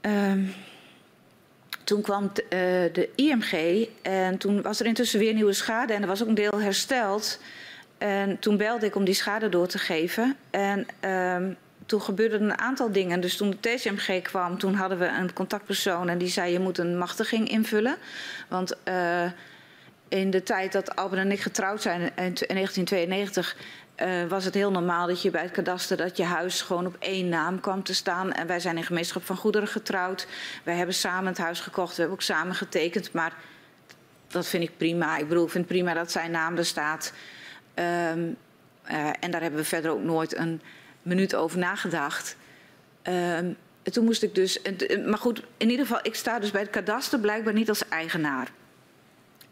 [0.00, 0.44] Ehm,
[1.84, 2.58] toen kwam eh,
[2.92, 6.34] de IMG en toen was er intussen weer nieuwe schade en er was ook een
[6.34, 7.38] deel hersteld.
[7.98, 10.36] En toen belde ik om die schade door te geven.
[10.50, 11.52] En ehm,
[11.86, 13.20] toen gebeurden een aantal dingen.
[13.20, 16.78] Dus toen de TCMG kwam, toen hadden we een contactpersoon en die zei je moet
[16.78, 17.96] een machtiging invullen.
[18.48, 19.24] Want eh,
[20.08, 23.56] in de tijd dat Albert en ik getrouwd zijn in 1992
[23.94, 26.96] eh, was het heel normaal dat je bij het kadaster dat je huis gewoon op
[26.98, 28.32] één naam kwam te staan.
[28.32, 30.26] En wij zijn in gemeenschap van goederen getrouwd.
[30.64, 31.90] Wij hebben samen het huis gekocht.
[31.90, 33.12] We hebben ook samen getekend.
[33.12, 33.32] Maar
[34.28, 35.16] dat vind ik prima.
[35.16, 37.12] Ik bedoel, ik vind prima dat zijn naam er staat.
[37.76, 38.28] Ehm,
[38.82, 40.60] eh, en daar hebben we verder ook nooit een
[41.02, 42.36] minuut over nagedacht.
[43.02, 44.62] Ehm, en toen moest ik dus.
[44.62, 47.68] en t- Maar goed, in ieder geval, ik sta dus bij het kadaster blijkbaar niet
[47.68, 48.50] als eigenaar.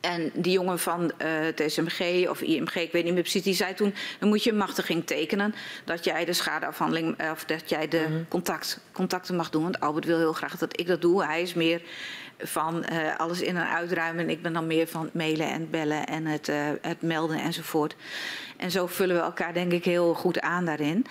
[0.01, 3.55] En die jongen van uh, het SMG of IMG, ik weet niet meer precies, die
[3.55, 7.89] zei toen: dan moet je een machtiging tekenen dat jij de schadeafhandeling of dat jij
[7.89, 8.23] de mhm.
[8.29, 9.63] contact, contacten mag doen.
[9.63, 11.25] Want Albert wil heel graag dat ik dat doe.
[11.25, 11.83] Hij is meer
[12.39, 14.31] van uh, alles in en uitruimen.
[14.31, 17.97] Ik ben dan meer van het mailen en bellen en het, uh, het melden enzovoort.
[18.57, 21.07] En zo vullen we elkaar denk ik heel goed aan daarin.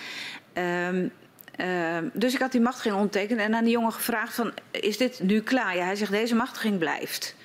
[0.54, 1.12] Um,
[1.60, 5.20] uh, dus ik had die machtiging ondertekend en aan die jongen gevraagd van, is dit
[5.24, 5.76] nu klaar?
[5.76, 7.36] Ja, hij zegt, deze machtiging blijft.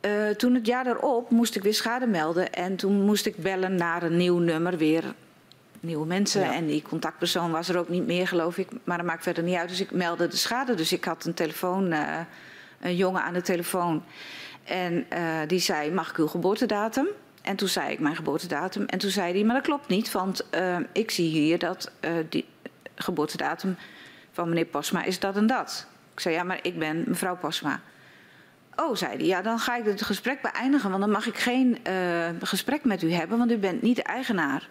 [0.00, 3.74] Uh, toen het jaar daarop moest ik weer schade melden en toen moest ik bellen
[3.74, 5.14] naar een nieuw nummer, weer
[5.84, 6.40] nieuwe mensen.
[6.40, 6.52] Ja.
[6.52, 8.68] En die contactpersoon was er ook niet meer, geloof ik.
[8.84, 9.68] Maar dat maakt verder niet uit.
[9.68, 10.74] Dus ik meldde de schade.
[10.74, 12.18] Dus ik had een telefoon, uh,
[12.80, 14.02] een jongen aan de telefoon.
[14.64, 17.06] En uh, die zei, mag ik uw geboortedatum?
[17.42, 18.84] En toen zei ik mijn geboortedatum.
[18.84, 20.12] En toen zei hij, maar dat klopt niet.
[20.12, 21.90] Want uh, ik zie hier dat
[22.28, 22.46] die
[22.94, 23.76] geboortedatum
[24.32, 25.86] van meneer Pasma is dat en dat.
[26.12, 27.80] Ik zei, ja, maar ik ben mevrouw Pasma.
[28.76, 30.88] Oh, zei hij, ja, dan ga ik het gesprek beëindigen.
[30.90, 31.78] Want dan mag ik geen
[32.42, 34.68] gesprek met u hebben, want u bent niet de eigenaar.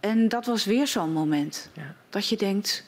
[0.00, 1.70] En dat was weer zo'n moment.
[1.72, 1.94] Ja.
[2.10, 2.84] Dat je denkt,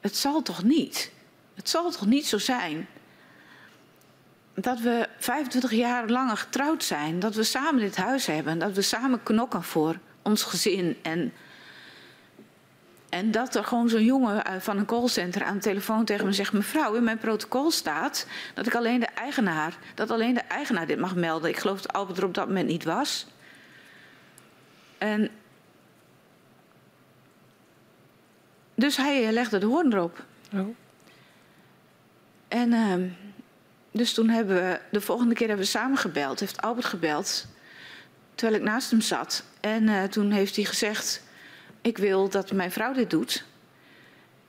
[0.00, 1.12] het zal toch niet?
[1.54, 2.86] Het zal toch niet zo zijn
[4.54, 8.82] dat we 25 jaar langer getrouwd zijn, dat we samen dit huis hebben, dat we
[8.82, 11.32] samen knokken voor ons gezin en
[13.08, 16.52] en dat er gewoon zo'n jongen van een callcenter aan de telefoon tegen me zegt:
[16.52, 20.98] Mevrouw, in mijn protocol staat dat ik alleen de eigenaar, dat alleen de eigenaar dit
[20.98, 21.50] mag melden.
[21.50, 23.26] Ik geloof dat Albert er op dat moment niet was.
[24.98, 25.30] En
[28.82, 30.24] dus hij legde de hoorn erop.
[30.54, 30.76] Oh.
[32.48, 32.94] En uh,
[33.90, 36.40] dus toen hebben we, de volgende keer hebben we samen gebeld.
[36.40, 37.46] Heeft Albert gebeld,
[38.34, 39.44] terwijl ik naast hem zat.
[39.60, 41.22] En uh, toen heeft hij gezegd,
[41.80, 43.44] ik wil dat mijn vrouw dit doet.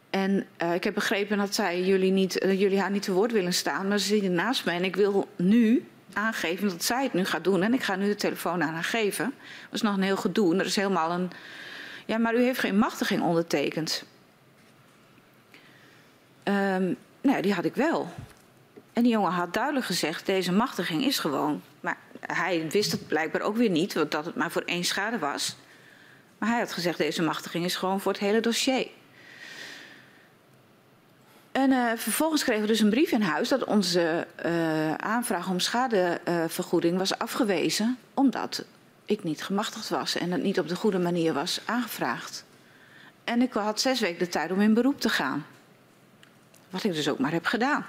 [0.09, 3.53] En uh, ik heb begrepen dat zij jullie, niet, jullie haar niet te woord willen
[3.53, 3.87] staan.
[3.87, 7.43] Maar ze zit naast mij en ik wil nu aangeven dat zij het nu gaat
[7.43, 7.63] doen.
[7.63, 9.33] En ik ga nu de telefoon aan haar geven.
[9.63, 10.53] Dat is nog een heel gedoe.
[10.53, 11.31] En er is helemaal een...
[12.05, 14.03] Ja, maar u heeft geen machtiging ondertekend.
[16.43, 18.13] Um, nou, die had ik wel.
[18.93, 21.61] En die jongen had duidelijk gezegd, deze machtiging is gewoon.
[21.79, 25.55] Maar hij wist het blijkbaar ook weer niet, dat het maar voor één schade was.
[26.37, 28.87] Maar hij had gezegd, deze machtiging is gewoon voor het hele dossier.
[31.51, 35.59] En uh, vervolgens kregen we dus een brief in huis dat onze uh, aanvraag om
[35.59, 37.97] schadevergoeding uh, was afgewezen.
[38.13, 38.65] Omdat
[39.05, 42.45] ik niet gemachtigd was en het niet op de goede manier was aangevraagd.
[43.23, 45.45] En ik had zes weken de tijd om in beroep te gaan.
[46.73, 47.85] Wat ik dus ook maar heb gedaan.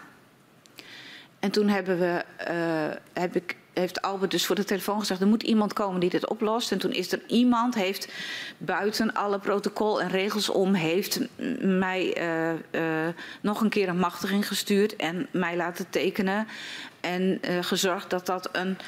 [1.39, 5.21] En toen hebben we, uh, heb ik, heeft Albert dus voor de telefoon gezegd...
[5.21, 6.73] er moet iemand komen die dit oplost.
[6.73, 8.09] En toen is er iemand, heeft
[8.59, 10.75] buiten alle protocol en regels om...
[10.75, 11.21] heeft
[11.61, 13.09] mij uh, uh,
[13.41, 16.47] nog een keer een machtiging gestuurd en mij laten tekenen.
[17.01, 18.79] En gezorgd dat dat een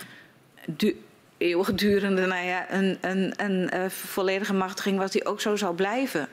[0.67, 1.01] du
[1.39, 5.11] eeuwigdurende, nou ja, een, een, een volledige machtiging was...
[5.11, 6.29] die ook zo zal blijven.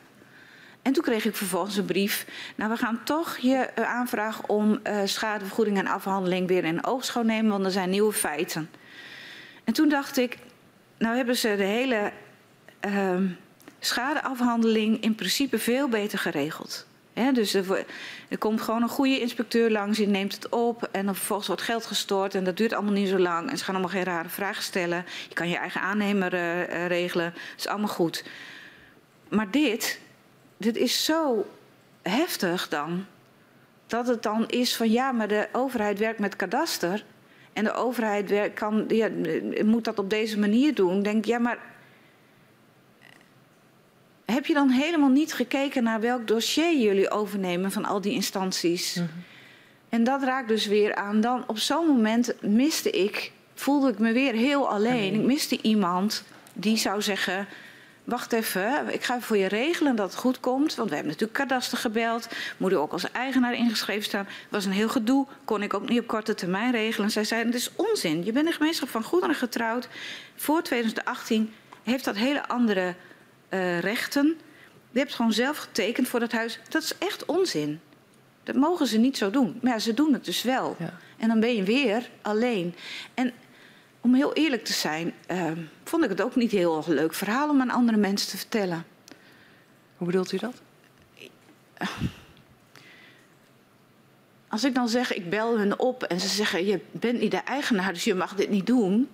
[0.83, 2.25] En toen kreeg ik vervolgens een brief.
[2.55, 7.23] Nou, we gaan toch je uh, aanvraag om uh, schadevergoeding en afhandeling weer in oogschouw
[7.23, 8.69] nemen, want er zijn nieuwe feiten.
[9.63, 10.37] En toen dacht ik,
[10.97, 12.11] nou hebben ze de hele
[12.85, 13.15] uh,
[13.79, 16.85] schadeafhandeling in principe veel beter geregeld.
[17.33, 17.85] Dus er,
[18.39, 21.85] komt gewoon een goede inspecteur langs, die neemt het op en dan vervolgens wordt geld
[21.85, 24.63] gestort en dat duurt allemaal niet zo lang en ze gaan allemaal geen rare vragen
[24.63, 25.05] stellen.
[25.29, 28.23] Je kan je eigen aannemer uh, regelen, dat is allemaal goed.
[29.29, 29.99] Maar dit,
[30.57, 31.45] dit is zo
[32.01, 33.05] heftig dan.
[33.87, 37.05] Dat het dan is van ja, maar de overheid werkt met kadaster.
[37.53, 39.09] En de overheid werkt, kan, ja,
[39.65, 41.01] moet dat op deze manier doen.
[41.01, 41.57] Denk ja, maar.
[44.25, 48.95] Heb je dan helemaal niet gekeken naar welk dossier jullie overnemen van al die instanties?
[48.95, 49.23] Mm -hmm.
[49.93, 51.21] En dat raakt dus weer aan.
[51.21, 55.13] Dan op zo'n moment miste ik, voelde ik me weer heel alleen.
[55.13, 56.23] Ik miste iemand
[56.53, 57.47] die zou zeggen
[58.03, 60.75] wacht even, ik ga voor je regelen dat het goed komt.
[60.75, 62.27] Want we hebben natuurlijk kadaster gebeld.
[62.57, 64.25] Moet u ook als eigenaar ingeschreven staan.
[64.25, 67.11] Het was een heel gedoe, kon ik ook niet op korte termijn regelen.
[67.11, 68.25] Zij zeiden, het is onzin.
[68.25, 69.87] Je bent een gemeenschap van goederen getrouwd.
[70.35, 71.53] Voor 2018
[71.83, 72.95] heeft dat hele andere
[73.49, 74.37] uh, rechten.
[74.91, 76.59] Je hebt gewoon zelf getekend voor dat huis.
[76.69, 77.79] Dat is echt onzin.
[78.43, 79.59] Dat mogen ze niet zo doen.
[79.61, 80.75] Maar ja, ze doen het dus wel.
[80.79, 80.93] Ja.
[81.17, 82.75] En dan ben je weer alleen.
[83.13, 83.33] En
[84.03, 85.51] om heel eerlijk te zijn, uh,
[85.83, 88.85] vond ik het ook niet heel leuk verhaal om aan andere mensen te vertellen.
[89.97, 90.61] Hoe bedoelt u dat?
[94.47, 97.37] Als ik dan zeg, ik bel hun op en ze zeggen, je bent niet de
[97.37, 99.09] eigenaar, dus je mag dit niet doen.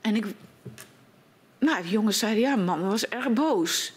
[0.00, 0.26] En ik,
[1.58, 3.92] nou, de jongens zeiden, ja, mama was erg boos.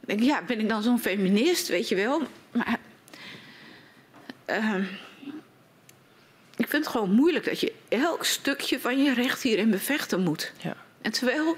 [0.00, 2.22] Ik denk, ja, ben ik dan zo'n feminist, weet je wel?
[2.50, 2.78] Maar
[4.44, 4.84] ehm,
[6.70, 10.52] vind het gewoon moeilijk dat je elk stukje van je recht hierin bevechten moet.
[10.62, 10.76] Ja.
[11.00, 11.56] En terwijl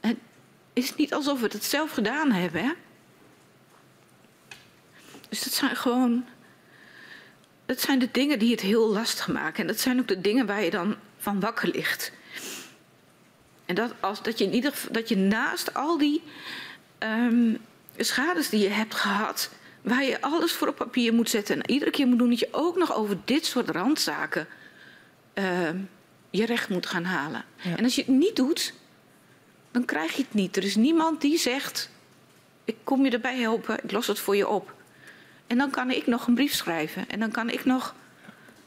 [0.00, 0.16] het
[0.72, 2.62] is niet alsof we het zelf gedaan hebben.
[2.64, 2.72] Hè?
[5.28, 6.24] Dus dat zijn gewoon.
[7.66, 9.60] Dat zijn de dingen die het heel lastig maken.
[9.60, 12.12] En dat zijn ook de dingen waar je dan van wakker ligt.
[13.64, 16.22] En dat, als, dat, je, in ieder, dat je naast al die
[16.98, 17.54] ehm,
[17.96, 19.50] schades die je hebt gehad,
[19.86, 22.48] waar je alles voor op papier moet zetten en iedere keer moet doen, dat je
[22.50, 24.46] ook nog over dit soort randzaken
[25.34, 25.78] ehm,
[26.30, 27.44] je recht moet gaan halen.
[27.56, 27.76] Ja.
[27.76, 28.74] En als je het niet doet,
[29.70, 30.56] dan krijg je het niet.
[30.56, 31.90] Er is niemand die zegt:
[32.64, 34.74] Ik kom je erbij helpen, ik los het voor je op.
[35.46, 37.94] En dan kan ik nog een brief schrijven en dan kan ik nog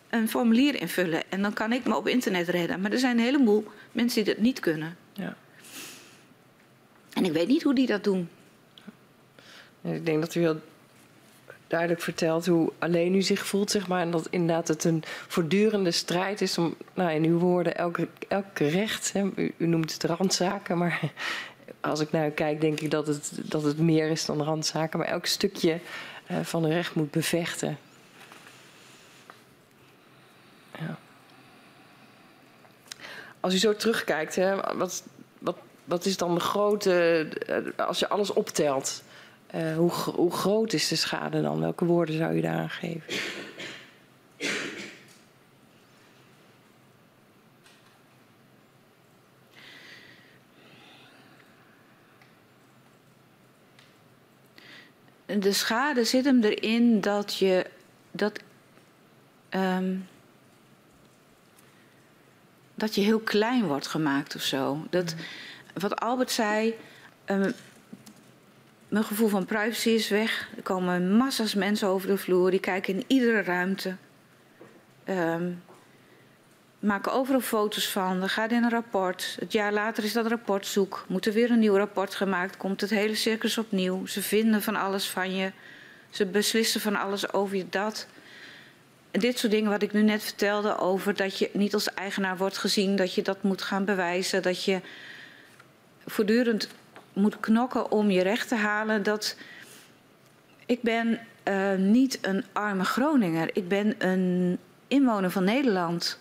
[0.10, 2.82] een formulier invullen en dan kan ik me op internet redden.
[2.82, 4.98] Maar er zijn een heleboel mensen die dat niet kunnen.
[5.14, 5.36] Ja.
[7.14, 8.30] En ik weet niet hoe die dat doen.
[9.82, 10.62] En Ik denk dat u heel
[11.70, 14.02] duidelijk vertelt hoe alleen u zich voelt, zeg maar.
[14.02, 18.68] En dat inderdaad het een voortdurende strijd is om, nou in uw woorden, elke, elke
[18.68, 19.14] recht.
[19.14, 21.02] Hè, u, noemt het randzaken, maar
[21.80, 25.00] als ik naar kijk, denk ik dat het, dat het meer is dan randzaken.
[25.00, 25.80] Maar elk stukje
[26.26, 27.78] eh, van een recht moet bevechten.
[30.80, 30.98] Ja.
[33.40, 35.04] Als u zo terugkijkt, hè, wat,
[35.40, 39.04] wat, wat is dan de grote, eh, als je alles optelt,
[39.52, 41.60] eh, hoe, hoe groot is de schade dan?
[41.60, 43.14] Welke woorden zou u daaraan geven?
[55.26, 57.66] De schade zit hem erin dat je
[58.12, 58.40] dat,
[59.50, 59.96] ehm,
[62.76, 64.86] dat je heel klein wordt gemaakt of zo.
[64.90, 65.16] Dat,
[65.74, 66.76] wat Albert zei,
[67.26, 67.52] ehm,
[68.90, 70.50] mijn gevoel van privacy is weg.
[70.56, 73.96] Er komen massa's mensen over de vloer, die kijken in iedere ruimte.
[75.04, 75.52] Ehm,
[76.80, 79.38] maken overal foto's van, dan gaat in een rapport.
[79.40, 81.06] Het jaar later is dat rapport zoek.
[81.08, 84.06] Moet er weer een nieuw rapport gemaakt, komt het hele circus opnieuw.
[84.06, 85.52] Ze vinden van alles van je.
[86.10, 88.08] Ze beslissen van alles over je dat.
[89.12, 92.58] Dit soort dingen wat ik nu net vertelde over dat je niet als eigenaar wordt
[92.58, 94.82] gezien, dat je dat moet gaan bewijzen, dat je
[96.06, 96.68] voortdurend
[97.20, 99.04] moet knokken om je recht te halen.
[99.04, 99.36] Dat
[100.66, 103.50] ik ben eh, niet een arme Groninger.
[103.54, 106.20] Ik ben een inwoner van Nederland.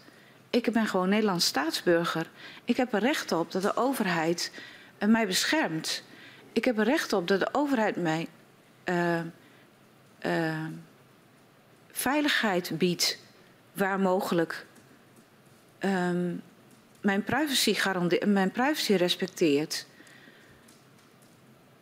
[0.51, 2.31] Ik ben gewoon Nederlands staatsburger.
[2.65, 4.53] Ik heb er recht op dat de overheid
[4.99, 6.03] eh, mij beschermt.
[6.53, 8.29] Ik heb er recht op dat de overheid mij
[8.85, 10.65] eh,
[11.91, 13.19] veiligheid biedt,
[13.73, 14.67] waar mogelijk.
[15.79, 16.35] Ehm,
[17.01, 19.87] mijn, privacy garandeert, mijn privacy respecteert.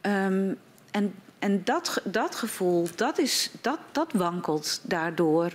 [0.06, 0.54] Ehm,
[0.90, 5.52] en en dat, dat gevoel, dat, is, dat, dat wankelt daardoor.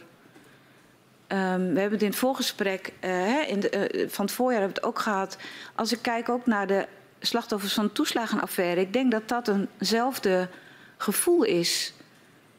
[1.28, 4.88] Ehm, we hebben het in het voorgesprek eh, in eh, van het voorjaar hebben we
[4.88, 5.38] het ook gehad.
[5.76, 6.88] Als ik kijk ook naar de
[7.19, 10.48] slachtoffers van de toeslagenaffaire, ik denk dat dat eenzelfde
[10.98, 11.94] gevoel is.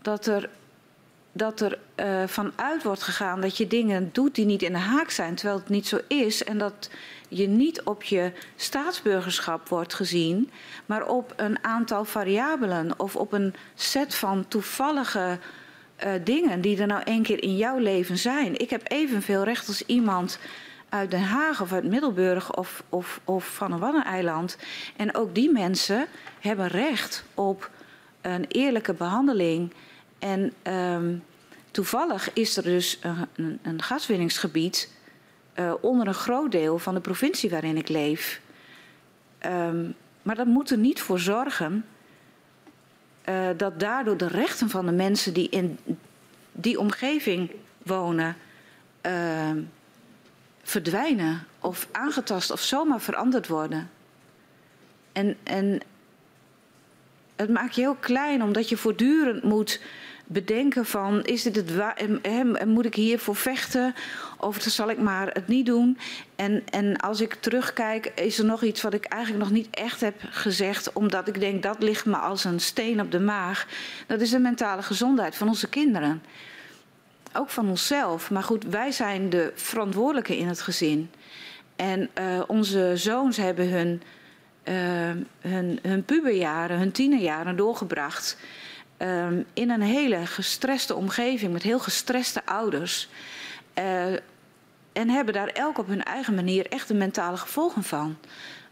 [0.02, 0.48] Dat er,
[1.32, 5.10] dat er eh, vanuit wordt gegaan dat je dingen doet die niet in de haak
[5.10, 6.44] zijn, terwijl het niet zo is.
[6.44, 6.90] En dat
[7.36, 10.50] je niet op je staatsburgerschap wordt gezien,
[10.86, 15.38] maar op een aantal variabelen of op een set van toevallige
[15.96, 18.58] eh, dingen die er nou één keer in jouw leven zijn.
[18.58, 20.38] Ik heb evenveel recht als iemand
[20.88, 24.56] uit Den Haag of uit Middelburg of, of, of van een Waddeneiland.
[24.96, 26.06] En ook die mensen
[26.40, 27.70] hebben recht op
[28.20, 29.72] een eerlijke behandeling.
[30.18, 31.14] En ehm,
[31.70, 34.88] toevallig is er dus een, een, een gaswinningsgebied
[35.52, 38.40] eh, onder een groot deel van de provincie waarin ik leef.
[39.38, 39.90] Ehm,
[40.22, 41.84] maar dat moet er niet voor zorgen
[43.22, 45.78] eh, dat daardoor de rechten van de mensen die in
[46.52, 47.50] die omgeving
[47.82, 48.36] wonen
[49.00, 49.62] ehm,
[50.62, 53.90] verdwijnen of aangetast of zomaar veranderd worden.
[55.12, 55.80] En, en
[57.36, 59.80] het maakt je heel klein omdat je voortdurend moet
[60.32, 61.96] bedenken van is dit het waar
[62.66, 63.94] moet ik hiervoor vechten?
[64.38, 65.98] Of zal ik maar het niet doen?
[66.36, 70.00] En, en als ik terugkijk is er nog iets wat ik eigenlijk nog niet echt
[70.00, 73.66] heb gezegd omdat ik denk dat ligt me als een steen op de maag.
[74.06, 76.22] Dat is de mentale gezondheid van onze kinderen.
[77.32, 78.30] Ook van onszelf.
[78.30, 81.10] Maar goed wij zijn de verantwoordelijke in het gezin.
[81.76, 84.02] En uh, onze zoons hebben hun
[84.64, 84.74] uh,
[85.40, 88.36] hun, hun puberjaren, hun tienerjaren doorgebracht
[89.02, 93.08] um, in een hele gestreste omgeving met heel gestreste ouders.
[93.78, 94.12] Uh,
[94.92, 98.18] en hebben daar elk op hun eigen manier echt de mentale gevolgen van.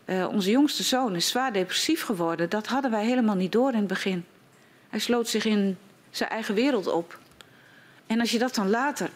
[0.05, 2.51] Uh, onze jongste zoon is zwaar depressief geworden.
[2.51, 4.25] Dat hadden wij helemaal niet door in het begin.
[4.89, 5.79] Hij sloot zich in
[6.11, 7.19] zijn eigen wereld op.
[8.07, 9.11] En als je dat dan later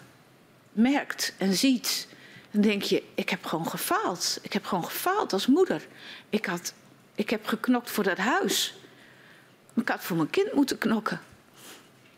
[0.72, 2.08] merkt en ziet,
[2.50, 4.38] dan denk je, ik heb gewoon gefaald.
[4.42, 5.86] Ik heb gewoon gefaald als moeder.
[6.30, 6.74] Ik, had,
[7.14, 8.74] ik heb geknokt voor dat huis.
[9.74, 11.20] Ik had voor mijn kind moeten knokken.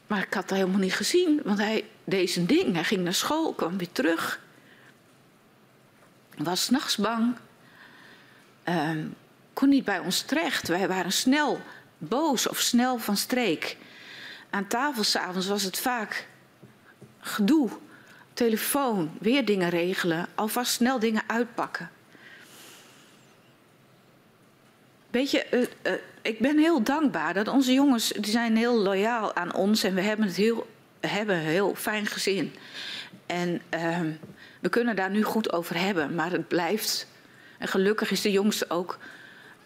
[0.07, 2.75] Maar ik had dat helemaal niet gezien, want hij deed zijn ding.
[2.75, 4.41] Hij ging naar school, kwam weer terug.
[6.37, 7.37] Was s'nachts bang.
[8.65, 9.15] Um,
[9.53, 10.69] kon niet bij ons terecht.
[10.69, 11.61] Wij waren snel
[11.99, 13.77] boos of snel van streek.
[14.51, 16.27] Aan tafel s'avonds was het vaak
[17.21, 17.71] gedoe.
[18.33, 21.91] Telefoon, weer dingen regelen, alvast snel dingen uitpakken.
[25.11, 29.35] Weet je, uh, uh, ik ben heel dankbaar dat onze jongens die zijn heel loyaal
[29.35, 30.67] aan ons en we hebben het heel,
[31.01, 32.55] hebben een heel fijn gezin.
[33.27, 34.01] En uh,
[34.61, 37.07] we kunnen daar nu goed over hebben, maar het blijft.
[37.59, 38.99] En gelukkig is de jongste ook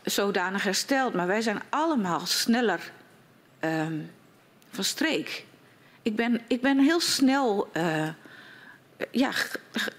[0.02, 1.14] zodanig hersteld.
[1.14, 2.92] Maar wij zijn allemaal sneller
[3.60, 4.10] um,
[4.70, 5.44] van streek.
[6.02, 8.08] Ik ben, ik ben heel snel, uh,
[9.10, 9.30] ja,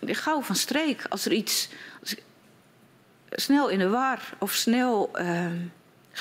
[0.02, 1.06] gauw van streek.
[1.10, 1.70] Als er iets,
[3.32, 5.46] snel in de war of snel uh,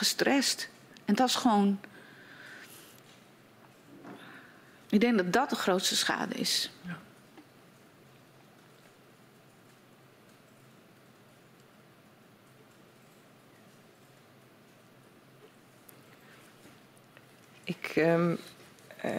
[0.01, 0.69] gestrest.
[1.05, 1.81] En dat is gewoon.
[4.89, 6.71] Ik denk dat dat de grootste schade is.
[6.83, 6.99] Ja.
[17.65, 18.39] Ik um,
[19.05, 19.13] uh,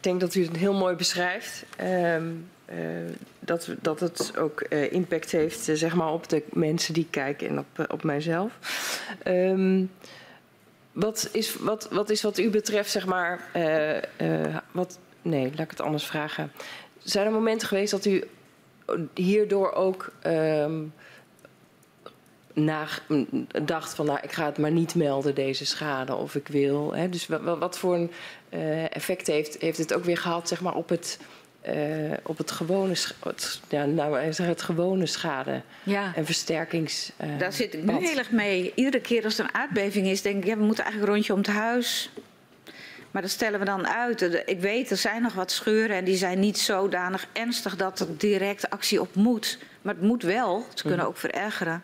[0.00, 1.64] denk dat u het heel mooi beschrijft.
[1.80, 3.10] Um, uh,
[3.46, 7.58] dat, dat het ook uh, impact heeft zeg maar op de mensen die kijken en
[7.58, 8.52] op, op mijzelf.
[9.26, 9.90] Um,
[10.92, 13.40] wat, is, wat, wat is wat u betreft, zeg maar,
[14.70, 16.52] wat, nee, laat ik het anders vragen.
[16.98, 18.24] Zijn er momenten geweest dat u
[19.14, 20.12] hierdoor ook
[22.52, 22.86] na,
[23.64, 26.94] dacht van nou, ik ga het maar niet melden, deze schade, of ik wil.
[26.94, 27.08] Hè.
[27.08, 28.10] Dus wat, wat voor een
[28.90, 31.18] effect heeft, heeft het ook weer gehad zeg maar, op het,
[31.68, 36.12] uh, op het gewone, het, ja, nou, het gewone schade ja.
[36.14, 37.12] en versterkings.
[37.24, 38.72] Uh, Daar zit ik nu heel erg mee.
[38.74, 41.32] Iedere keer als er een aardbeving is, denk ik, ja, we moeten eigenlijk een rondje
[41.32, 42.10] om het huis.
[43.10, 44.42] Maar dat stellen we dan uit.
[44.46, 48.18] Ik weet, er zijn nog wat scheuren en die zijn niet zodanig ernstig dat er
[48.18, 49.58] direct actie op moet.
[49.82, 50.66] Maar het moet wel.
[50.74, 51.08] Ze kunnen mhm.
[51.08, 51.82] ook verergeren.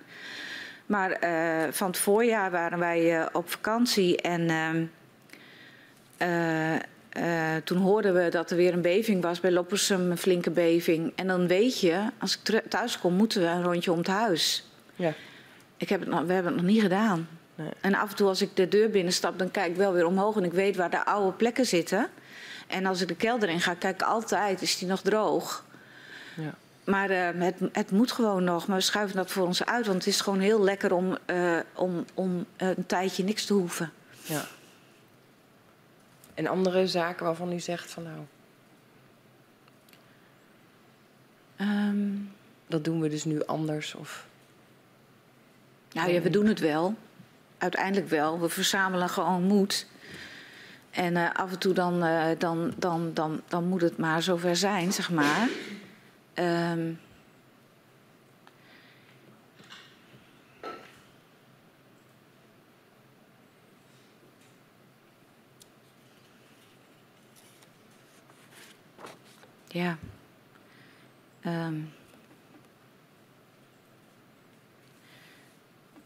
[0.87, 4.51] Maar uh, van het voorjaar waren wij uh, op vakantie en
[7.17, 11.13] uh, toen hoorden we dat er weer een beving was bij Loppersum, een flinke beving.
[11.17, 14.71] En dan weet je, als ik thuis kom, moeten we een rondje om het huis.
[14.97, 15.13] Ja.
[15.77, 17.29] Ik heb het nog, we hebben het nog niet gedaan.
[17.55, 17.69] Nee.
[17.81, 20.37] En af en toe als ik de deur binnenstap, dan kijk ik wel weer omhoog
[20.37, 22.09] en ik weet waar de oude plekken zitten.
[22.67, 25.65] En als ik de kelder in ga, kijk ik altijd, is die nog droog?
[26.37, 26.55] Ja.
[26.85, 28.67] Maar uh, het, het, moet gewoon nog.
[28.67, 29.87] Maar we schuiven dat voor ons uit.
[29.87, 33.93] Want het is gewoon heel lekker om, uh, om, om een tijdje niks te hoeven.
[34.23, 34.45] Ja.
[36.43, 38.19] En andere zaken waarvan u zegt van nou.
[41.71, 42.33] Um,
[42.67, 43.95] dat doen we dus nu anders?
[43.95, 44.27] Of...
[45.93, 46.95] Nou ja, we doen het wel.
[47.59, 48.41] Uiteindelijk wel.
[48.41, 49.87] We verzamelen gewoon moed.
[50.91, 52.01] En uh, af en toe dan,
[52.39, 55.49] dan, dan, dan, dan moet het maar zover zijn, zeg maar.
[56.35, 57.01] Um,
[69.73, 69.99] ja.
[71.47, 71.93] Um,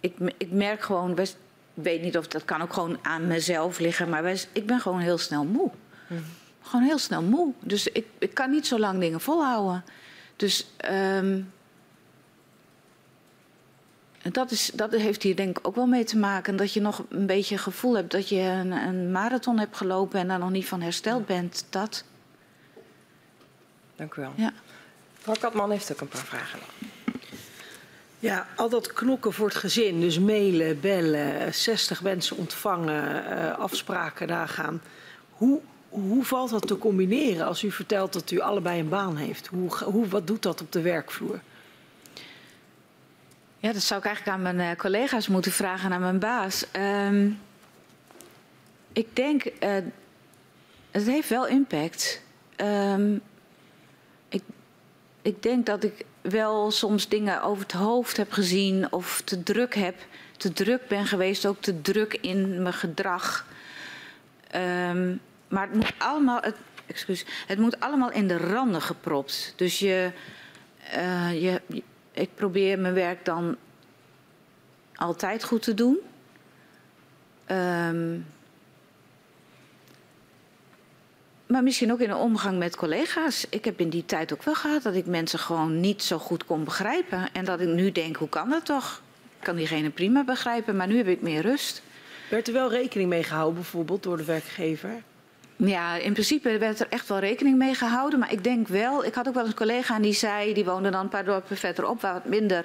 [0.00, 1.34] ik, ik merk gewoon, ik
[1.74, 5.18] weet niet of dat kan ook gewoon aan mezelf liggen, maar ik ben gewoon heel
[5.18, 5.70] snel moe.
[6.06, 6.24] Mm.
[6.62, 7.52] Gewoon heel snel moe.
[7.60, 9.84] Dus ik, ik kan niet zo lang dingen volhouden.
[10.36, 11.52] Dus um,
[14.22, 16.56] dat, is, dat heeft hier denk ik ook wel mee te maken.
[16.56, 20.20] Dat je nog een beetje het gevoel hebt dat je een, een marathon hebt gelopen
[20.20, 21.66] en daar nog niet van hersteld bent.
[21.70, 22.04] Dat.
[23.96, 24.32] Dank u wel.
[24.36, 24.52] Ja.
[25.16, 26.58] Mevrouw Katman heeft ook een paar vragen.
[28.18, 34.28] Ja, al dat knokken voor het gezin, dus mailen, bellen, 60 mensen ontvangen, uh, afspraken
[34.28, 34.82] nagaan.
[35.30, 39.46] Hoe hoe valt dat te combineren als u vertelt dat u allebei een baan heeft?
[39.46, 41.40] Hoe, hoe, wat doet dat op de werkvloer?
[43.58, 46.66] Ja, dat zou ik eigenlijk aan mijn uh, collega's moeten vragen, aan mijn baas.
[46.72, 47.38] Um,
[48.92, 49.50] ik denk, uh,
[50.90, 52.22] het heeft wel impact.
[52.56, 53.20] Um,
[55.26, 59.74] ik denk dat ik wel soms dingen over het hoofd heb gezien of te druk
[59.74, 59.94] heb,
[60.36, 63.46] te druk ben geweest, ook te druk in mijn gedrag.
[64.54, 66.56] Um, maar het moet allemaal, het,
[67.46, 69.52] het moet allemaal in de randen gepropt.
[69.56, 70.10] Dus je,
[70.96, 71.62] uh, je,
[72.12, 73.56] ik probeer mijn werk dan
[74.94, 75.98] altijd goed te doen.
[77.50, 78.26] Um,
[81.46, 83.46] maar misschien ook in de omgang met collega's.
[83.48, 86.44] Ik heb in die tijd ook wel gehad dat ik mensen gewoon niet zo goed
[86.44, 87.28] kon begrijpen.
[87.32, 89.02] En dat ik nu denk, hoe kan dat toch?
[89.38, 91.82] Ik kan diegene prima begrijpen, maar nu heb ik meer rust.
[92.30, 95.02] Werd er wel rekening mee gehouden, bijvoorbeeld door de werkgever?
[95.56, 98.18] Ja, in principe werd er echt wel rekening mee gehouden.
[98.18, 101.00] Maar ik denk wel, ik had ook wel een collega die zei, die woonde dan
[101.00, 102.64] een paar dorpen verderop waar wat minder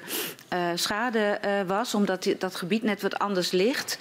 [0.54, 4.00] uh, schade uh, was, omdat die, dat gebied net wat anders ligt.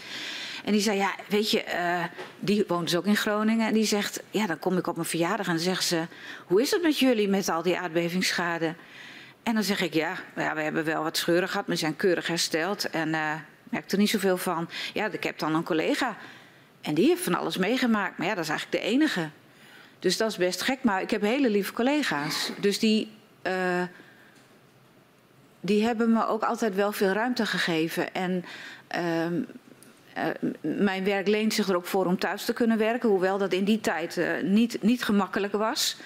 [0.64, 2.04] En die zei, ja, weet je, uh,
[2.38, 3.66] die woont dus ook in Groningen.
[3.66, 6.02] En die zegt, ja, dan kom ik op mijn verjaardag en dan zeggen ze...
[6.46, 8.74] hoe is het met jullie met al die aardbevingsschade?
[9.42, 11.96] En dan zeg ik, ja, ja we hebben wel wat scheuren gehad, maar we zijn
[11.96, 12.90] keurig hersteld.
[12.90, 13.32] En uh,
[13.70, 14.68] merk er niet zoveel van.
[14.92, 16.16] Ja, ik heb dan een collega
[16.80, 18.18] en die heeft van alles meegemaakt.
[18.18, 19.30] Maar ja, dat is eigenlijk de enige.
[19.98, 20.78] Dus dat is best gek.
[20.82, 22.50] Maar ik heb hele lieve collega's.
[22.60, 23.10] Dus die,
[23.42, 23.82] uh,
[25.60, 28.14] die hebben me ook altijd wel veel ruimte gegeven.
[28.14, 28.44] En
[28.96, 29.42] uh,
[30.60, 33.08] mijn werk leent zich er ook voor om thuis te kunnen werken.
[33.08, 35.96] Hoewel dat in die tijd uh, niet, niet gemakkelijk was.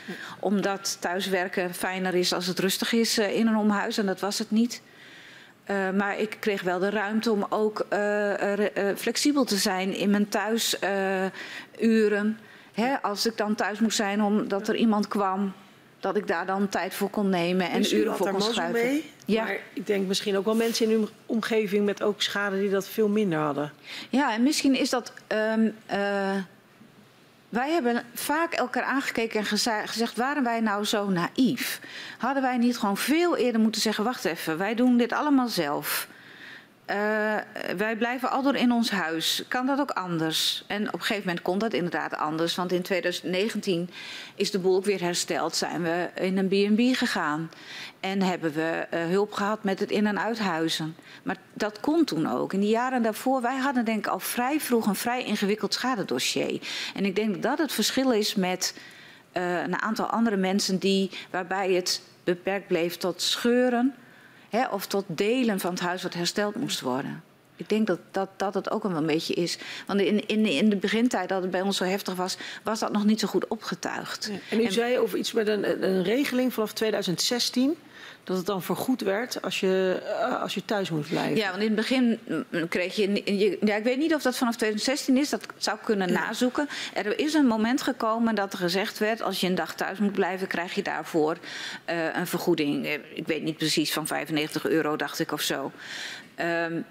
[0.41, 3.99] Omdat thuiswerken fijner is als het rustig is uh, in een omhuis.
[3.99, 4.83] En dat was het niet.
[5.95, 7.87] maar ik kreeg wel de ruimte om ook
[8.97, 12.39] flexibel te zijn in mijn thuisuren.
[13.03, 15.53] als ik dan thuis moest zijn omdat er iemand kwam
[16.05, 18.87] dat ik daar dan tijd voor kon nemen en dus uren voor kon schuiven.
[18.87, 19.45] Mee, ja.
[19.45, 22.89] Maar ik denk misschien ook wel mensen in uw omgeving met ook schade die dat
[22.89, 23.73] veel minder hadden.
[24.09, 25.13] Ja, en misschien is dat.
[25.29, 26.37] Um, uh,
[27.49, 29.47] wij hebben vaak elkaar aangekeken en
[29.87, 31.81] gezegd: waren wij nou zo naïef?
[32.19, 36.09] Hadden wij niet gewoon veel eerder moeten zeggen: wacht even, wij doen dit allemaal zelf.
[36.91, 36.97] Uh,
[37.77, 39.45] wij blijven al door in ons huis.
[39.49, 40.65] Kan dat ook anders?
[40.67, 42.55] En op een gegeven moment kon dat inderdaad anders.
[42.55, 43.91] Want in 2019
[44.35, 45.57] is de boel ook weer hersteld.
[45.57, 47.51] Zijn we in een B&B gegaan.
[48.01, 50.97] En hebben we uh, hulp gehad met het in- en uithuizen.
[51.23, 52.53] Maar dat kon toen ook.
[52.53, 56.61] In die jaren daarvoor, wij hadden denk ik al vrij vroeg een vrij ingewikkeld schadedossier.
[56.95, 58.75] En ik denk dat dat het verschil is met
[59.33, 63.95] uh, een aantal andere mensen die, waarbij het beperkt bleef tot scheuren
[64.55, 67.23] Hè, of tot delen van het huis wat hersteld moest worden.
[67.57, 69.59] Ik denk dat dat, dat het ook wel een beetje is.
[69.87, 72.93] Want in, in, in de begintijd dat het bij ons zo heftig was, was dat
[72.93, 74.29] nog niet zo goed opgetuigd.
[74.33, 74.39] Ja.
[74.51, 77.77] En u en, zei over iets met een, een regeling vanaf 2016
[78.25, 80.03] dat het dan vergoed werd als je,
[80.43, 81.37] als je thuis moet blijven.
[81.37, 82.19] Ja, want in het begin
[82.69, 83.59] kreeg je, je.
[83.61, 86.69] ja, ik weet niet of dat vanaf 2016 is, dat zou ik kunnen nazoeken.
[86.95, 90.13] Er is een moment gekomen dat er gezegd werd: als je een dag thuis moet
[90.13, 91.37] blijven, krijg je daarvoor
[91.91, 92.87] uh, een vergoeding.
[93.15, 95.73] Ik weet niet precies, van 95 euro, dacht ik of zo.
[96.41, 96.85] Um,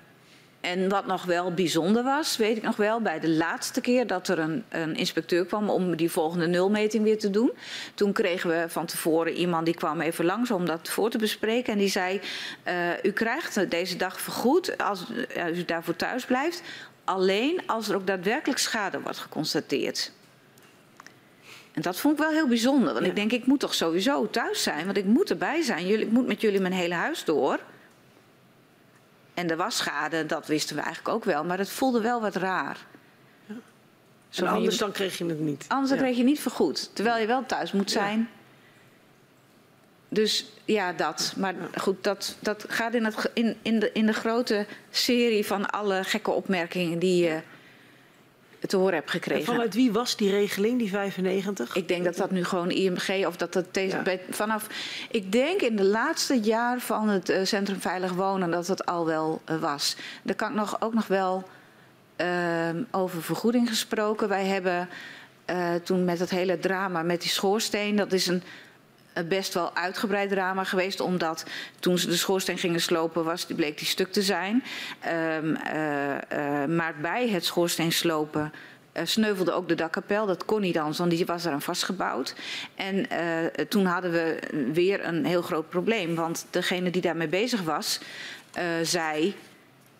[0.64, 4.27] en wat nog wel bijzonder was, weet ik nog wel, bij de laatste keer dat
[4.27, 7.52] er een, een, inspecteur kwam om die volgende nulmeting weer te doen.
[7.95, 11.73] Toen kregen we van tevoren iemand die kwam even langs om dat voor te bespreken.
[11.73, 12.22] En die zei,
[12.68, 15.06] uh, u krijgt deze dag vergoed als,
[15.45, 16.61] als u daarvoor thuis blijft.
[17.03, 20.11] Alleen als er ook daadwerkelijk schade wordt geconstateerd.
[21.72, 22.94] En dat vond ik wel heel bijzonder.
[22.94, 23.10] Want ja.
[23.10, 24.85] ik denk, ik moet toch sowieso thuis zijn.
[24.85, 25.88] Want ik moet erbij zijn.
[25.88, 27.60] Jullie, ik moet met jullie mijn hele huis door.
[29.34, 31.43] En er was schade, dat wisten we eigenlijk ook wel.
[31.43, 32.77] Maar het voelde wel wat raar.
[33.45, 33.55] Ja.
[34.35, 35.65] En anders je, dan kreeg je het niet.
[35.68, 35.97] Anders ja.
[35.97, 36.89] kreeg je niet vergoed.
[36.93, 38.19] Terwijl je wel thuis moet zijn.
[38.19, 38.26] Ja.
[40.10, 41.34] Dus ja, dat.
[41.38, 45.69] Maar goed, dat, dat gaat in, het, in, in, de, in de grote serie van
[45.69, 47.41] alle gekke opmerkingen die je
[48.68, 49.45] te horen hebt gekregen.
[49.45, 51.76] En vanuit wie was die regeling, die 95?
[51.76, 54.02] Ik denk dat dat nu gewoon IMG of dat dat ja.
[54.02, 54.68] bij, vanaf.
[55.11, 59.06] Ik denk in de laatste jaar van het uh, Centrum Veilig Wonen dat het al
[59.06, 59.95] wel uh, was.
[60.23, 61.44] Daar kan ik nog, ook nog wel
[62.18, 62.27] uh,
[62.91, 64.30] over vergoeding gesproken.
[64.30, 64.90] Wij hebben
[65.84, 68.44] toen met het hele drama met die schoorsteen, dat is een
[69.27, 70.99] best wel uitgebreid drama geweest.
[70.99, 71.45] Omdat
[71.80, 74.64] toen ze de schoorsteen gingen slopen, was, bleek die stuk te zijn.
[75.07, 78.53] Um, uh, uh, maar bij het schoorsteen slopen.
[78.94, 80.26] Uh, sneuvelde ook de dakkapel.
[80.26, 82.35] Dat kon niet anders, want die was eraan vastgebouwd.
[82.76, 83.07] En
[83.69, 84.40] toen hadden we
[84.73, 86.15] weer een heel groot probleem.
[86.15, 87.99] Want degene die daarmee bezig was,
[88.81, 89.35] zei...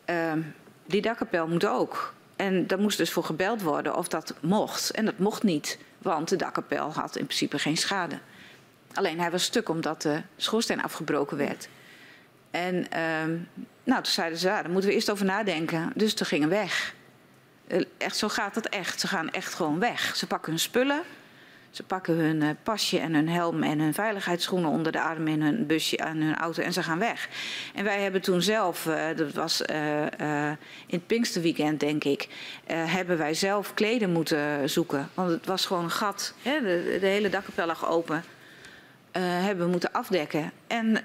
[0.06, 0.40] Ehm,
[0.85, 2.14] die dakkapel moet ook.
[2.35, 4.91] En daar moest dus voor gebeld worden of dat mocht.
[4.91, 8.19] En dat mocht niet, want de dakkapel had in principe geen schade.
[8.94, 11.68] Alleen hij was stuk omdat de schoorsteen afgebroken werd.
[12.52, 13.48] En um,
[13.84, 15.91] nou, toen zeiden ze, ja, daar moeten we eerst over nadenken.
[15.95, 16.94] Dus ze gingen weg.
[17.98, 18.99] Echt, zo gaat het echt.
[18.99, 20.15] Ze gaan echt gewoon weg.
[20.15, 21.02] Ze pakken hun spullen.
[21.70, 25.41] Ze pakken hun uh, pasje en hun helm en hun veiligheidsschoenen onder de arm in
[25.41, 27.30] hun busje en hun auto en ze gaan weg.
[27.76, 30.57] En wij hebben toen zelf, uh, dat was in
[30.88, 32.28] het Pinksterweekend denk ik,
[32.68, 35.10] hebben wij zelf kleden moeten zoeken.
[35.14, 36.34] Want het was gewoon een gat.
[36.41, 36.61] Hè?
[36.61, 38.24] De, de hele dakkapel lag open
[39.22, 40.52] hebben moeten afdekken.
[40.68, 41.02] En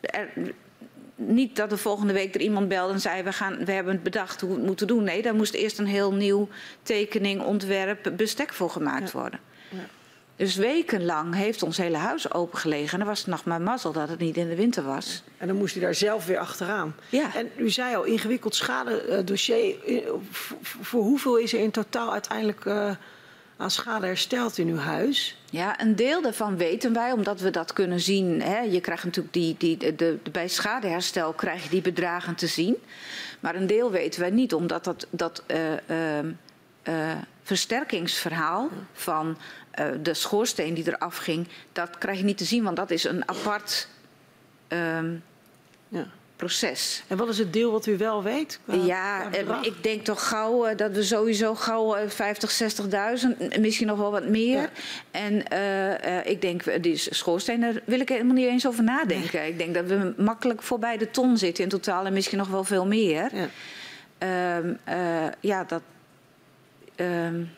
[0.00, 0.28] er,
[1.16, 4.02] niet dat de volgende week er iemand belde en zei: we, gaan, we hebben het
[4.02, 5.04] bedacht hoe we het moeten doen.
[5.04, 6.48] Nee, daar moest eerst een heel nieuw
[6.82, 9.40] tekening, ontwerp, bestek voor gemaakt worden.
[10.36, 12.92] Dus wekenlang heeft ons hele huis opengelegen.
[12.92, 15.22] En dan was het nog maar mazzel dat het niet in de winter was.
[15.38, 16.94] En dan moest u daar zelf weer achteraan.
[17.08, 17.34] Ja.
[17.34, 19.84] En u zei al, ingewikkeld schadedossier.
[19.86, 19.96] Eh,
[20.60, 22.90] voor hoeveel is er in totaal uiteindelijk uh,
[23.56, 25.36] aan schade hersteld in uw huis?
[25.50, 28.42] Ja, een deel daarvan weten wij, omdat we dat kunnen zien.
[28.42, 28.60] Hè.
[28.60, 32.76] Je krijgt natuurlijk die, die, de, de, bij schadeherstel krijg je die bedragen te zien.
[33.40, 36.18] Maar een deel weten wij niet, omdat dat, dat uh,
[36.88, 39.36] uh, versterkingsverhaal van
[39.78, 43.04] uh, de schoorsteen die eraf ging, dat krijg je niet te zien, want dat is
[43.04, 43.88] een apart
[44.68, 45.22] um,
[45.88, 46.06] ja.
[46.44, 47.02] Proces.
[47.06, 48.60] En wat is het deel wat u wel weet?
[48.84, 49.28] ja,
[49.62, 52.62] ik denk toch gauw uh, dat we sowieso gauw 50,
[53.50, 54.60] 60.000, misschien nog wel wat meer.
[54.60, 54.70] Ja.
[55.10, 59.40] En uh, ik denk, die schoorsteen, daar wil ik helemaal niet eens over nadenken.
[59.40, 59.50] Nee.
[59.50, 62.64] Ik denk dat we makkelijk voorbij de ton zitten in totaal en misschien nog wel
[62.64, 63.30] veel meer.
[64.18, 64.78] Ja, um,
[65.40, 65.82] ja dat.
[66.96, 67.50] Um,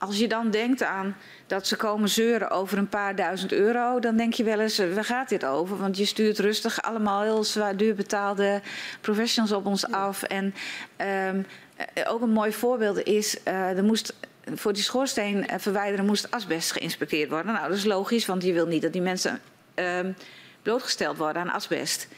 [0.00, 1.16] als je dan denkt aan
[1.46, 5.04] dat ze komen zeuren over een paar duizend euro, dan denk je wel eens, waar
[5.04, 5.76] gaat dit over?
[5.76, 8.60] Want je stuurt rustig allemaal heel zwaar duur betaalde
[9.00, 10.22] professionals op ons af.
[10.22, 10.54] En
[11.28, 11.46] um,
[12.06, 14.14] ook een mooi voorbeeld is, uh, er moest
[14.54, 17.52] voor die schoorsteen verwijderen moest asbest geïnspecteerd worden.
[17.52, 19.40] Nou, dat is logisch, want je wil niet dat die mensen
[19.74, 20.16] um,
[20.62, 22.08] blootgesteld worden aan asbest.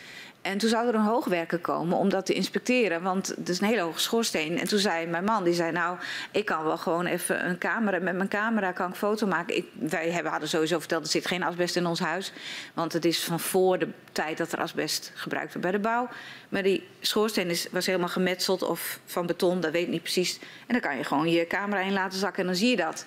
[0.43, 3.67] En toen zou er een hoogwerker komen om dat te inspecteren, want het is een
[3.67, 4.59] hele hoge schoorsteen.
[4.59, 5.99] En toen zei mijn man, die zei nou,
[6.31, 9.57] ik kan wel gewoon even een camera, met mijn camera kan ik foto maken.
[9.57, 12.33] Ik, wij hebben, hadden sowieso verteld, er zit geen asbest in ons huis,
[12.75, 16.09] want het is van voor de tijd dat er asbest gebruikt wordt bij de bouw.
[16.49, 20.39] Maar die schoorsteen is, was helemaal gemetseld of van beton, dat weet ik niet precies.
[20.39, 23.07] En dan kan je gewoon je camera in laten zakken en dan zie je dat.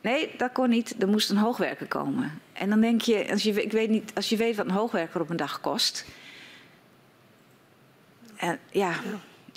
[0.00, 0.94] Nee, dat kon niet.
[0.98, 2.40] Er moest een hoogwerker komen.
[2.52, 5.20] En dan denk je, als je, ik weet niet, als je weet wat een hoogwerker
[5.20, 6.04] op een dag kost,
[8.36, 8.92] en, ja.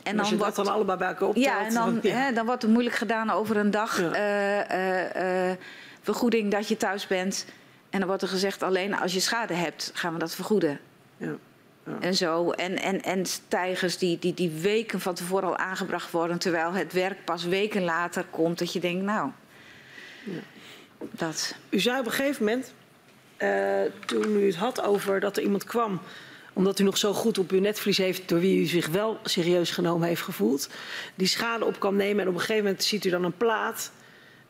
[0.04, 1.45] En dan als je wordt, dat dan allebei bij elkaar optelt.
[1.45, 2.16] Ja, en dan, ja.
[2.16, 4.72] Hè, dan wordt er moeilijk gedaan over een dag ja.
[4.72, 5.56] uh, uh,
[6.02, 7.45] vergoeding dat je thuis bent.
[7.90, 10.80] En dan wordt er gezegd alleen als je schade hebt gaan we dat vergoeden.
[11.18, 11.36] Ja.
[11.88, 11.98] Ja.
[11.99, 12.52] En zo.
[12.52, 16.94] En, en, en stijgers die, die, die weken van tevoren al aangebracht worden, terwijl het
[16.94, 19.32] werk pas weken later komt, dat je denkt, nou.
[20.24, 20.40] Ja.
[20.99, 21.56] Dat.
[21.70, 22.74] U zei op een gegeven moment,
[23.38, 26.02] uh, toen u het had over dat er iemand kwam
[26.58, 29.72] omdat u nog zo goed op uw netvlies heeft, door wie u zich wel serieus
[29.72, 30.70] genomen heeft gevoeld,
[31.16, 32.22] die schade op kan nemen.
[32.22, 33.92] En op een gegeven moment ziet u dan een plaat.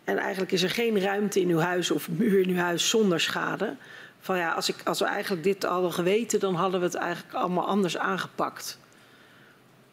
[0.04, 3.20] En eigenlijk is er geen ruimte in uw huis of muur in uw huis zonder
[3.20, 3.76] schade.
[4.20, 7.34] Van ja, als, ik, als we eigenlijk dit hadden geweten, dan hadden we het eigenlijk
[7.36, 8.80] allemaal anders aangepakt.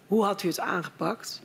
[0.06, 1.40] Hoe had u het aangepakt?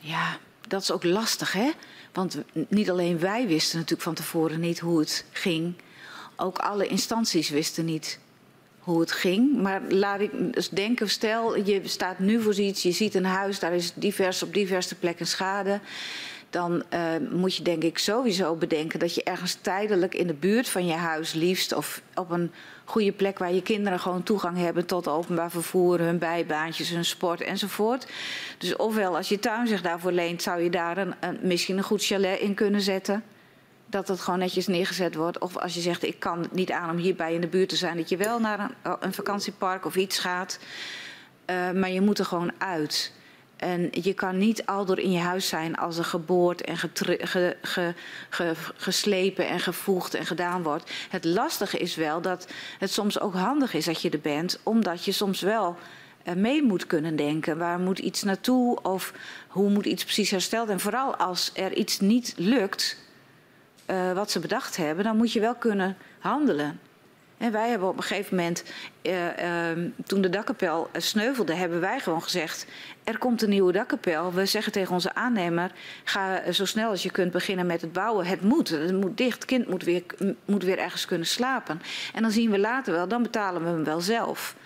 [0.00, 0.36] Ja,
[0.68, 1.70] dat is ook lastig, hè?
[2.12, 5.74] Want niet alleen wij wisten natuurlijk van tevoren niet hoe het ging.
[6.36, 8.18] Ook alle instanties wisten niet
[8.78, 9.62] hoe het ging.
[9.62, 13.58] Maar laat ik dus denken, stel je staat nu voor iets, je ziet een huis,
[13.58, 15.80] daar is divers op diverse plekken schade.
[16.50, 20.68] Dan uh, moet je denk ik sowieso bedenken dat je ergens tijdelijk in de buurt
[20.68, 22.52] van je huis liefst of op een
[22.84, 27.40] goede plek waar je kinderen gewoon toegang hebben tot openbaar vervoer, hun bijbaantjes, hun sport
[27.40, 28.06] enzovoort.
[28.58, 32.04] Dus ofwel als je tuin zich daarvoor leent, zou je daar een, misschien een goed
[32.04, 33.24] chalet in kunnen zetten.
[33.86, 35.38] Dat het gewoon netjes neergezet wordt.
[35.38, 37.76] Of als je zegt, ik kan het niet aan om hierbij in de buurt te
[37.76, 40.58] zijn, dat je wel naar een, een vakantiepark of iets gaat.
[41.50, 43.12] Uh, maar je moet er gewoon uit.
[43.62, 47.18] En je kan niet al door in je huis zijn als er geboord en ge,
[47.22, 47.94] ge,
[48.30, 50.90] ge, geslepen en gevoegd en gedaan wordt.
[51.08, 52.48] Het lastige is wel dat
[52.78, 55.76] het soms ook handig is dat je er bent, omdat je soms wel
[56.36, 57.58] mee moet kunnen denken.
[57.58, 59.12] Waar moet iets naartoe of
[59.48, 60.68] hoe moet iets precies hersteld?
[60.68, 62.96] En vooral als er iets niet lukt
[63.86, 66.80] uh, wat ze bedacht hebben, dan moet je wel kunnen handelen.
[67.42, 68.64] En wij hebben op een gegeven moment,
[69.02, 72.66] uh, uh, toen de dakkapel sneuvelde, hebben wij gewoon gezegd:
[73.04, 74.32] er komt een nieuwe dakkapel.
[74.32, 75.72] We zeggen tegen onze aannemer:
[76.04, 78.26] ga zo snel als je kunt beginnen met het bouwen.
[78.26, 79.34] Het moet, het moet dicht.
[79.34, 80.02] Het kind moet weer,
[80.44, 81.82] moet weer ergens kunnen slapen.
[82.14, 84.56] En dan zien we later wel, dan betalen we hem wel zelf.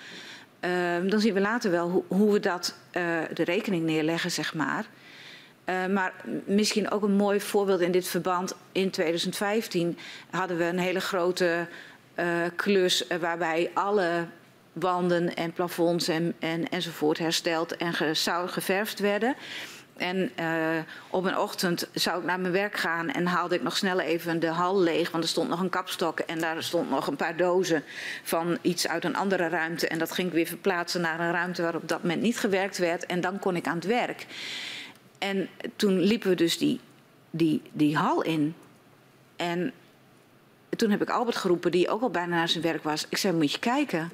[0.61, 0.71] Uh,
[1.11, 2.75] dan zien we later wel hoe, hoe we dat,
[3.33, 4.87] de rekening neerleggen, zeg maar.
[5.67, 6.13] Uh, maar
[6.45, 8.55] misschien ook een mooi voorbeeld in dit verband.
[8.73, 9.99] In 2015
[10.31, 11.67] hadden we een hele grote
[12.57, 14.27] klus waarbij alle
[14.73, 18.15] wanden en plafonds en, en, enzovoort hersteld en ge,
[18.47, 19.37] geverfd werden.
[19.97, 20.79] En uh,
[21.11, 24.41] op een ochtend zou ik naar mijn werk gaan en haalde ik nog snel even
[24.41, 25.11] de hal leeg.
[25.11, 27.83] Want er stond nog een kapstok en daar stond nog een paar dozen
[28.23, 29.89] van iets uit een andere ruimte.
[29.89, 32.79] En dat ging ik weer verplaatsen naar een ruimte waar op dat moment niet gewerkt
[32.79, 33.07] werd.
[33.07, 34.27] En dan kon ik aan het werk.
[35.19, 36.81] En toen liepen we dus die,
[37.31, 38.55] die, die hal in.
[39.37, 39.73] En
[40.77, 43.07] toen heb ik Albert geroepen, die ook al bijna naar zijn werk was.
[43.09, 44.11] Ik zei, moet je kijken.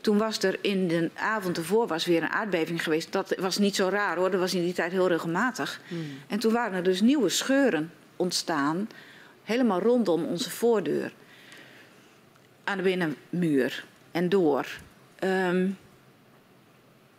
[0.00, 3.12] Toen was er in de avond ervoor was weer een aardbeving geweest.
[3.12, 5.80] Dat was niet zo raar hoor, dat was in die tijd heel regelmatig.
[6.26, 8.88] En toen waren er dus nieuwe scheuren ontstaan,
[9.44, 11.12] helemaal rondom onze voordeur.
[12.64, 14.66] Aan de binnenmuur en door.
[15.18, 15.68] Ehm,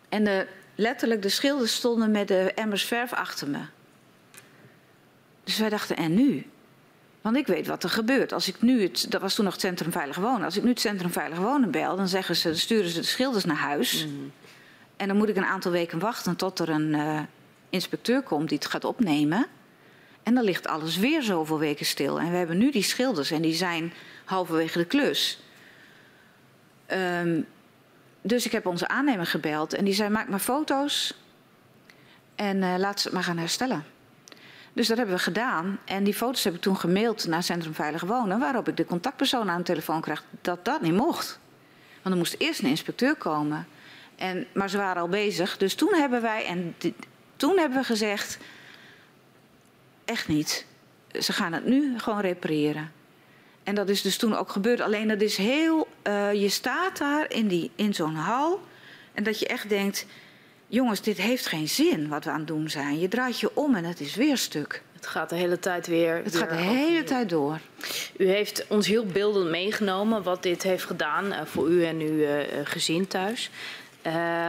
[0.09, 3.59] en de, letterlijk, de schilders stonden met de emmers verf achter me.
[5.43, 6.45] Dus wij dachten, en nu?
[7.21, 8.33] Want ik weet wat er gebeurt.
[8.33, 10.43] Als ik nu het, dat was toen nog het Centrum Veilig Wonen.
[10.43, 13.05] Als ik nu het Centrum Veilig Wonen bel, dan zeggen ze, dan sturen ze de
[13.05, 14.07] schilders naar huis.
[14.97, 17.19] En dan moet ik een aantal weken wachten tot er een uh,
[17.69, 19.47] inspecteur komt die het gaat opnemen.
[20.23, 22.19] En dan ligt alles weer zoveel weken stil.
[22.19, 23.93] En we hebben nu die schilders en die zijn
[24.25, 25.39] halverwege de klus.
[26.87, 27.45] Um,
[28.21, 31.17] dus ik heb onze aannemer gebeld en die zei: maak maar foto's
[32.35, 33.85] en uh, laat ze het maar gaan herstellen.
[34.73, 35.79] Dus dat hebben we gedaan.
[35.85, 39.49] En die foto's heb ik toen gemaild naar Centrum Veilig Wonen, waarop ik de contactpersoon
[39.49, 41.39] aan de telefoon kreeg dat dat niet mocht.
[42.01, 43.67] Want er moest eerst een inspecteur komen.
[44.15, 45.57] En, maar ze waren al bezig.
[45.57, 46.75] Dus toen hebben wij, en
[47.35, 48.37] toen hebben we gezegd,
[50.05, 50.65] echt niet.
[51.19, 52.91] Ze gaan het nu gewoon repareren.
[53.63, 54.81] En dat is dus toen ook gebeurd.
[54.81, 58.61] Alleen dat is heel, uh, je staat daar in, die, in zo'n hal.
[59.13, 60.05] En dat je echt denkt,
[60.71, 62.99] jongens, dit heeft geen zin wat we aan het doen zijn.
[62.99, 64.81] Je draait je om en het is weer stuk.
[64.93, 66.21] Het gaat de hele tijd weer.
[66.23, 67.59] Het gaat de hele tijd door.
[68.17, 72.17] U heeft ons heel beeldend meegenomen wat dit heeft gedaan uh, voor u en uw
[72.17, 73.49] uh, gezin thuis.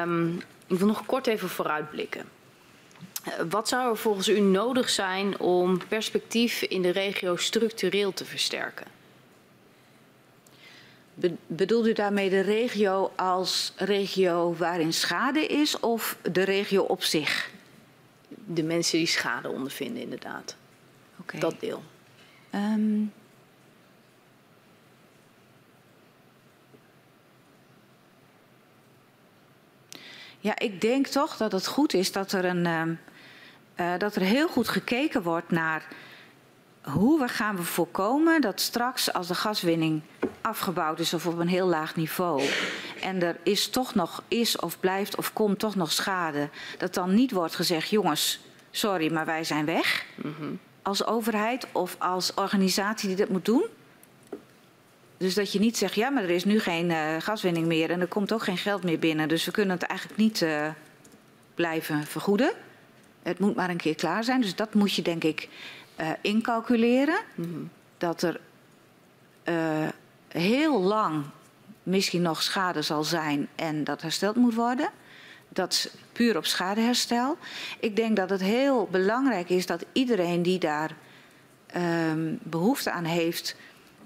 [0.02, 2.24] Um, ik wil nog kort even vooruitblikken.
[3.50, 8.86] Wat zou er volgens u nodig zijn om perspectief in de regio structureel te versterken?
[11.14, 17.02] Be bedoelt u daarmee de regio als regio waarin schade is of de regio op
[17.02, 17.50] zich?
[18.28, 20.56] De mensen die schade ondervinden, inderdaad.
[21.20, 21.40] Okay.
[21.40, 21.82] Dat deel.
[22.54, 23.12] Um,
[30.40, 33.00] ja, ik denk toch dat het goed is dat er, een, um,
[33.76, 35.88] uh, dat er heel goed gekeken wordt naar
[36.82, 40.02] hoe we gaan we voorkomen dat straks als de gaswinning
[40.40, 42.42] afgebouwd is of op een heel laag niveau
[43.02, 46.48] en er is toch nog is of blijft of komt toch nog schade,
[46.78, 48.40] dat dan niet wordt gezegd jongens,
[48.70, 50.58] sorry, maar wij zijn weg mm -hmm.
[50.82, 53.64] als overheid of als organisatie die dat moet doen.
[55.16, 58.00] Dus dat je niet zegt, ja, maar er is nu geen uh, gaswinning meer en
[58.00, 60.68] er komt ook geen geld meer binnen, dus we kunnen het eigenlijk niet uh,
[61.54, 62.52] blijven vergoeden.
[63.22, 65.48] Het moet maar een keer klaar zijn, dus dat moet je denk ik
[66.02, 67.20] uh, incalculeren.
[67.34, 67.70] Mm -hmm.
[67.98, 68.40] Dat er
[69.44, 69.88] uh,
[70.28, 71.24] heel lang
[71.82, 74.90] misschien nog schade zal zijn en dat hersteld moet worden.
[75.48, 77.36] Dat is puur op schadeherstel.
[77.80, 80.90] Ik denk dat het heel belangrijk is dat iedereen die daar
[81.76, 83.56] um, behoefte aan heeft,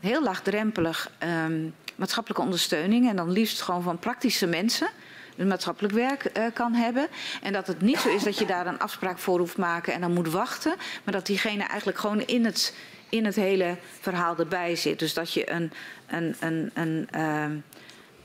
[0.01, 1.11] heel laagdrempelig
[1.45, 4.89] um, maatschappelijke ondersteuning en dan liefst gewoon van praktische mensen
[5.37, 7.09] een maatschappelijk werk uh, kan hebben.
[7.43, 10.01] En dat het niet zo is dat je daar een afspraak voor hoeft maken en
[10.01, 10.75] dan moet wachten.
[11.05, 12.75] Maar dat diegene eigenlijk gewoon in het,
[13.09, 14.99] in het hele verhaal erbij zit.
[14.99, 15.73] Dus dat je een,
[16.07, 17.45] een, een, een, uh,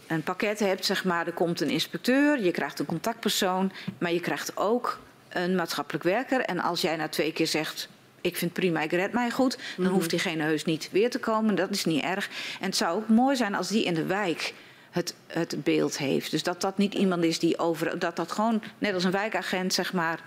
[0.08, 1.28] een pakket hebt, zeg maar.
[1.28, 3.72] Er komt een inspecteur, je krijgt een contactpersoon.
[3.98, 6.42] Maar je krijgt ook een maatschappelijk werker.
[6.42, 7.90] En als jij na twee keer zegt,
[8.22, 9.52] ik vind prima, ik red mij goed.
[9.52, 9.94] Dan mm -hmm.
[9.94, 11.56] hoeft diegene heus niet weer te komen.
[11.56, 12.30] Dat is niet erg.
[12.60, 14.54] En het zou ook mooi zijn als die in de wijk
[14.92, 16.32] het, het beeld heeft.
[16.32, 18.00] Dus dat dat niet iemand is die over.
[18.00, 20.20] dat dat gewoon, net als een wijkagent, zeg maar.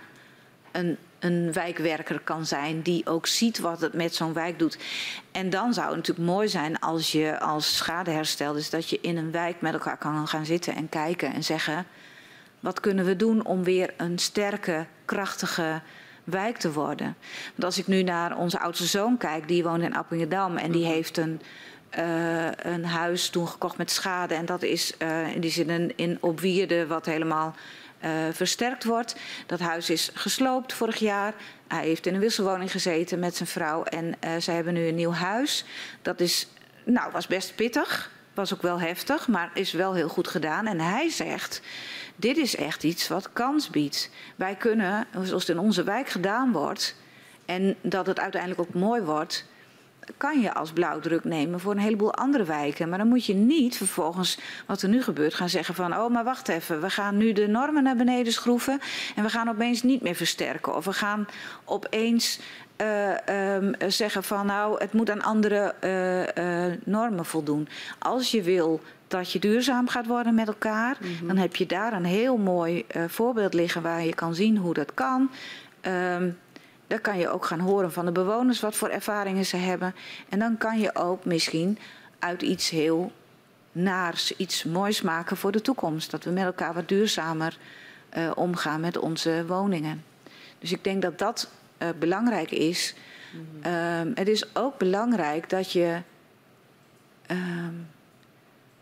[0.71, 2.81] een, een wijkwerker kan zijn.
[2.81, 4.77] die ook ziet wat het met zo'n wijk doet.
[5.31, 8.53] En dan zou het natuurlijk mooi zijn als je als schadeherstel.
[8.53, 11.85] dus dat je in een wijk met elkaar kan gaan zitten en kijken en zeggen.
[12.59, 15.81] wat kunnen we doen om weer een sterke, krachtige
[16.23, 17.15] wijk te worden.
[17.49, 20.85] Want als ik nu naar onze oudste zoon kijk, die woont in Appingedam en die
[20.85, 21.41] heeft een,
[21.99, 24.33] uh, een huis toen gekocht met schade.
[24.33, 27.55] En dat is uh, in die zin in, in op Wierde wat helemaal
[28.03, 29.15] uh, versterkt wordt.
[29.45, 31.33] Dat huis is gesloopt vorig jaar.
[31.67, 35.11] Hij heeft in een wisselwoning gezeten met zijn vrouw en zij hebben nu een nieuw
[35.11, 35.65] huis.
[36.01, 36.47] Dat is,
[36.83, 38.13] nou, was best pittig.
[38.33, 40.67] Was ook wel heftig, maar is wel heel goed gedaan.
[40.67, 41.61] En hij zegt,
[42.15, 44.09] dit is echt iets wat kans biedt.
[44.35, 46.95] Wij kunnen, zoals het in onze wijk gedaan wordt...
[47.45, 49.45] en dat het uiteindelijk ook mooi wordt
[50.17, 52.89] kan je als blauwdruk nemen voor een heleboel andere wijken.
[52.89, 55.97] Maar dan moet je niet vervolgens, wat er nu gebeurt, gaan zeggen van...
[55.97, 58.79] oh, maar wacht even, we gaan nu de normen naar beneden schroeven...
[59.15, 60.75] en we gaan opeens niet meer versterken.
[60.75, 61.27] Of we gaan
[61.65, 62.39] opeens
[62.81, 67.67] uh, um, zeggen van nou, het moet aan andere uh, uh, normen voldoen.
[67.99, 70.97] Als je wil dat je duurzaam gaat worden met elkaar...
[70.99, 71.27] Mm -hmm.
[71.27, 74.93] dan heb je daar een heel mooi voorbeeld liggen waar je kan zien hoe dat
[74.93, 75.29] kan...
[75.81, 76.37] Um,
[76.87, 79.95] dan kan je ook gaan horen van de bewoners wat voor ervaringen ze hebben.
[80.29, 81.77] En dan kan je ook misschien
[82.19, 83.11] uit iets heel
[83.71, 86.11] naar iets moois maken voor de toekomst.
[86.11, 87.57] Dat we met elkaar wat duurzamer
[88.17, 90.03] uh, omgaan met onze woningen.
[90.59, 91.49] Dus ik denk dat dat
[91.79, 92.95] uh, belangrijk is.
[93.33, 93.73] Mm -hmm.
[93.73, 96.01] um, het is ook belangrijk dat je.
[97.31, 97.87] Um,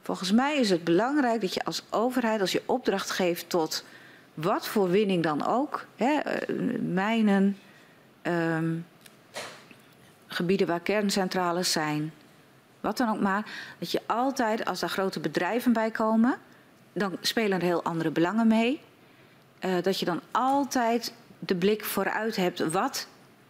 [0.02, 3.86] volgens mij is het belangrijk dat je als overheid, als je opdracht geeft tot
[4.34, 7.58] wat voor winning dan ook, hè, uh, mijnen,
[8.24, 8.86] um,
[10.28, 12.14] gebieden waar kerncentrales zijn,
[12.80, 13.46] wat dan ook maar,
[13.80, 16.38] dat je altijd, als daar grote bedrijven bij komen,
[16.94, 18.82] dan spelen er heel andere belangen mee.
[19.66, 22.60] Uh, dat je dan altijd de blik vooruit hebt.
[22.72, 23.08] Wat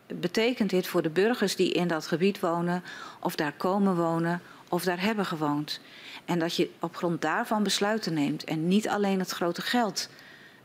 [0.08, 2.84] betekent dit voor de burgers die in dat gebied wonen,
[3.20, 5.80] of daar komen wonen, of daar hebben gewoond?
[6.26, 10.10] En dat je op grond daarvan besluiten neemt en niet alleen het grote geld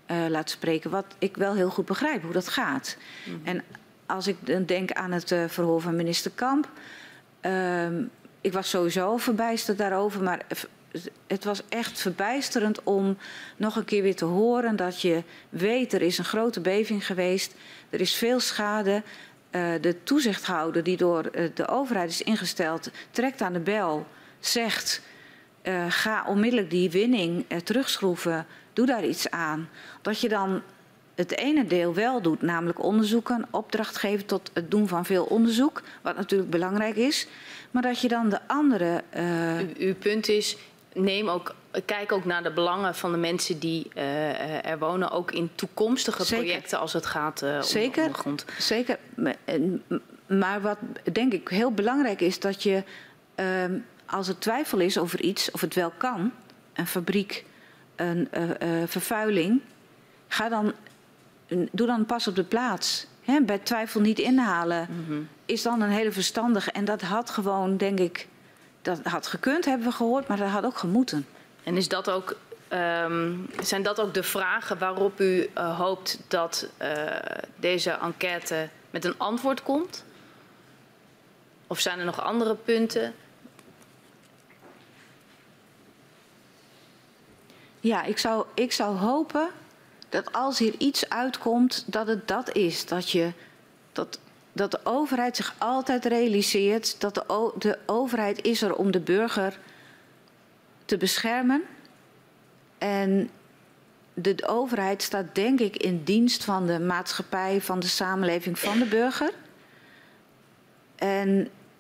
[0.07, 2.97] uh, laat spreken, wat ik wel heel goed begrijp hoe dat gaat.
[3.25, 3.47] Mm -hmm.
[3.47, 3.65] En
[4.09, 6.69] als ik denk aan het uh, verhoor van minister Kamp.
[7.43, 7.87] Uh,
[8.41, 10.41] ik was sowieso verbijsterd daarover, maar
[11.27, 13.17] het was echt verbijsterend om
[13.57, 17.55] nog een keer weer te horen dat je weet er is een grote beving geweest,
[17.91, 19.03] er is veel schade.
[19.51, 24.07] Uh, de toezichthouder die door uh, de overheid is ingesteld, trekt aan de bel,
[24.41, 25.03] zegt
[25.63, 29.69] uh, ga onmiddellijk die winning terugschroeven, doe daar iets aan.
[30.03, 30.63] Dat je dan
[31.19, 35.83] het ene deel wel doet, namelijk onderzoeken, opdracht geven tot het doen van veel onderzoek,
[36.03, 37.27] wat natuurlijk belangrijk is,
[37.71, 39.03] maar dat je dan de andere.
[39.17, 39.61] Uh...
[39.61, 40.57] U, uw punt is,
[40.93, 41.55] neem ook,
[41.85, 46.25] kijk ook naar de belangen van de mensen die uh, er wonen, ook in toekomstige
[46.25, 46.45] Zeker.
[46.45, 48.05] projecten als het gaat uh, Zeker.
[48.05, 48.45] om de grond.
[48.59, 48.99] Zeker.
[50.27, 50.79] Maar wat
[51.13, 52.83] denk ik heel belangrijk is, dat je
[53.37, 53.65] uh,
[54.07, 56.33] als er twijfel is over iets, of het wel kan,
[56.73, 57.45] een fabriek,
[57.97, 58.29] een
[58.87, 59.61] vervuiling,
[60.29, 60.73] ga dan
[61.49, 63.07] doe dan pas op de plaats.
[63.25, 64.87] Hè, bij twijfel niet inhalen.
[64.91, 65.29] Mm -hmm.
[65.45, 66.71] Is dan een hele verstandige.
[66.71, 68.29] En dat had gewoon, denk ik,
[68.83, 71.27] dat had gekund, hebben we gehoord, maar dat had ook gemoeten.
[71.65, 72.37] En is dat ook,
[72.73, 76.89] um, zijn dat ook de vragen waarop u uh, hoopt dat uh,
[77.57, 80.05] deze enquête met een antwoord komt?
[81.67, 83.15] Of zijn er nog andere punten?
[87.81, 89.49] Ja, ik zou, ik zou hopen
[90.09, 92.87] dat als hier iets uitkomt, dat het dat is.
[92.87, 93.33] Dat, je,
[93.93, 94.21] dat,
[94.53, 99.59] dat de overheid zich altijd realiseert dat de, de overheid is er om de burger
[100.85, 101.63] te beschermen.
[102.79, 103.31] En
[104.15, 108.87] de, overheid staat denk ik in dienst van de maatschappij, van de samenleving, van de
[108.87, 109.31] burger.
[110.97, 111.29] En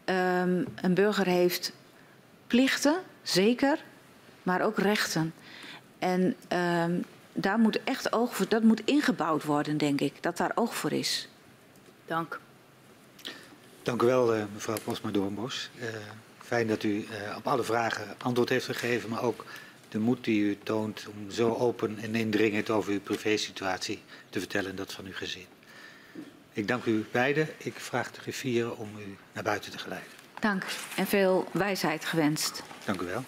[0.04, 1.72] um, een burger heeft
[2.46, 3.84] plichten, zeker,
[4.42, 5.34] maar ook rechten.
[5.98, 7.04] En um,
[7.40, 10.92] daar moet echt oog voor, dat moet ingebouwd worden, denk ik, dat daar oog voor
[10.92, 11.28] is.
[12.06, 12.40] Dank.
[13.82, 15.70] Dank u wel, uh, mevrouw Posma Doornbos.
[15.78, 15.84] Uh,
[16.38, 19.44] fijn dat u uh, op alle vragen antwoord heeft gegeven, maar ook
[19.88, 24.76] de moed die u toont om zo open en indringend over uw privésituatie te vertellen,
[24.76, 25.46] dat van uw gezin.
[26.52, 27.48] Ik dank u beiden.
[27.56, 30.10] Ik vraag de griffier om u naar buiten te geleiden.
[30.40, 30.64] Dank
[30.96, 32.62] en veel wijsheid gewenst.
[32.84, 33.24] Dank u wel.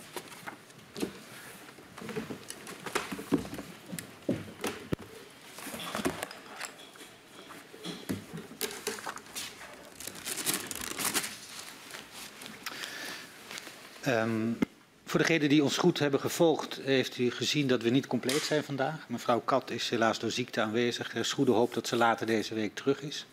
[14.10, 14.58] Um,
[15.04, 18.64] voor degenen die ons goed hebben gevolgd, heeft u gezien dat we niet compleet zijn
[18.64, 19.08] vandaag.
[19.08, 21.12] Mevrouw Kat is helaas door ziekte aanwezig.
[21.12, 23.26] Er is goede hoop dat ze later deze week terug is.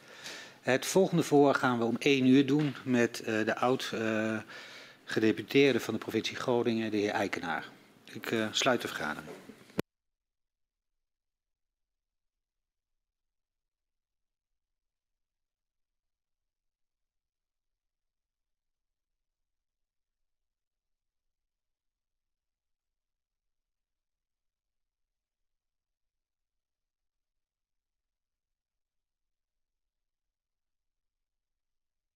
[0.62, 5.94] Het volgende voor gaan we om één uur doen met uh, de oud-gedeputeerde uh, van
[5.94, 7.66] de provincie Groningen, de heer Eikenaar.
[8.12, 9.36] Ik uh, sluit de vergadering.